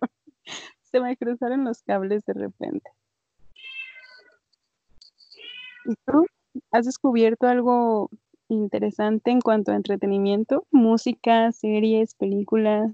Se 0.92 1.00
me 1.00 1.16
cruzaron 1.18 1.64
los 1.64 1.84
cables 1.84 2.26
de 2.26 2.34
repente. 2.34 2.90
¿Y 5.86 5.96
tú? 6.06 6.26
¿Has 6.72 6.86
descubierto 6.86 7.48
algo 7.48 8.10
interesante 8.48 9.32
en 9.32 9.42
cuanto 9.42 9.72
a 9.72 9.76
entretenimiento? 9.76 10.66
Música, 10.72 11.52
series, 11.52 12.16
películas. 12.16 12.92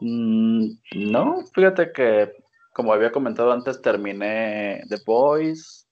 Mm, 0.00 0.72
no, 0.96 1.44
fíjate 1.54 1.92
que, 1.92 2.32
como 2.72 2.92
había 2.92 3.12
comentado 3.12 3.52
antes, 3.52 3.80
terminé 3.80 4.82
The 4.88 4.96
Boys, 5.06 5.86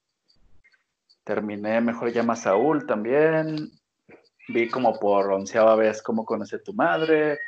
terminé 1.25 1.81
Mejor 1.81 2.13
llama 2.13 2.35
Saúl 2.35 2.87
también, 2.87 3.71
vi 4.49 4.69
como 4.69 4.99
por 4.99 5.31
onceava 5.31 5.77
vez 5.77 6.03
cómo 6.03 6.25
conocí 6.25 6.57
a 6.57 6.63
tu 6.63 6.73
madre, 6.73 7.39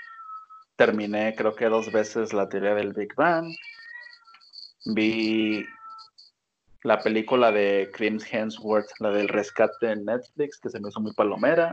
terminé 0.77 1.35
creo 1.35 1.55
que 1.57 1.67
dos 1.67 1.91
veces 1.91 2.33
la 2.33 2.49
teoría 2.49 2.75
del 2.75 2.93
Big 2.93 3.15
Bang, 3.17 3.53
vi 4.85 5.67
la 6.85 6.99
película 7.01 7.53
de 7.53 7.91
Chris 7.93 8.25
Hemsworth, 8.33 8.91
la 8.99 9.11
del 9.11 9.29
rescate 9.29 9.91
en 9.93 10.05
Netflix, 10.05 10.59
que 10.59 10.71
se 10.71 10.81
me 10.81 10.89
hizo 10.89 11.01
muy 11.01 11.13
palomera. 11.15 11.73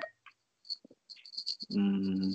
Mm, 1.69 2.31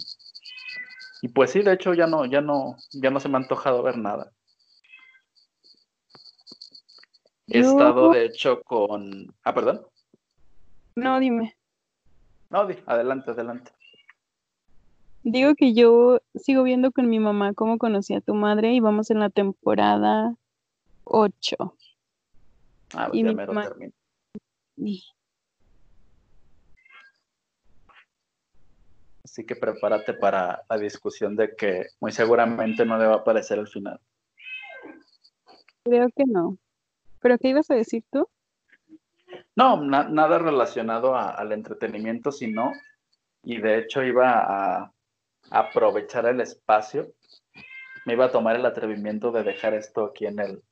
y 1.23 1.29
pues 1.29 1.51
sí, 1.53 1.63
de 1.63 1.73
hecho 1.73 1.95
ya 1.95 2.07
no, 2.07 2.25
ya 2.27 2.41
no, 2.41 2.77
ya 2.93 3.11
no 3.11 3.21
se 3.21 3.29
me 3.29 3.35
ha 3.37 3.41
antojado 3.41 3.83
ver 3.83 3.97
nada. 3.99 4.31
He 7.47 7.61
Yo- 7.63 7.71
estado 7.71 8.11
de 8.11 8.25
hecho 8.25 8.63
con. 8.63 9.35
Ah, 9.45 9.55
perdón. 9.55 9.87
No, 10.97 11.19
dime. 11.21 11.57
No, 12.51 12.67
di, 12.67 12.77
adelante, 12.87 13.33
adelante. 13.33 13.71
Digo 15.23 15.55
que 15.55 15.73
yo 15.75 16.21
sigo 16.35 16.63
viendo 16.63 16.93
con 16.93 17.09
mi 17.09 17.19
mamá 17.19 17.55
cómo 17.55 17.79
conocí 17.79 18.15
a 18.15 18.21
tu 18.21 18.35
madre 18.35 18.73
y 18.75 18.81
vamos 18.81 19.11
en 19.11 19.21
la 19.21 19.31
temporada 19.31 20.35
8. 21.05 21.75
Ah, 22.97 23.09
Y 23.13 23.23
ya 23.23 23.29
mi 23.31 23.35
mero 23.35 23.53
termino. 23.55 23.93
Así 29.25 29.45
que 29.47 29.57
prepárate 29.57 30.15
para 30.15 30.65
la 30.69 30.77
discusión 30.79 31.35
de 31.35 31.57
que 31.57 31.87
muy 32.01 32.13
seguramente 32.13 32.85
no 32.85 32.99
le 32.99 33.07
va 33.07 33.15
a 33.15 33.19
aparecer 33.19 33.59
el 33.59 33.67
final. 33.69 33.99
Creo 35.85 36.09
que 36.15 36.25
no. 36.27 36.59
¿Pero 37.21 37.39
qué 37.39 37.49
ibas 37.49 37.71
a 37.71 37.75
decir 37.75 38.05
tú? 38.13 38.29
No, 39.57 39.81
na- 39.83 40.09
nada 40.09 40.39
relacionado 40.39 41.15
a- 41.17 41.31
al 41.31 41.53
entretenimiento, 41.53 42.31
sino, 42.33 42.73
y 43.43 43.61
de 43.61 43.79
hecho 43.79 44.03
iba 44.03 44.31
a, 44.41 44.83
a 45.51 45.59
aprovechar 45.59 46.27
el 46.27 46.41
espacio, 46.41 47.13
me 48.05 48.13
iba 48.13 48.27
a 48.27 48.31
tomar 48.33 48.57
el 48.57 48.67
atrevimiento 48.67 49.33
de 49.33 49.43
dejar 49.43 49.73
esto 49.75 50.05
aquí 50.05 50.27
en 50.27 50.39
el, 50.39 50.63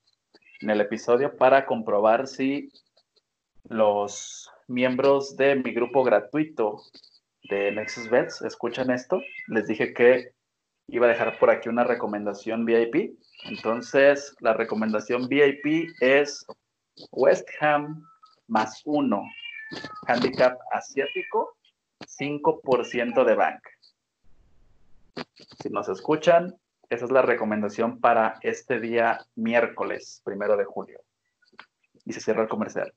en 0.63 0.71
el 0.71 0.81
episodio 0.81 1.37
para 1.37 1.67
comprobar 1.67 2.27
si 2.27 2.73
los 3.65 4.51
miembros 4.69 5.37
de 5.37 5.57
mi 5.57 5.73
grupo 5.73 6.05
gratuito 6.05 6.83
de 7.51 7.73
Nexus 7.73 8.09
Bets 8.09 8.43
escuchan 8.43 8.91
esto. 8.91 9.21
Les 9.49 9.67
dije 9.67 9.93
que 9.93 10.33
iba 10.87 11.07
a 11.07 11.09
dejar 11.09 11.39
por 11.39 11.51
aquí 11.51 11.69
una 11.69 11.85
recomendación 11.85 12.65
VIP. 12.65 13.19
Entonces, 13.45 14.35
la 14.41 14.55
recomendación 14.55 15.29
VIP 15.29 15.91
es 16.01 16.47
West 17.11 17.49
Ham 17.61 18.05
más 18.47 18.83
uno. 18.85 19.25
Handicap 20.07 20.59
asiático, 20.71 21.57
5% 22.01 23.25
de 23.25 23.35
bank. 23.35 23.63
Si 25.61 25.71
nos 25.71 25.89
escuchan, 25.89 26.55
esa 26.93 27.07
es 27.07 27.11
la 27.11 27.23
recomendación 27.23 28.01
para 28.01 28.39
este 28.43 28.79
día 28.79 29.25
miércoles, 29.35 30.21
primero 30.25 30.59
de 30.59 30.67
julio. 30.67 31.01
Y 32.05 32.13
se 32.13 32.21
cierra 32.21 32.43
el 32.43 32.49
comercial. 32.49 32.93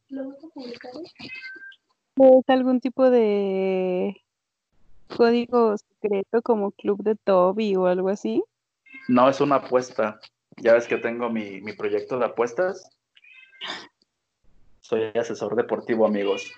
¿Es 2.17 2.49
algún 2.49 2.81
tipo 2.81 3.09
de 3.09 4.21
código 5.15 5.77
secreto 5.77 6.41
como 6.41 6.71
Club 6.71 7.03
de 7.03 7.15
Toby 7.15 7.77
o 7.77 7.85
algo 7.85 8.09
así? 8.09 8.43
No 9.07 9.29
es 9.29 9.39
una 9.39 9.55
apuesta. 9.55 10.19
Ya 10.57 10.73
ves 10.73 10.87
que 10.87 10.97
tengo 10.97 11.29
mi, 11.29 11.61
mi 11.61 11.71
proyecto 11.71 12.19
de 12.19 12.25
apuestas. 12.25 12.89
Soy 14.81 15.03
asesor 15.15 15.55
deportivo, 15.55 16.05
amigos. 16.05 16.51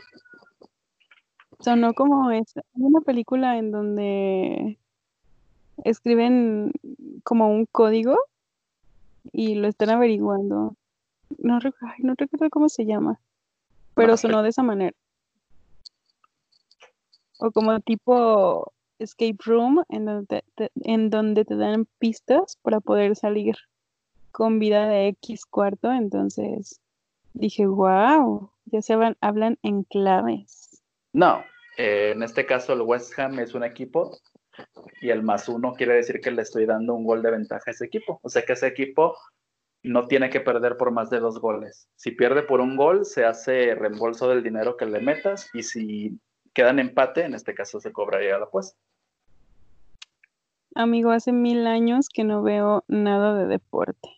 Sonó 1.60 1.94
como 1.94 2.32
es 2.32 2.58
hay 2.58 2.64
una 2.74 3.02
película 3.02 3.60
en 3.60 3.72
donde 3.72 4.80
escriben 5.84 6.72
como 7.24 7.50
un 7.50 7.66
código 7.66 8.18
y 9.32 9.56
lo 9.56 9.68
están 9.68 9.90
averiguando. 9.90 10.76
No, 11.38 11.60
ay, 11.82 12.00
no 12.00 12.14
recuerdo 12.18 12.50
cómo 12.50 12.70
se 12.70 12.86
llama, 12.86 13.20
pero 13.94 14.10
No, 14.10 14.18
sonó 14.18 14.44
de 14.44 14.50
esa 14.50 14.64
manera. 14.64 14.96
O 17.40 17.52
como 17.52 17.80
tipo 17.82 18.72
escape 19.00 19.38
room 19.46 19.84
en 19.90 20.06
donde 20.06 20.44
te, 20.56 20.72
en 20.84 21.10
donde 21.10 21.46
te 21.46 21.56
dan 21.56 21.88
pistas 22.00 22.58
para 22.62 22.80
poder 22.80 23.16
salir 23.16 23.56
con 24.32 24.60
vida 24.60 24.88
de 24.88 25.08
X 25.10 25.46
cuarto. 25.46 25.92
Entonces 25.92 26.80
dije, 27.34 27.68
wow, 27.68 28.50
ya 28.66 28.82
se 28.82 28.94
hablan, 28.94 29.18
hablan 29.22 29.58
en 29.62 29.84
claves. 29.84 30.82
No, 31.14 31.44
eh, 31.78 32.14
en 32.16 32.24
este 32.24 32.46
caso 32.46 32.74
el 32.74 32.82
West 32.82 33.18
Ham 33.20 33.40
es 33.40 33.54
un 33.54 33.64
equipo 33.64 34.18
y 35.02 35.10
el 35.10 35.24
más 35.24 35.48
uno 35.50 35.74
quiere 35.74 35.96
decir 35.96 36.20
que 36.22 36.32
le 36.32 36.42
estoy 36.42 36.66
dando 36.66 36.94
un 36.94 37.06
gol 37.06 37.22
de 37.22 37.32
ventaja 37.32 37.64
a 37.68 37.72
ese 37.72 37.86
equipo. 37.86 38.20
O 38.24 38.30
sea 38.30 38.44
que 38.44 38.54
ese 38.54 38.68
equipo 38.68 39.16
no 39.84 40.08
tiene 40.08 40.30
que 40.30 40.42
perder 40.42 40.78
por 40.78 40.92
más 40.92 41.10
de 41.10 41.20
dos 41.20 41.40
goles. 41.40 41.88
Si 41.96 42.12
pierde 42.12 42.44
por 42.44 42.60
un 42.62 42.76
gol, 42.76 43.06
se 43.06 43.26
hace 43.26 43.76
reembolso 43.76 44.28
del 44.30 44.44
dinero 44.44 44.76
que 44.78 44.86
le 44.86 45.00
metas 45.00 45.50
y 45.54 45.64
si 45.64 46.20
quedan 46.54 46.80
empate, 46.80 47.24
en 47.24 47.34
este 47.34 47.54
caso 47.54 47.80
se 47.80 47.92
cobraría 47.92 48.38
la 48.38 48.46
apuesta. 48.46 48.78
Amigo, 50.76 51.12
hace 51.12 51.32
mil 51.32 51.66
años 51.66 52.08
que 52.10 52.24
no 52.24 52.44
veo 52.44 52.84
nada 52.88 53.36
de 53.36 53.48
deporte. 53.48 54.10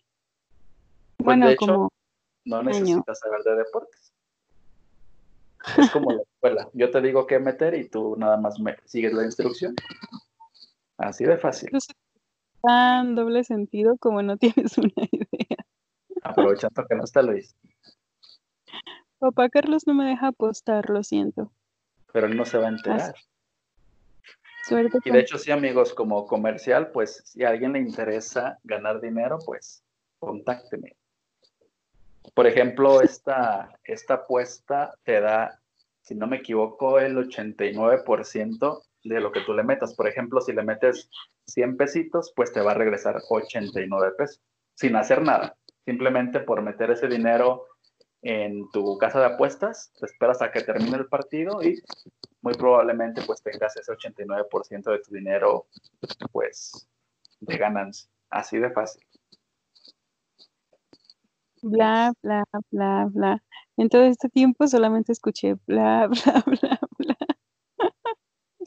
Pues, 1.17 1.25
Bueno, 1.25 1.47
de 1.47 1.53
hecho, 1.53 1.65
como 1.65 1.89
No 2.45 2.57
Año. 2.57 2.69
necesitas 2.69 3.19
saber 3.19 3.41
de 3.43 3.55
deportes. 3.55 4.13
Es 5.77 5.89
como 5.91 6.11
la 6.11 6.21
escuela. 6.21 6.69
Yo 6.73 6.89
te 6.89 7.01
digo 7.01 7.27
qué 7.27 7.39
meter 7.39 7.75
y 7.75 7.89
tú 7.89 8.15
nada 8.17 8.37
más 8.37 8.59
me 8.59 8.75
sigues 8.85 9.13
la 9.13 9.23
instrucción. 9.25 9.75
Así 10.99 11.23
de 11.23 11.37
fácil. 11.37 11.69
Tan 12.61 13.15
doble 13.15 13.45
sentido 13.45 13.97
como 13.97 14.21
no 14.21 14.37
tienes 14.37 14.77
una 14.77 14.91
idea. 15.11 15.65
Aprovechando 16.21 16.85
que 16.85 16.95
no 16.95 17.05
está 17.05 17.21
Luis. 17.21 17.55
Papá 19.17 19.49
Carlos 19.49 19.87
no 19.87 19.93
me 19.93 20.05
deja 20.05 20.27
apostar, 20.27 20.89
lo 20.89 21.03
siento. 21.03 21.51
Pero 22.11 22.27
él 22.27 22.35
no 22.35 22.45
se 22.45 22.57
va 22.57 22.67
a 22.67 22.69
enterar. 22.69 23.15
Suerte 24.63 24.99
y 25.03 25.11
de 25.11 25.19
hecho, 25.19 25.37
sí, 25.37 25.51
amigos, 25.51 25.93
como 25.93 26.27
comercial, 26.27 26.91
pues 26.91 27.21
si 27.25 27.43
a 27.43 27.49
alguien 27.49 27.73
le 27.73 27.79
interesa 27.79 28.59
ganar 28.63 28.99
dinero, 28.99 29.39
pues 29.45 29.83
contácteme. 30.19 30.95
Por 32.33 32.45
ejemplo, 32.45 33.01
esta, 33.01 33.69
esta 33.83 34.15
apuesta 34.15 34.95
te 35.03 35.21
da, 35.21 35.59
si 36.01 36.13
no 36.13 36.27
me 36.27 36.37
equivoco, 36.37 36.99
el 36.99 37.17
89% 37.17 38.83
de 39.03 39.19
lo 39.19 39.31
que 39.31 39.41
tú 39.41 39.53
le 39.53 39.63
metas. 39.63 39.95
Por 39.95 40.07
ejemplo, 40.07 40.41
si 40.41 40.53
le 40.53 40.63
metes 40.63 41.09
100 41.47 41.77
pesitos, 41.77 42.33
pues 42.35 42.51
te 42.51 42.61
va 42.61 42.71
a 42.71 42.75
regresar 42.75 43.21
89 43.29 44.13
pesos, 44.17 44.41
sin 44.75 44.95
hacer 44.95 45.21
nada. 45.21 45.55
Simplemente 45.85 46.39
por 46.39 46.61
meter 46.61 46.91
ese 46.91 47.07
dinero 47.07 47.65
en 48.21 48.69
tu 48.71 48.97
casa 48.97 49.19
de 49.19 49.27
apuestas, 49.27 49.93
te 49.99 50.05
esperas 50.05 50.41
a 50.41 50.51
que 50.51 50.61
termine 50.61 50.97
el 50.97 51.07
partido 51.07 51.63
y 51.63 51.81
muy 52.41 52.53
probablemente 52.53 53.21
pues 53.25 53.41
tengas 53.41 53.75
ese 53.77 53.91
89% 53.91 54.91
de 54.91 54.99
tu 54.99 55.13
dinero 55.13 55.67
pues 56.31 56.87
de 57.39 57.57
ganancia. 57.57 58.09
Así 58.29 58.59
de 58.59 58.71
fácil. 58.71 59.01
Bla, 61.61 62.13
bla, 62.21 62.43
bla, 62.71 63.07
bla. 63.11 63.43
En 63.75 63.89
todo 63.89 64.03
este 64.03 64.29
tiempo 64.29 64.67
solamente 64.67 65.11
escuché 65.11 65.55
bla, 65.65 66.07
bla, 66.25 66.43
bla, 66.45 66.79
bla. 66.97 67.17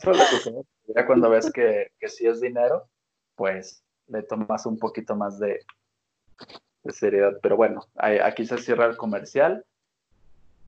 Solo 0.03 0.65
ya 0.95 1.07
cuando 1.07 1.31
ves 1.31 1.51
que, 1.53 1.93
que 1.99 2.09
sí 2.09 2.27
es 2.27 2.41
dinero, 2.41 2.89
pues 3.37 3.83
le 4.09 4.23
tomas 4.23 4.67
un 4.67 4.79
poquito 4.79 5.15
más 5.17 5.39
de, 5.39 5.61
de 6.83 6.93
seriedad. 6.93 7.39
Pero 7.43 7.57
bueno, 7.57 7.87
aquí 7.97 8.45
se 8.45 8.59
cierra 8.59 8.87
el 8.87 8.97
comercial. 8.97 9.65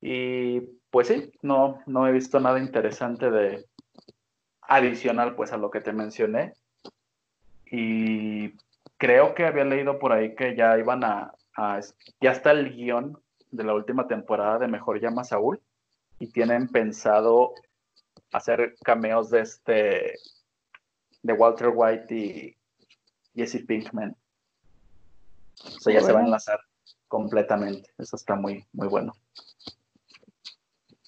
Y 0.01 0.61
pues 0.91 1.09
sí, 1.09 1.33
no, 1.43 1.81
no 1.87 2.07
he 2.07 2.13
visto 2.13 2.39
nada 2.39 2.59
interesante 2.59 3.31
de 3.31 3.67
adicional 4.63 5.35
pues 5.35 5.53
a 5.53 5.57
lo 5.57 5.71
que 5.71 5.81
te 5.81 5.93
mencioné. 5.93 6.55
Y 7.71 8.55
creo 8.99 9.35
que 9.35 9.47
había 9.47 9.65
leído 9.65 9.99
por 9.99 10.13
ahí 10.13 10.35
que 10.35 10.55
ya 10.55 10.79
iban 10.79 11.03
a, 11.05 11.33
ya 12.21 12.31
está 12.31 12.53
el 12.53 12.75
guion 12.75 13.19
de 13.51 13.65
la 13.65 13.75
última 13.75 14.07
temporada 14.07 14.59
de 14.59 14.69
Mejor 14.69 15.01
llama 15.01 15.25
Saúl 15.25 15.61
y 16.19 16.29
tienen 16.29 16.69
pensado 16.69 17.55
hacer 18.35 18.75
cameos 18.85 19.31
de 19.31 19.41
este 19.41 20.15
de 21.23 21.33
Walter 21.33 21.73
White 21.75 22.15
y 22.15 22.57
Jesse 23.35 23.65
Pinkman. 23.65 24.15
O 25.65 25.81
sea, 25.81 25.95
ya 25.95 26.01
se 26.01 26.13
va 26.13 26.21
a 26.21 26.25
enlazar 26.25 26.61
completamente. 27.09 27.91
Eso 27.97 28.17
está 28.17 28.35
muy, 28.35 28.67
muy 28.73 28.89
bueno. 28.89 29.13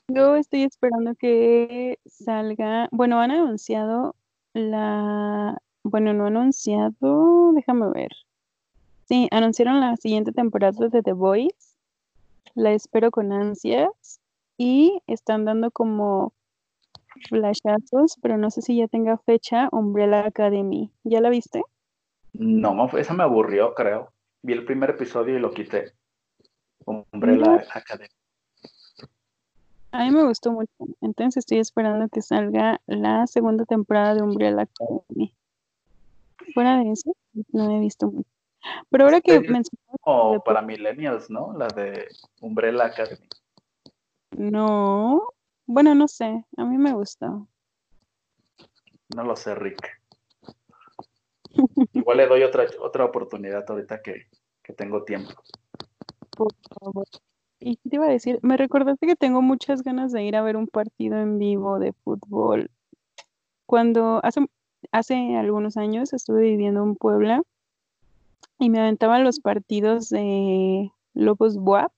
Yo 0.09 0.37
estoy 0.37 0.63
esperando 0.63 1.15
que 1.17 1.99
salga. 2.07 2.89
Bueno, 2.93 3.21
han 3.21 3.33
anunciado 3.33 4.15
la. 4.55 5.59
Bueno, 5.83 6.15
no 6.15 6.27
anunciado. 6.27 7.53
Déjame 7.53 7.91
ver. 7.91 8.13
Sí, 9.05 9.29
anunciaron 9.33 9.81
la 9.81 9.97
siguiente 9.97 10.31
temporada 10.31 10.89
de 10.89 11.03
The 11.03 11.13
Voice. 11.13 11.77
La 12.55 12.73
espero 12.73 13.11
con 13.11 13.33
ansias. 13.33 14.21
Y 14.57 15.03
están 15.09 15.45
dando 15.45 15.71
como 15.71 16.33
flashazos, 17.29 18.19
pero 18.23 18.39
no 18.39 18.51
sé 18.51 18.63
si 18.63 18.77
ya 18.77 18.89
tenga 18.89 19.19
fecha. 19.19 19.69
Umbrella 19.73 20.27
Academy. 20.27 20.91
¿Ya 21.05 21.21
la 21.21 21.31
viste? 21.31 21.63
No, 22.33 22.89
esa 22.97 23.15
me 23.15 23.23
aburrió, 23.23 23.75
creo 23.75 24.13
vi 24.47 24.53
el 24.53 24.65
primer 24.65 24.91
episodio 24.91 25.37
y 25.37 25.41
lo 25.41 25.51
quité. 25.51 25.93
Umbrella 26.85 27.65
Academy. 27.75 28.09
A 29.91 30.05
mí 30.05 30.11
me 30.13 30.25
gustó 30.25 30.53
mucho. 30.53 30.73
Entonces 31.01 31.39
estoy 31.39 31.59
esperando 31.59 32.09
que 32.09 32.23
salga 32.23 32.81
la 32.87 33.27
segunda 33.27 33.65
temporada 33.65 34.15
de 34.15 34.23
Umbrella 34.23 34.63
Academy. 34.63 35.35
Fuera 36.55 36.79
de 36.79 36.93
eso, 36.93 37.13
no 37.53 37.73
he 37.73 37.81
visto 37.81 38.07
mucho. 38.07 38.29
Pero 38.89 39.05
ahora 39.05 39.21
que 39.21 39.41
mencionas. 39.41 39.97
O 40.03 40.41
para 40.45 40.63
millennials, 40.63 41.29
¿no? 41.29 41.53
La 41.57 41.67
de 41.67 42.07
Umbrella 42.41 42.87
Academy. 42.87 43.29
No. 44.37 45.23
Bueno, 45.67 45.95
no 45.95 46.09
sé. 46.09 46.45
A 46.57 46.65
mí 46.65 46.79
me 46.79 46.93
gustó. 46.93 47.49
No 49.15 49.23
lo 49.23 49.37
sé, 49.37 49.55
Rick. 49.55 50.01
Igual 51.93 52.17
le 52.19 52.27
doy 52.27 52.43
otra, 52.43 52.67
otra 52.81 53.05
oportunidad 53.05 53.65
ahorita 53.69 54.01
que, 54.03 54.27
tengo 54.77 55.05
tiempo. 55.05 55.31
Por 56.37 56.53
favor. 56.81 57.07
Y 57.59 57.77
te 57.77 57.97
iba 57.97 58.07
a 58.07 58.11
decir, 58.11 58.39
me 58.43 58.57
recordaste 58.57 59.07
que 59.07 59.17
tengo 59.17 59.43
muchas 59.43 59.83
ganas 59.83 60.13
de 60.13 60.23
ir 60.25 60.37
a 60.37 60.43
ver 60.43 60.57
un 60.57 60.67
partido 60.67 61.19
en 61.19 61.39
vivo 61.39 61.79
de 61.79 61.93
fútbol. 61.93 62.71
Cuando 63.65 64.21
hace, 64.23 64.47
hace 64.93 65.37
algunos 65.37 65.77
años 65.77 66.13
estuve 66.13 66.43
viviendo 66.43 66.83
en 66.83 66.97
Puebla 66.97 67.43
y 68.59 68.71
me 68.71 68.81
aventaban 68.81 69.25
los 69.25 69.41
partidos 69.41 70.11
de 70.11 70.93
Lobos 71.15 71.57
Buap 71.57 71.93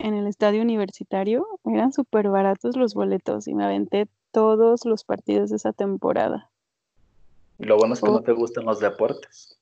en 0.00 0.14
el 0.14 0.26
estadio 0.26 0.62
universitario. 0.62 1.46
Eran 1.64 1.92
súper 1.92 2.28
baratos 2.28 2.76
los 2.76 2.94
boletos 2.94 3.46
y 3.46 3.54
me 3.54 3.64
aventé 3.64 4.08
todos 4.32 4.84
los 4.84 5.04
partidos 5.04 5.50
de 5.50 5.56
esa 5.56 5.72
temporada. 5.72 6.50
Lo 7.58 7.76
bueno 7.76 7.94
es 7.94 8.00
que 8.00 8.10
no 8.10 8.22
te 8.22 8.32
gustan 8.32 8.64
los 8.64 8.80
deportes. 8.80 9.58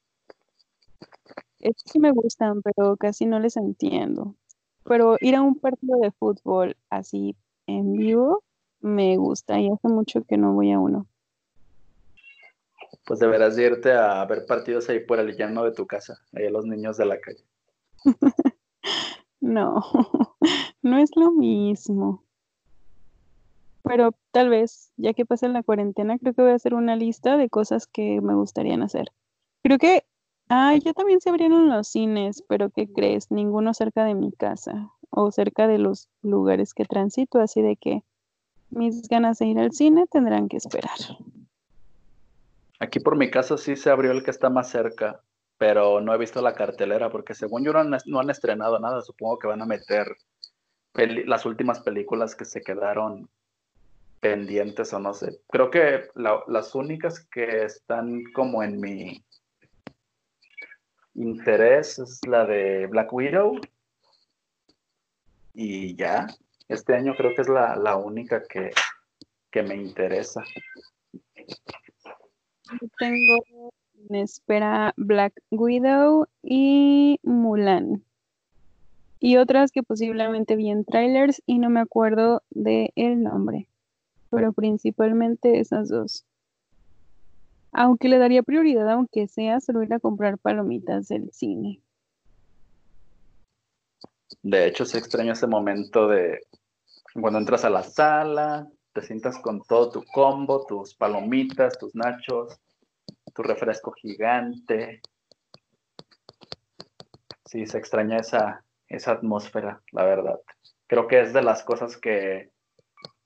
Es 1.58 1.74
que 1.92 1.98
me 1.98 2.12
gustan, 2.12 2.62
pero 2.62 2.96
casi 2.96 3.26
no 3.26 3.40
les 3.40 3.56
entiendo. 3.56 4.36
Pero 4.84 5.16
ir 5.20 5.34
a 5.34 5.42
un 5.42 5.56
partido 5.56 5.98
de 6.00 6.12
fútbol 6.12 6.76
así 6.88 7.36
en 7.66 7.92
vivo 7.92 8.42
me 8.80 9.16
gusta 9.16 9.58
y 9.58 9.68
hace 9.68 9.88
mucho 9.88 10.22
que 10.22 10.36
no 10.36 10.54
voy 10.54 10.72
a 10.72 10.78
uno. 10.78 11.06
Pues 13.04 13.20
deberás 13.20 13.58
irte 13.58 13.92
a 13.92 14.24
ver 14.26 14.46
partidos 14.46 14.88
ahí 14.88 15.00
por 15.00 15.18
el 15.18 15.36
llano 15.36 15.64
de 15.64 15.72
tu 15.72 15.86
casa, 15.86 16.20
ahí 16.32 16.46
a 16.46 16.50
los 16.50 16.64
niños 16.64 16.96
de 16.96 17.06
la 17.06 17.18
calle. 17.20 17.44
no, 19.40 19.82
no 20.82 20.98
es 20.98 21.10
lo 21.16 21.30
mismo 21.30 22.24
pero 23.88 24.12
tal 24.32 24.50
vez, 24.50 24.92
ya 24.98 25.14
que 25.14 25.24
pasa 25.24 25.48
la 25.48 25.62
cuarentena, 25.62 26.18
creo 26.18 26.34
que 26.34 26.42
voy 26.42 26.50
a 26.50 26.56
hacer 26.56 26.74
una 26.74 26.94
lista 26.94 27.38
de 27.38 27.48
cosas 27.48 27.86
que 27.86 28.20
me 28.20 28.34
gustaría 28.34 28.76
hacer. 28.84 29.12
Creo 29.62 29.78
que, 29.78 30.04
ah, 30.50 30.76
ya 30.76 30.92
también 30.92 31.22
se 31.22 31.30
abrieron 31.30 31.70
los 31.70 31.88
cines, 31.88 32.44
pero 32.46 32.68
¿qué 32.68 32.92
crees? 32.92 33.30
Ninguno 33.30 33.72
cerca 33.72 34.04
de 34.04 34.14
mi 34.14 34.30
casa 34.30 34.90
o 35.08 35.30
cerca 35.30 35.66
de 35.66 35.78
los 35.78 36.10
lugares 36.20 36.74
que 36.74 36.84
transito, 36.84 37.40
así 37.40 37.62
de 37.62 37.76
que 37.76 38.02
mis 38.68 39.08
ganas 39.08 39.38
de 39.38 39.46
ir 39.46 39.58
al 39.58 39.72
cine 39.72 40.06
tendrán 40.06 40.50
que 40.50 40.58
esperar. 40.58 40.98
Aquí 42.80 43.00
por 43.00 43.16
mi 43.16 43.30
casa 43.30 43.56
sí 43.56 43.74
se 43.74 43.88
abrió 43.88 44.12
el 44.12 44.22
que 44.22 44.30
está 44.30 44.50
más 44.50 44.68
cerca, 44.68 45.22
pero 45.56 46.02
no 46.02 46.14
he 46.14 46.18
visto 46.18 46.42
la 46.42 46.54
cartelera 46.54 47.10
porque 47.10 47.34
según 47.34 47.64
yo 47.64 47.72
no 47.72 47.78
han, 47.78 47.96
no 48.04 48.20
han 48.20 48.28
estrenado 48.28 48.78
nada, 48.78 49.00
supongo 49.00 49.38
que 49.38 49.48
van 49.48 49.62
a 49.62 49.66
meter 49.66 50.06
las 51.06 51.46
últimas 51.46 51.80
películas 51.80 52.34
que 52.34 52.44
se 52.44 52.60
quedaron 52.60 53.28
pendientes 54.20 54.92
o 54.92 54.98
no 54.98 55.14
sé. 55.14 55.40
Creo 55.48 55.70
que 55.70 56.08
las 56.14 56.74
únicas 56.74 57.20
que 57.20 57.64
están 57.64 58.24
como 58.34 58.62
en 58.62 58.80
mi 58.80 59.24
interés 61.14 61.98
es 61.98 62.20
la 62.26 62.46
de 62.46 62.86
Black 62.86 63.12
Widow. 63.12 63.60
Y 65.54 65.96
ya, 65.96 66.26
este 66.68 66.94
año 66.94 67.14
creo 67.16 67.34
que 67.34 67.42
es 67.42 67.48
la, 67.48 67.96
única 67.96 68.42
que, 68.44 68.70
que, 69.50 69.62
me 69.62 69.74
interesa. 69.74 70.42
Tengo 72.98 73.72
en 74.08 74.16
espera 74.16 74.92
Black 74.96 75.32
Widow 75.50 76.26
y 76.42 77.18
Mulan. 77.22 78.04
Y 79.20 79.36
otras 79.36 79.72
que 79.72 79.82
posiblemente 79.82 80.56
vi 80.56 80.70
en 80.70 80.84
trailers 80.84 81.42
y 81.46 81.58
no 81.58 81.70
me 81.70 81.80
acuerdo 81.80 82.42
del 82.50 82.92
el 82.94 83.22
nombre 83.22 83.68
pero 84.30 84.52
principalmente 84.52 85.60
esas 85.60 85.88
dos. 85.88 86.24
Aunque 87.72 88.08
le 88.08 88.18
daría 88.18 88.42
prioridad, 88.42 88.88
aunque 88.90 89.26
sea 89.28 89.60
solo 89.60 89.82
a 89.94 90.00
comprar 90.00 90.38
palomitas 90.38 91.08
del 91.08 91.30
cine. 91.32 91.80
De 94.42 94.66
hecho, 94.66 94.84
se 94.84 94.98
extraña 94.98 95.32
ese 95.32 95.46
momento 95.46 96.08
de 96.08 96.40
cuando 97.14 97.38
entras 97.38 97.64
a 97.64 97.70
la 97.70 97.82
sala, 97.82 98.68
te 98.92 99.02
sientas 99.02 99.38
con 99.38 99.62
todo 99.62 99.90
tu 99.90 100.04
combo, 100.12 100.64
tus 100.66 100.94
palomitas, 100.94 101.78
tus 101.78 101.94
nachos, 101.94 102.58
tu 103.34 103.42
refresco 103.42 103.92
gigante. 103.92 105.00
Sí, 107.44 107.66
se 107.66 107.78
extraña 107.78 108.18
esa, 108.18 108.64
esa 108.88 109.12
atmósfera, 109.12 109.82
la 109.92 110.04
verdad. 110.04 110.40
Creo 110.86 111.06
que 111.06 111.20
es 111.20 111.32
de 111.32 111.42
las 111.42 111.62
cosas 111.62 111.96
que 111.96 112.50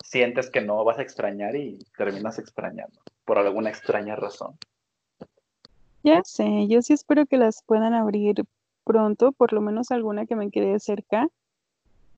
sientes 0.03 0.51
que 0.51 0.61
no 0.61 0.85
vas 0.85 0.99
a 0.99 1.03
extrañar 1.03 1.57
y 1.57 1.79
terminas 1.97 2.39
extrañando. 2.39 3.01
por 3.25 3.39
alguna 3.39 3.71
extraña 3.71 4.17
razón. 4.17 4.59
Ya 6.03 6.23
sé, 6.25 6.67
yo 6.67 6.83
sí 6.83 6.93
espero 6.93 7.25
que 7.27 7.39
las 7.39 7.63
puedan 7.63 7.95
abrir 7.95 8.45
pronto, 8.85 9.31
por 9.31 9.53
lo 9.53 9.61
menos 9.61 9.93
alguna 9.93 10.27
que 10.27 10.35
me 10.35 10.51
quede 10.51 10.81
cerca. 10.81 11.29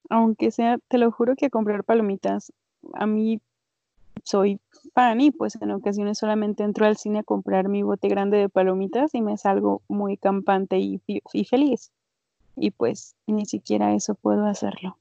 Aunque 0.08 0.50
sea, 0.50 0.78
te 0.88 0.96
lo 0.96 1.10
juro 1.10 1.36
que 1.36 1.50
comprar 1.50 1.84
palomitas, 1.84 2.52
a 2.94 3.06
mí 3.06 3.40
soy 4.24 4.60
fan 4.94 5.20
y 5.20 5.30
pues 5.30 5.56
en 5.60 5.70
ocasiones 5.70 6.18
solamente 6.18 6.62
entro 6.62 6.86
al 6.86 6.96
cine 6.96 7.20
a 7.20 7.22
comprar 7.22 7.68
mi 7.68 7.82
bote 7.82 8.08
grande 8.08 8.38
de 8.38 8.48
palomitas 8.48 9.14
y 9.14 9.20
me 9.20 9.36
salgo 9.36 9.82
muy 9.88 10.16
campante 10.16 10.78
y, 10.78 11.02
y 11.06 11.44
feliz. 11.44 11.92
Y 12.56 12.70
pues 12.70 13.16
ni 13.26 13.46
siquiera 13.46 13.94
eso 13.94 14.14
puedo 14.14 14.46
hacerlo. 14.46 14.98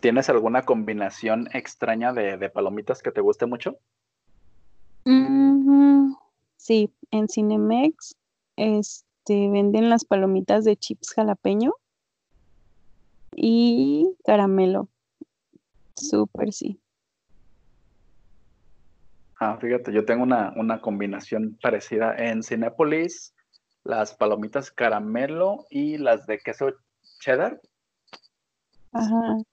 ¿Tienes 0.00 0.28
alguna 0.28 0.62
combinación 0.62 1.48
extraña 1.52 2.12
de, 2.12 2.50
palomitas 2.50 3.02
que 3.02 3.10
te 3.10 3.20
guste 3.20 3.46
mucho? 3.46 3.78
sí, 6.56 6.92
en 7.12 7.28
Cinemex 7.28 8.16
este, 8.56 9.48
venden 9.50 9.88
las 9.88 10.04
palomitas 10.04 10.64
de 10.64 10.76
chips 10.76 11.12
jalapeño 11.14 11.72
y 13.36 14.16
caramelo. 14.24 14.88
Súper 15.94 16.52
sí. 16.52 16.80
Ah, 19.38 19.56
fíjate, 19.60 19.92
yo 19.92 20.04
tengo 20.04 20.22
una, 20.22 20.52
una 20.56 20.80
combinación 20.80 21.58
parecida 21.62 22.16
en 22.16 22.42
Cinépolis, 22.42 23.35
las 23.86 24.14
palomitas 24.14 24.70
caramelo 24.70 25.66
y 25.70 25.98
las 25.98 26.26
de 26.26 26.38
queso 26.38 26.72
cheddar 27.20 27.60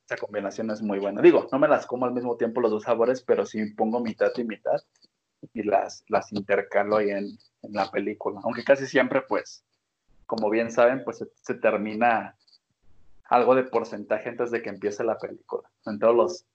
esa 0.05 0.17
combinación 0.19 0.71
es 0.71 0.81
muy 0.81 0.99
buena. 0.99 1.21
Digo, 1.21 1.47
no 1.51 1.59
me 1.59 1.67
las 1.67 1.85
como 1.85 2.05
al 2.05 2.13
mismo 2.13 2.37
tiempo 2.37 2.61
los 2.61 2.71
dos 2.71 2.83
sabores, 2.83 3.21
pero 3.21 3.45
sí 3.45 3.65
pongo 3.73 3.99
mitad 3.99 4.31
y 4.37 4.43
mitad 4.43 4.81
y 5.53 5.63
las, 5.63 6.03
las 6.07 6.31
intercalo 6.31 6.97
ahí 6.97 7.09
en, 7.09 7.37
la 7.63 7.89
película. 7.91 8.41
Aunque 8.43 8.63
casi 8.63 8.85
siempre, 8.87 9.21
pues, 9.21 9.63
como 10.25 10.49
bien 10.49 10.69
saben, 10.71 11.03
pues 11.03 11.25
se, 11.35 11.53
termina 11.55 12.35
algo 13.25 13.55
de 13.55 13.63
porcentaje 13.63 14.29
antes 14.29 14.51
de 14.51 14.61
que 14.61 14.69
empiece 14.69 15.03
la 15.03 15.17
película. 15.17 15.69
En 15.85 15.97
todos 15.97 16.15
los... 16.15 16.45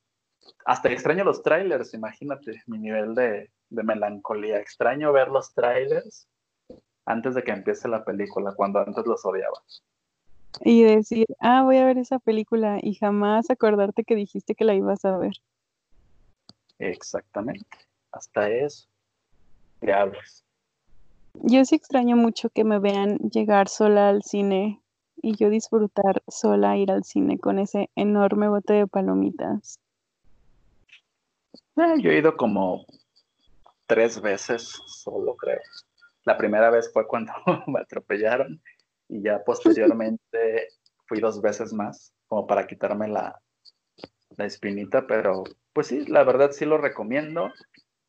Hasta 0.66 0.91
extraño 0.91 1.24
los 1.24 1.43
trailers, 1.43 1.95
imagínate 1.95 2.62
mi 2.66 2.79
nivel 2.79 3.14
de, 3.14 3.51
de 3.70 3.83
melancolía. 3.83 4.61
Extraño 4.61 5.12
ver 5.12 5.29
los 5.29 5.53
trailers 5.55 6.29
antes 7.09 7.35
de 7.35 7.43
que 7.43 7.53
empiece 7.53 7.89
la 7.89 8.05
película, 8.05 8.53
cuando 8.55 8.81
antes 8.81 9.07
los 9.07 9.25
odiaba. 9.25 9.63
Y 10.61 10.83
decir, 10.83 11.27
ah, 11.41 11.63
voy 11.63 11.79
a 11.79 11.87
ver 11.87 11.99
esa 11.99 12.19
película 12.19 12.79
y 12.83 12.95
jamás 12.95 13.51
acordarte 13.51 14.05
que 14.05 14.15
dijiste 14.15 14.55
que 14.55 14.65
la 14.65 14.75
ibas 14.75 15.05
a 15.05 15.17
ver. 15.17 15.35
Exactamente. 16.79 17.79
Hasta 18.13 18.51
eso. 18.51 18.89
Diablos. 19.81 20.45
Yo 21.35 21.65
sí 21.65 21.77
extraño 21.77 22.17
mucho 22.17 22.51
que 22.51 22.65
me 22.65 22.79
vean 22.79 23.19
llegar 23.19 23.69
sola 23.69 24.09
al 24.09 24.23
cine 24.23 24.83
y 25.23 25.37
yo 25.37 25.51
disfrutar 25.51 26.23
sola 26.29 26.77
ir 26.77 26.91
al 26.91 27.05
cine 27.05 27.39
con 27.39 27.59
ese 27.59 27.91
enorme 27.95 28.49
bote 28.49 28.75
de 28.75 28.87
palomitas. 28.87 29.79
Eh, 31.77 31.95
yo 32.01 32.11
he 32.11 32.19
ido 32.19 32.37
como 32.37 32.85
tres 33.87 34.21
veces 34.21 34.81
solo, 34.87 35.37
creo. 35.37 35.61
La 36.29 36.37
primera 36.37 36.68
vez 36.68 36.93
fue 36.93 37.07
cuando 37.07 37.33
me 37.68 37.81
atropellaron 37.81 38.62
y 39.09 39.22
ya 39.22 39.43
posteriormente 39.43 40.68
fui 41.07 41.20
dos 41.20 41.41
veces 41.41 41.72
más 41.72 42.12
como 42.26 42.47
para 42.47 42.66
quitarme 42.66 43.09
la, 43.09 43.41
la 44.37 44.45
espinita, 44.45 45.07
pero 45.07 45.45
pues 45.72 45.87
sí, 45.87 46.05
la 46.05 46.24
verdad 46.24 46.51
sí 46.51 46.66
lo 46.66 46.76
recomiendo. 46.76 47.51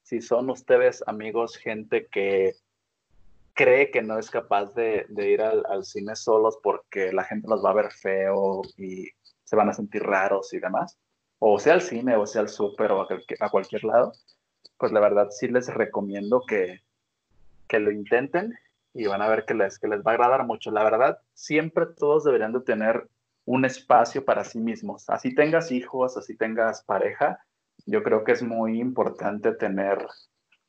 Si 0.04 0.20
son 0.20 0.50
ustedes 0.50 1.02
amigos, 1.08 1.56
gente 1.56 2.08
que 2.08 2.56
cree 3.54 3.90
que 3.90 4.02
no 4.02 4.20
es 4.20 4.30
capaz 4.30 4.74
de, 4.74 5.06
ir 5.16 5.42
al, 5.42 5.86
cine 5.86 6.18
solos 6.18 6.60
porque 6.62 7.14
la 7.14 7.24
gente 7.24 7.48
los 7.48 7.64
va 7.64 7.70
a 7.70 7.76
ver 7.76 7.90
feo 7.94 8.64
y 8.76 9.08
se 9.46 9.56
van 9.56 9.70
a 9.70 9.74
sentir 9.74 10.04
raros 10.04 10.54
y 10.54 10.60
demás, 10.60 11.00
o 11.40 11.58
sea 11.58 11.76
al 11.76 11.82
cine, 11.82 12.18
o 12.18 12.26
sea 12.26 12.42
al 12.42 12.50
súper, 12.50 12.92
o 12.92 13.02
a, 13.02 13.50
cualquier 13.50 13.86
lado, 13.86 14.12
pues 14.78 14.92
la 14.92 15.00
verdad 15.00 15.30
sí 15.30 15.48
les 15.48 15.74
recomiendo 15.74 16.44
que, 16.46 16.82
que 17.70 17.80
lo 17.80 17.92
intenten 17.92 18.58
y 18.94 19.06
van 19.06 19.22
a 19.22 19.30
ver 19.30 19.46
que 19.46 19.54
les, 19.54 19.80
que 19.80 19.88
les 19.88 20.00
va 20.00 20.12
a 20.12 20.14
agradar 20.16 20.46
mucho. 20.46 20.72
La 20.72 20.84
verdad, 20.84 21.20
siempre 21.34 21.86
todos 21.86 22.26
deberían 22.26 22.52
de 22.52 22.62
tener 22.62 23.08
un 23.46 23.64
espacio 23.64 24.26
para 24.26 24.44
sí 24.44 24.60
mismos. 24.60 25.10
Así 25.10 25.34
tengas 25.34 25.72
hijos, 25.72 26.18
así 26.18 26.36
tengas 26.36 26.84
pareja, 26.84 27.40
yo 27.86 28.04
creo 28.04 28.24
que 28.24 28.34
es 28.34 28.44
muy 28.44 28.80
importante 28.80 29.54
tener 29.54 30.06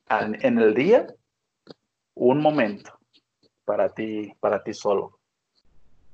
en 0.09 0.59
el 0.59 0.73
día 0.73 1.07
un 2.15 2.41
momento 2.41 2.91
para 3.65 3.89
ti, 3.89 4.33
para 4.39 4.63
ti 4.63 4.73
solo. 4.73 5.19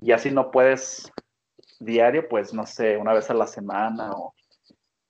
Y 0.02 0.12
así 0.12 0.32
no 0.32 0.52
puedes 0.52 1.12
diario, 1.80 2.28
pues 2.28 2.54
no 2.54 2.66
sé, 2.66 2.98
una 2.98 3.14
vez 3.14 3.30
a 3.30 3.34
la 3.34 3.48
semana 3.48 4.12
o 4.12 4.34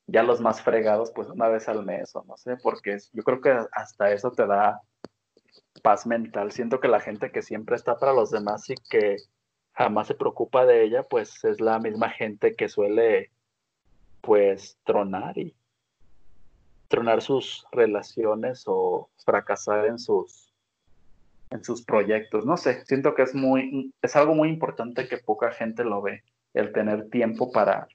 ya 0.05 0.23
los 0.23 0.39
más 0.39 0.61
fregados, 0.61 1.11
pues 1.11 1.27
una 1.29 1.49
vez 1.49 1.67
al 1.67 1.85
mes 1.85 2.15
o 2.15 2.23
no 2.25 2.37
sé, 2.37 2.55
porque 2.57 2.97
yo 3.11 3.23
creo 3.23 3.41
que 3.41 3.57
hasta 3.71 4.11
eso 4.11 4.31
te 4.31 4.47
da 4.47 4.81
paz 5.87 6.05
mental. 6.05 6.51
Siento 6.51 6.81
que 6.81 6.89
la 6.89 6.99
gente 6.99 7.31
que 7.31 7.41
siempre 7.41 7.77
está 7.77 7.97
para 7.97 8.11
los 8.11 8.29
demás 8.29 8.69
y 8.69 8.75
que 8.89 9.15
jamás 9.71 10.07
se 10.07 10.15
preocupa 10.15 10.65
de 10.65 10.83
ella, 10.83 11.03
pues 11.03 11.45
es 11.45 11.61
la 11.61 11.79
misma 11.79 12.09
gente 12.09 12.57
que 12.57 12.67
suele, 12.67 13.31
pues, 14.19 14.77
tronar 14.83 15.37
y 15.37 15.55
tronar 16.89 17.21
sus 17.21 17.65
relaciones 17.71 18.65
o 18.65 19.09
fracasar 19.23 19.85
en 19.85 19.97
sus 19.97 20.53
en 21.51 21.63
sus 21.63 21.85
proyectos. 21.85 22.45
No 22.45 22.57
sé, 22.57 22.83
siento 22.83 23.15
que 23.15 23.21
es 23.21 23.33
muy 23.33 23.93
es 24.01 24.13
algo 24.17 24.35
muy 24.35 24.49
importante 24.49 25.07
que 25.07 25.19
poca 25.19 25.51
gente 25.51 25.85
lo 25.85 26.01
ve, 26.01 26.21
el 26.53 26.73
tener 26.73 27.09
tiempo 27.09 27.49
para 27.49 27.87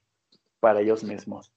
para 0.59 0.81
ellos 0.81 1.03
mismos. 1.03 1.53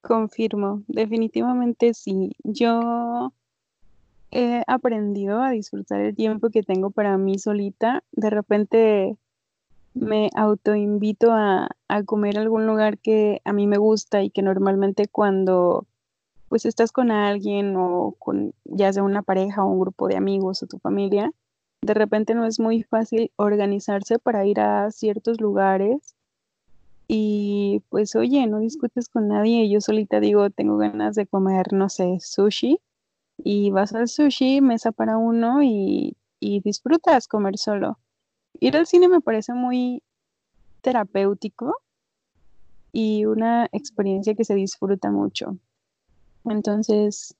Confirmo, 0.00 0.82
definitivamente 0.88 1.92
sí. 1.92 2.32
Yo 2.42 3.34
he 4.32 4.64
aprendido 4.66 5.42
a 5.42 5.50
disfrutar 5.50 6.00
el 6.00 6.16
tiempo 6.16 6.50
que 6.50 6.62
tengo 6.62 6.90
para 6.90 7.16
mí 7.18 7.38
solita. 7.38 8.02
De 8.12 8.30
repente 8.30 9.16
me 9.94 10.30
autoinvito 10.34 11.32
a, 11.32 11.68
comer 12.06 12.38
algún 12.38 12.66
lugar 12.66 12.98
que 12.98 13.42
a 13.44 13.52
mí 13.52 13.66
me 13.66 13.76
gusta 13.76 14.22
y 14.22 14.30
que 14.30 14.40
normalmente 14.42 15.06
cuando 15.06 15.86
pues 16.48 16.64
estás 16.64 16.92
con 16.92 17.10
alguien 17.10 17.76
o 17.76 18.14
con 18.18 18.54
ya 18.64 18.92
sea 18.92 19.02
una 19.02 19.22
pareja 19.22 19.64
o 19.64 19.68
un 19.68 19.80
grupo 19.80 20.08
de 20.08 20.16
amigos 20.16 20.62
o 20.62 20.66
tu 20.66 20.78
familia, 20.78 21.32
de 21.82 21.94
repente 21.94 22.34
no 22.34 22.46
es 22.46 22.58
muy 22.60 22.82
fácil 22.82 23.30
organizarse 23.36 24.18
para 24.18 24.46
ir 24.46 24.60
a 24.60 24.90
ciertos 24.90 25.40
lugares 25.40 26.14
y 27.08 27.82
pues 27.90 28.16
oye, 28.16 28.46
no 28.46 28.58
discutes 28.60 29.08
con 29.10 29.28
nadie, 29.28 29.68
yo 29.68 29.80
solita 29.82 30.20
digo, 30.20 30.48
tengo 30.50 30.78
ganas 30.78 31.14
de 31.14 31.26
comer, 31.26 31.72
no 31.74 31.90
sé, 31.90 32.18
sushi 32.20 32.80
y 33.38 33.70
vas 33.70 33.92
al 33.94 34.08
sushi, 34.08 34.60
mesa 34.60 34.92
para 34.92 35.16
uno 35.18 35.62
y, 35.62 36.16
disfrutas 36.40 37.28
comer 37.28 37.56
solo. 37.56 37.98
Ir 38.60 38.76
al 38.76 38.86
cine 38.86 39.08
me 39.08 39.20
parece 39.20 39.54
muy 39.54 40.02
terapéutico 40.80 41.76
y 42.92 43.24
una 43.26 43.68
experiencia 43.72 44.34
que 44.34 44.44
se 44.44 44.54
disfruta 44.54 45.10
mucho. 45.10 45.56
Entonces, 46.44 47.36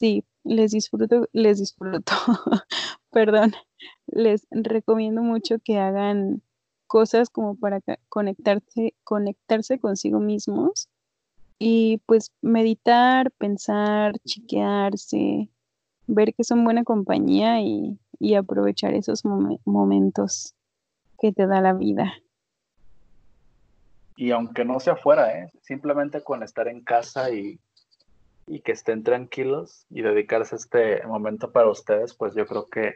sí, 0.00 0.24
les 0.44 0.72
disfruto, 0.72 1.28
les 1.32 1.60
disfruto, 1.60 2.12
perdón, 3.10 3.52
les 4.06 4.46
recomiendo 4.50 5.22
mucho 5.22 5.58
que 5.60 5.78
hagan 5.78 6.42
cosas 6.88 7.30
como 7.30 7.54
para 7.54 7.80
conectarse, 8.08 8.94
conectarse 9.04 9.78
consigo 9.78 10.18
mismos 10.18 10.88
y 11.58 11.98
pues 12.06 12.32
meditar, 12.40 13.30
pensar, 13.32 14.18
chiquearse, 14.24 15.48
ver 16.06 16.34
que 16.34 16.44
son 16.44 16.64
buena 16.64 16.84
compañía 16.84 17.60
y, 17.60 17.98
aprovechar 18.38 18.94
esos 18.94 19.24
momentos 19.64 20.54
que 21.18 21.32
te 21.32 21.48
da 21.48 21.60
la 21.60 21.72
vida. 21.72 22.14
Y 24.16 24.30
aunque 24.30 24.64
no 24.64 24.78
sea 24.78 24.94
fuera, 24.94 25.36
¿eh? 25.36 25.50
simplemente 25.62 26.22
con 26.22 26.44
estar 26.44 26.68
en 26.68 26.84
casa 26.84 27.32
y, 27.32 27.58
y 28.46 28.60
que 28.60 28.72
estén 28.72 29.02
tranquilos 29.02 29.86
y 29.90 30.02
dedicarse 30.02 30.54
este 30.54 31.04
momento 31.04 31.50
para 31.50 31.68
ustedes, 31.68 32.14
pues 32.14 32.34
yo 32.36 32.46
creo 32.46 32.66
que 32.66 32.94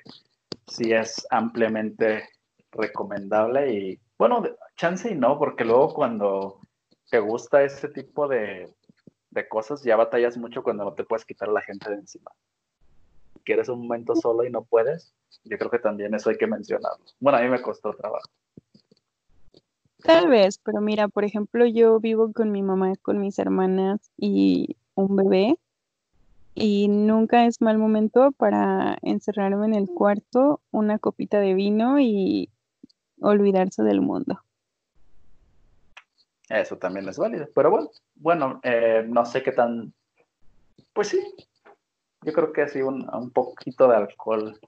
sí 0.68 0.92
es 0.92 1.26
ampliamente 1.30 2.28
recomendable 2.70 3.72
y 3.72 4.00
bueno, 4.18 4.42
chance 4.76 5.10
y 5.10 5.14
no, 5.14 5.38
porque 5.38 5.64
luego 5.64 5.92
cuando 5.92 6.60
te 7.10 7.18
gusta 7.20 7.62
ese 7.62 7.88
tipo 7.88 8.28
de, 8.28 8.72
cosas, 9.48 9.82
ya 9.82 9.96
batallas 9.96 10.36
mucho 10.36 10.62
cuando 10.62 10.84
no 10.84 10.94
te 10.94 11.04
puedes 11.04 11.24
quitar 11.24 11.48
la 11.48 11.60
gente 11.60 11.90
de 11.90 11.96
encima. 11.96 12.30
Quieres 13.44 13.68
un 13.68 13.82
momento 13.82 14.16
solo 14.16 14.44
y 14.44 14.50
no 14.50 14.64
puedes, 14.64 15.14
yo 15.44 15.58
creo 15.58 15.70
que 15.70 15.78
también 15.78 16.14
eso 16.14 16.30
hay 16.30 16.36
que 16.36 16.46
mencionarlo. 16.46 17.04
Bueno, 17.20 17.38
a 17.38 17.42
mí 17.42 17.48
me 17.48 17.62
costó 17.62 17.92
trabajo. 17.94 18.28
Tal 20.02 20.28
vez, 20.28 20.58
pero 20.58 20.80
mira, 20.80 21.08
por 21.08 21.24
ejemplo, 21.24 21.66
yo 21.66 22.00
vivo 22.00 22.32
con 22.32 22.50
mi 22.50 22.62
mamá, 22.62 22.94
con 23.02 23.20
mis 23.20 23.38
hermanas 23.38 24.10
y 24.16 24.76
un 24.94 25.16
bebé. 25.16 25.58
y 26.58 26.88
nunca 26.88 27.44
es 27.44 27.60
mal 27.60 27.76
momento 27.76 28.32
para 28.32 28.96
encerrarme 29.02 29.66
en 29.66 29.74
el 29.74 29.88
cuarto, 29.88 30.60
una 30.70 30.98
copita 30.98 31.38
de 31.38 31.52
vino 31.52 32.00
y 32.00 32.48
olvidarse 33.20 33.82
del 33.82 34.00
mundo. 34.00 34.40
Eso 36.48 36.76
también 36.78 37.08
es 37.08 37.18
válido. 37.18 37.48
Pero 37.54 37.70
bueno, 37.70 37.90
bueno, 38.14 38.60
eh, 38.62 39.04
no 39.06 39.24
sé 39.26 39.42
qué 39.42 39.52
tan. 39.52 39.92
Pues 40.92 41.08
sí, 41.08 41.20
yo 42.22 42.32
creo 42.32 42.52
que 42.52 42.62
así 42.62 42.82
un, 42.82 43.08
un 43.12 43.30
poquito 43.30 43.88
de 43.88 43.96
alcohol 43.96 44.58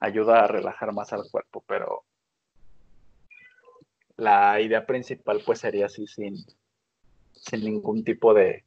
ayuda 0.00 0.44
a 0.44 0.48
relajar 0.48 0.92
más 0.92 1.12
al 1.12 1.30
cuerpo, 1.30 1.62
pero 1.66 2.04
la 4.16 4.60
idea 4.60 4.84
principal 4.84 5.40
pues 5.46 5.60
sería 5.60 5.86
así 5.86 6.06
sin, 6.06 6.36
sin 7.32 7.64
ningún 7.64 8.02
tipo 8.02 8.34
de, 8.34 8.64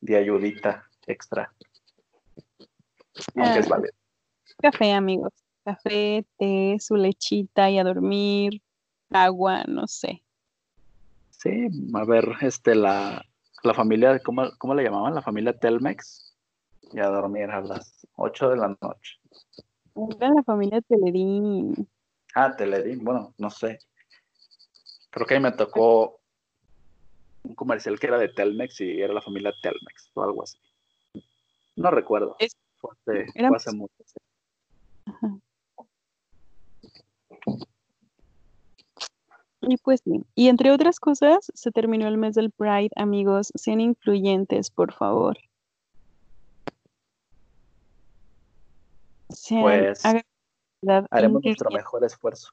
de 0.00 0.16
ayudita 0.16 0.88
extra. 1.06 1.52
Aunque 3.36 3.60
es 3.60 3.66
ah, 3.66 3.70
válido. 3.70 3.94
Café, 4.60 4.92
amigos. 4.92 5.32
Café, 5.64 6.26
té, 6.38 6.76
su 6.78 6.96
lechita 6.96 7.70
y 7.70 7.78
a 7.78 7.84
dormir, 7.84 8.60
agua, 9.10 9.64
no 9.66 9.86
sé. 9.86 10.22
Sí, 11.44 11.68
a 11.92 12.04
ver, 12.04 12.26
este, 12.40 12.74
la, 12.74 13.22
la 13.62 13.74
familia, 13.74 14.18
¿cómo, 14.20 14.44
¿cómo 14.56 14.74
le 14.74 14.82
llamaban? 14.82 15.14
La 15.14 15.20
familia 15.20 15.52
Telmex. 15.52 16.34
Y 16.90 17.00
a 17.00 17.08
dormir 17.08 17.50
a 17.50 17.60
las 17.60 18.06
8 18.16 18.48
de 18.48 18.56
la 18.56 18.68
noche. 18.80 19.18
Era 20.16 20.30
la 20.30 20.42
familia 20.42 20.80
Teledín. 20.80 21.86
Ah, 22.34 22.56
Teledín, 22.56 23.04
bueno, 23.04 23.34
no 23.36 23.50
sé. 23.50 23.78
Creo 25.10 25.26
que 25.26 25.34
ahí 25.34 25.40
me 25.40 25.52
tocó 25.52 26.18
un 27.42 27.54
comercial 27.54 28.00
que 28.00 28.06
era 28.06 28.18
de 28.18 28.28
Telmex 28.28 28.80
y 28.80 29.02
era 29.02 29.12
la 29.12 29.20
familia 29.20 29.52
Telmex 29.62 30.10
o 30.14 30.22
algo 30.22 30.44
así. 30.44 30.58
No 31.76 31.90
recuerdo. 31.90 32.36
fue, 32.76 33.26
hace, 33.54 33.72
mucho. 33.76 33.94
Y 39.68 39.76
pues 39.78 40.00
sí, 40.04 40.22
y 40.34 40.48
entre 40.48 40.70
otras 40.70 41.00
cosas, 41.00 41.50
se 41.54 41.70
terminó 41.70 42.06
el 42.08 42.18
mes 42.18 42.34
del 42.34 42.50
Pride, 42.50 42.90
amigos, 42.96 43.52
sean 43.54 43.80
influyentes, 43.80 44.70
por 44.70 44.92
favor. 44.92 45.38
pues 49.60 50.02
haremos 51.10 51.44
nuestro 51.44 51.70
mejor 51.70 52.04
esfuerzo. 52.04 52.50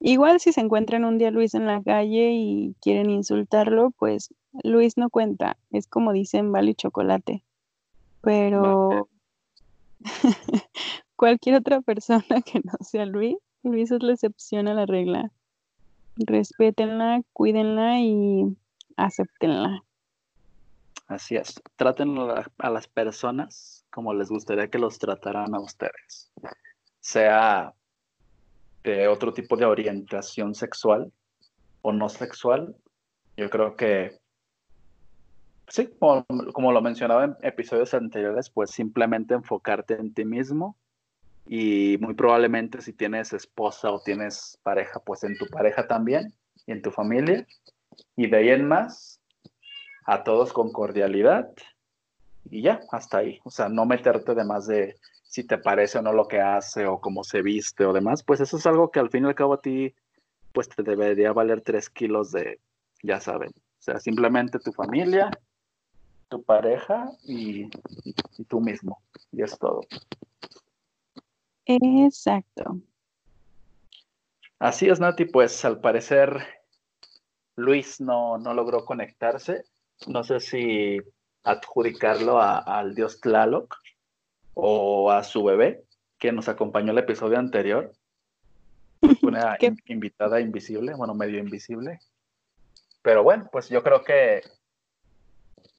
Igual 0.00 0.40
si 0.40 0.52
se 0.52 0.60
encuentran 0.60 1.04
un 1.04 1.18
día 1.18 1.30
Luis 1.30 1.54
en 1.54 1.66
la 1.66 1.82
calle 1.82 2.32
y 2.32 2.74
quieren 2.80 3.10
insultarlo, 3.10 3.90
pues 3.92 4.32
Luis 4.62 4.96
no 4.96 5.10
cuenta, 5.10 5.56
es 5.70 5.86
como 5.86 6.12
dicen 6.12 6.52
vale 6.52 6.74
chocolate. 6.74 7.42
Pero 8.20 9.08
cualquier 11.16 11.56
otra 11.56 11.80
persona 11.80 12.42
que 12.44 12.60
no 12.60 12.72
sea 12.80 13.06
Luis, 13.06 13.36
Luis 13.62 13.90
es 13.90 14.02
la 14.02 14.12
excepción 14.12 14.68
a 14.68 14.74
la 14.74 14.86
regla. 14.86 15.30
Respétenla, 16.16 17.22
cuídenla 17.32 18.00
y 18.00 18.56
acéptenla. 18.96 19.82
Así 21.08 21.36
es. 21.36 21.60
Traten 21.76 22.16
a 22.58 22.70
las 22.70 22.88
personas 22.88 23.84
como 23.90 24.12
les 24.14 24.28
gustaría 24.28 24.68
que 24.68 24.78
los 24.78 24.98
trataran 24.98 25.54
a 25.54 25.60
ustedes. 25.60 26.30
Sea 27.00 27.74
de 28.82 29.08
otro 29.08 29.32
tipo 29.32 29.56
de 29.56 29.64
orientación 29.64 30.54
sexual 30.54 31.12
o 31.82 31.92
no 31.92 32.08
sexual. 32.08 32.76
Yo 33.36 33.50
creo 33.50 33.76
que, 33.76 34.18
sí, 35.68 35.88
como, 35.98 36.24
como 36.52 36.72
lo 36.72 36.80
mencionaba 36.80 37.24
en 37.24 37.36
episodios 37.42 37.94
anteriores, 37.94 38.50
pues 38.50 38.70
simplemente 38.70 39.34
enfocarte 39.34 39.94
en 39.94 40.14
ti 40.14 40.24
mismo 40.24 40.76
y 41.46 41.96
muy 41.98 42.14
probablemente 42.14 42.82
si 42.82 42.92
tienes 42.92 43.32
esposa 43.32 43.90
o 43.90 44.00
tienes 44.00 44.58
pareja, 44.62 45.00
pues 45.00 45.22
en 45.24 45.36
tu 45.36 45.46
pareja 45.46 45.86
también 45.86 46.32
y 46.66 46.72
en 46.72 46.82
tu 46.82 46.90
familia. 46.90 47.46
Y 48.16 48.28
de 48.28 48.36
ahí 48.36 48.48
en 48.48 48.66
más, 48.66 49.20
a 50.04 50.24
todos 50.24 50.52
con 50.52 50.72
cordialidad 50.72 51.50
y 52.50 52.62
ya, 52.62 52.80
hasta 52.90 53.18
ahí. 53.18 53.40
O 53.44 53.50
sea, 53.50 53.68
no 53.68 53.86
meterte 53.86 54.34
de 54.34 54.44
más 54.44 54.66
de 54.66 54.96
si 55.24 55.44
te 55.44 55.58
parece 55.58 55.98
o 55.98 56.02
no 56.02 56.12
lo 56.12 56.28
que 56.28 56.40
hace 56.40 56.86
o 56.86 57.00
cómo 57.00 57.22
se 57.24 57.42
viste 57.42 57.84
o 57.84 57.92
demás, 57.92 58.22
pues 58.22 58.40
eso 58.40 58.56
es 58.56 58.66
algo 58.66 58.90
que 58.90 59.00
al 59.00 59.10
fin 59.10 59.24
y 59.24 59.28
al 59.28 59.34
cabo 59.34 59.54
a 59.54 59.60
ti, 59.60 59.94
pues 60.52 60.68
te 60.68 60.82
debería 60.82 61.32
valer 61.32 61.60
tres 61.60 61.90
kilos 61.90 62.32
de, 62.32 62.60
ya 63.02 63.20
saben, 63.20 63.50
o 63.50 63.82
sea, 63.82 64.00
simplemente 64.00 64.58
tu 64.58 64.72
familia, 64.72 65.30
tu 66.28 66.42
pareja 66.42 67.10
y, 67.24 67.68
y 68.38 68.44
tú 68.44 68.60
mismo. 68.60 69.00
Y 69.32 69.42
es 69.42 69.58
todo. 69.58 69.82
Exacto. 71.66 72.78
Así 74.58 74.88
es, 74.88 75.00
Nati, 75.00 75.26
pues 75.26 75.64
al 75.64 75.80
parecer 75.80 76.46
Luis 77.56 78.00
no, 78.00 78.38
no 78.38 78.54
logró 78.54 78.84
conectarse. 78.84 79.64
No 80.06 80.24
sé 80.24 80.40
si 80.40 80.98
adjudicarlo 81.42 82.40
al 82.40 82.94
dios 82.94 83.20
Tlaloc 83.20 83.76
o 84.54 85.10
a 85.10 85.22
su 85.22 85.44
bebé, 85.44 85.84
que 86.18 86.32
nos 86.32 86.48
acompañó 86.48 86.92
el 86.92 86.98
episodio 86.98 87.38
anterior. 87.38 87.92
Una 89.22 89.56
invitada 89.86 90.40
invisible, 90.40 90.94
bueno, 90.94 91.14
medio 91.14 91.38
invisible. 91.38 92.00
Pero 93.02 93.22
bueno, 93.22 93.48
pues 93.52 93.68
yo 93.68 93.82
creo 93.82 94.02
que 94.02 94.42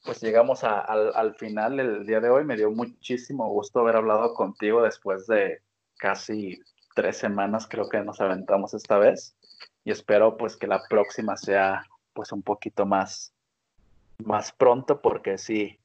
pues 0.04 0.22
llegamos 0.22 0.64
al, 0.64 1.12
al, 1.16 1.36
final 1.36 1.80
el 1.80 2.06
día 2.06 2.22
de 2.22 2.30
hoy. 2.30 2.46
Me 2.46 2.56
dio 2.56 2.72
muchísimo 2.72 3.50
gusto 3.50 3.80
haber 3.80 3.98
hablado 3.98 4.34
contigo 4.34 4.82
después 4.82 5.28
de 5.28 5.62
casi 5.98 6.60
tres 6.96 7.18
semanas, 7.18 7.68
creo 7.70 7.90
que 7.90 8.02
nos 8.02 8.22
aventamos 8.22 8.74
esta 8.74 8.98
vez. 8.98 9.36
Y 9.84 9.92
espero 9.92 10.38
pues 10.38 10.58
que 10.58 10.68
la 10.68 10.82
próxima 10.90 11.38
sea 11.38 11.84
pues 12.14 12.32
un 12.32 12.42
poquito 12.42 12.86
más 12.86 13.34
más 14.24 14.52
pronto 14.52 15.02
porque 15.02 15.38
sí, 15.38 15.78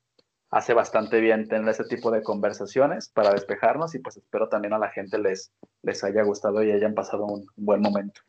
hace 0.51 0.75
bastante 0.75 1.21
bien 1.21 1.49
tener 1.49 1.69
ese 1.69 1.85
tipo 1.85 2.11
de 2.11 2.23
conversaciones 2.23 3.09
para 3.09 3.33
despejarnos 3.33 3.95
y 3.95 3.99
pues 3.99 4.17
espero 4.17 4.49
también 4.49 4.75
a 4.75 4.79
la 4.79 4.91
gente 4.91 5.19
les, 5.19 5.53
les 5.83 6.05
haya 6.05 6.23
gustado 6.23 6.63
y 6.63 6.73
hayan 6.73 6.95
pasado 6.95 7.27
un, 7.27 7.47
buen 7.57 7.81
momento. 7.81 8.21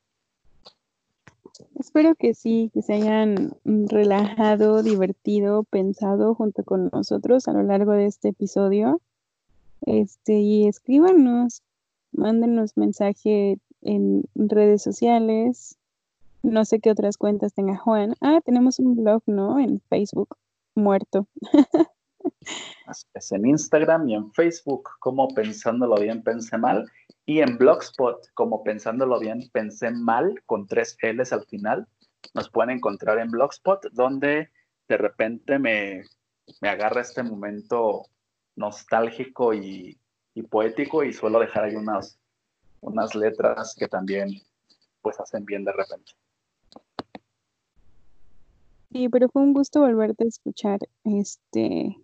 Espero 1.79 2.15
que 2.15 2.33
sí, 2.33 2.71
que 2.73 2.81
se 2.81 2.93
hayan 2.93 3.51
relajado, 3.63 4.81
divertido, 4.81 5.63
pensado 5.63 6.33
junto 6.33 6.63
con 6.63 6.89
nosotros 6.91 7.47
a 7.47 7.53
lo 7.53 7.61
largo 7.61 7.91
de 7.91 8.07
este 8.07 8.29
episodio. 8.29 9.01
Este, 9.85 10.39
y 10.39 10.67
escríbanos, 10.67 11.61
mándenos 12.13 12.77
mensaje 12.77 13.57
en 13.81 14.23
redes 14.35 14.81
sociales, 14.81 15.77
no 16.43 16.65
sé 16.65 16.79
qué 16.79 16.91
otras 16.91 17.17
cuentas 17.17 17.53
tenga 17.53 17.77
Juan. 17.77 18.15
Ah, 18.21 18.39
tenemos 18.43 18.79
un 18.79 18.95
blog, 18.95 19.23
¿no? 19.25 19.59
En 19.59 19.79
Facebook, 19.89 20.37
muerto. 20.75 21.27
es, 23.13 23.31
en 23.31 23.47
Instagram 23.47 24.09
y 24.09 24.15
en 24.15 24.31
Facebook 24.33 24.89
como 24.99 25.29
Pensándolo 25.29 25.95
Bien, 25.95 26.21
Pensé 26.21 26.57
Mal. 26.57 26.85
Y 27.25 27.39
en 27.39 27.57
Blogspot 27.57 28.27
como 28.33 28.63
Pensándolo 28.63 29.19
Bien, 29.19 29.49
Pensé 29.53 29.91
Mal, 29.91 30.41
con 30.45 30.67
tres 30.67 30.97
L's 31.01 31.31
al 31.31 31.45
final. 31.45 31.87
Nos 32.33 32.49
pueden 32.49 32.77
encontrar 32.77 33.19
en 33.19 33.31
Blogspot, 33.31 33.85
donde 33.93 34.49
de 34.89 34.97
repente 34.97 35.59
me, 35.59 36.03
me 36.61 36.69
agarra 36.69 37.01
este 37.01 37.23
momento 37.23 38.03
nostálgico 38.57 39.53
y, 39.53 39.97
y, 40.33 40.43
poético 40.43 41.03
y 41.03 41.13
suelo 41.13 41.39
dejar 41.39 41.65
ahí 41.65 41.75
unas, 41.75 42.17
unas 42.81 43.15
letras 43.15 43.75
que 43.77 43.87
también 43.87 44.41
pues 45.01 45.19
hacen 45.19 45.45
bien 45.45 45.63
de 45.63 45.71
repente. 45.73 46.13
Sí, 48.91 49.09
pero 49.09 49.27
fue 49.29 49.41
un 49.41 49.53
gusto 49.53 49.81
volverte 49.81 50.23
a 50.23 50.27
escuchar, 50.27 50.79
este, 51.03 51.97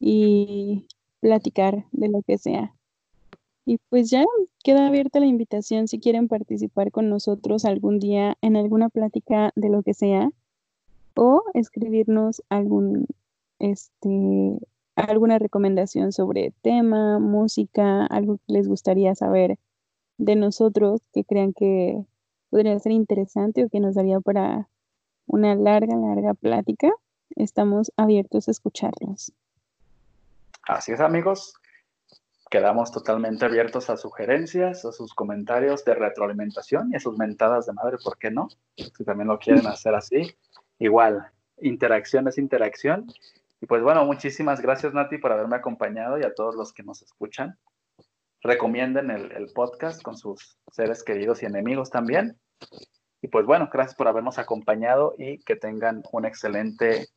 y 0.00 0.86
platicar 1.20 1.84
de 1.92 2.08
lo 2.08 2.22
que 2.22 2.38
sea. 2.38 2.74
Y 3.64 3.78
pues 3.90 4.10
ya 4.10 4.24
queda 4.64 4.86
abierta 4.86 5.20
la 5.20 5.26
invitación 5.26 5.88
si 5.88 6.00
quieren 6.00 6.26
participar 6.26 6.90
con 6.90 7.10
nosotros 7.10 7.64
algún 7.64 7.98
día 7.98 8.36
en 8.40 8.56
alguna 8.56 8.88
plática 8.88 9.52
de 9.56 9.68
lo 9.68 9.82
que 9.82 9.94
sea 9.94 10.30
o 11.14 11.42
escribirnos 11.52 12.42
algún 12.48 13.06
este 13.58 14.58
alguna 15.04 15.38
recomendación 15.38 16.12
sobre 16.12 16.52
tema, 16.62 17.18
música, 17.18 18.06
algo 18.06 18.38
que 18.38 18.52
les 18.52 18.68
gustaría 18.68 19.14
saber 19.14 19.58
de 20.16 20.36
nosotros 20.36 21.00
que 21.12 21.24
crean 21.24 21.52
que 21.52 22.04
podría 22.50 22.78
ser 22.78 22.92
interesante 22.92 23.64
o 23.64 23.68
que 23.68 23.80
nos 23.80 23.94
daría 23.94 24.20
para 24.20 24.68
una 25.26 25.54
larga, 25.54 25.94
larga 25.96 26.34
plática. 26.34 26.90
Estamos 27.36 27.92
abiertos 27.96 28.48
a 28.48 28.50
escucharlos. 28.50 29.32
Así 30.66 30.92
es, 30.92 31.00
amigos. 31.00 31.54
Quedamos 32.50 32.90
totalmente 32.90 33.44
abiertos 33.44 33.90
a 33.90 33.96
sugerencias, 33.98 34.84
a 34.84 34.92
sus 34.92 35.14
comentarios 35.14 35.84
de 35.84 35.94
retroalimentación 35.94 36.90
y 36.92 36.96
a 36.96 37.00
sus 37.00 37.18
mentadas 37.18 37.66
de 37.66 37.74
madre, 37.74 37.98
¿por 38.02 38.18
qué 38.18 38.30
no? 38.30 38.48
Si 38.76 39.04
también 39.04 39.28
lo 39.28 39.38
quieren 39.38 39.66
hacer 39.66 39.94
así. 39.94 40.34
Igual, 40.78 41.30
interacción 41.60 42.26
es 42.26 42.38
interacción. 42.38 43.06
Y 43.60 43.66
pues 43.66 43.82
bueno, 43.82 44.04
muchísimas 44.04 44.60
gracias 44.60 44.94
Nati 44.94 45.18
por 45.18 45.32
haberme 45.32 45.56
acompañado 45.56 46.18
y 46.18 46.24
a 46.24 46.34
todos 46.34 46.54
los 46.54 46.72
que 46.72 46.82
nos 46.82 47.02
escuchan. 47.02 47.58
Recomienden 48.40 49.10
el, 49.10 49.50
podcast 49.52 50.00
con 50.02 50.16
sus 50.16 50.56
seres 50.70 51.02
queridos 51.02 51.42
y 51.42 51.46
enemigos 51.46 51.90
también. 51.90 52.38
Y 53.20 53.28
pues 53.28 53.46
bueno, 53.46 53.68
gracias 53.72 53.96
por 53.96 54.06
habernos 54.06 54.38
acompañado 54.38 55.14
y 55.18 55.38
que 55.38 55.56
tengan 55.56 56.04
un 56.12 56.24
excelente, 56.24 57.08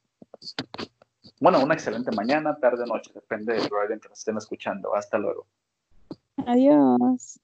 bueno, 1.39 1.63
una 1.63 1.75
excelente 1.75 2.11
mañana, 2.15 2.57
tarde, 2.57 2.85
noche, 2.87 3.11
depende 3.13 3.53
del 3.53 3.71
horario 3.71 3.99
que 3.99 4.09
nos 4.09 4.17
estén 4.17 4.37
escuchando. 4.37 4.95
Hasta 4.95 5.19
luego. 5.19 5.45
Adiós. 6.47 7.39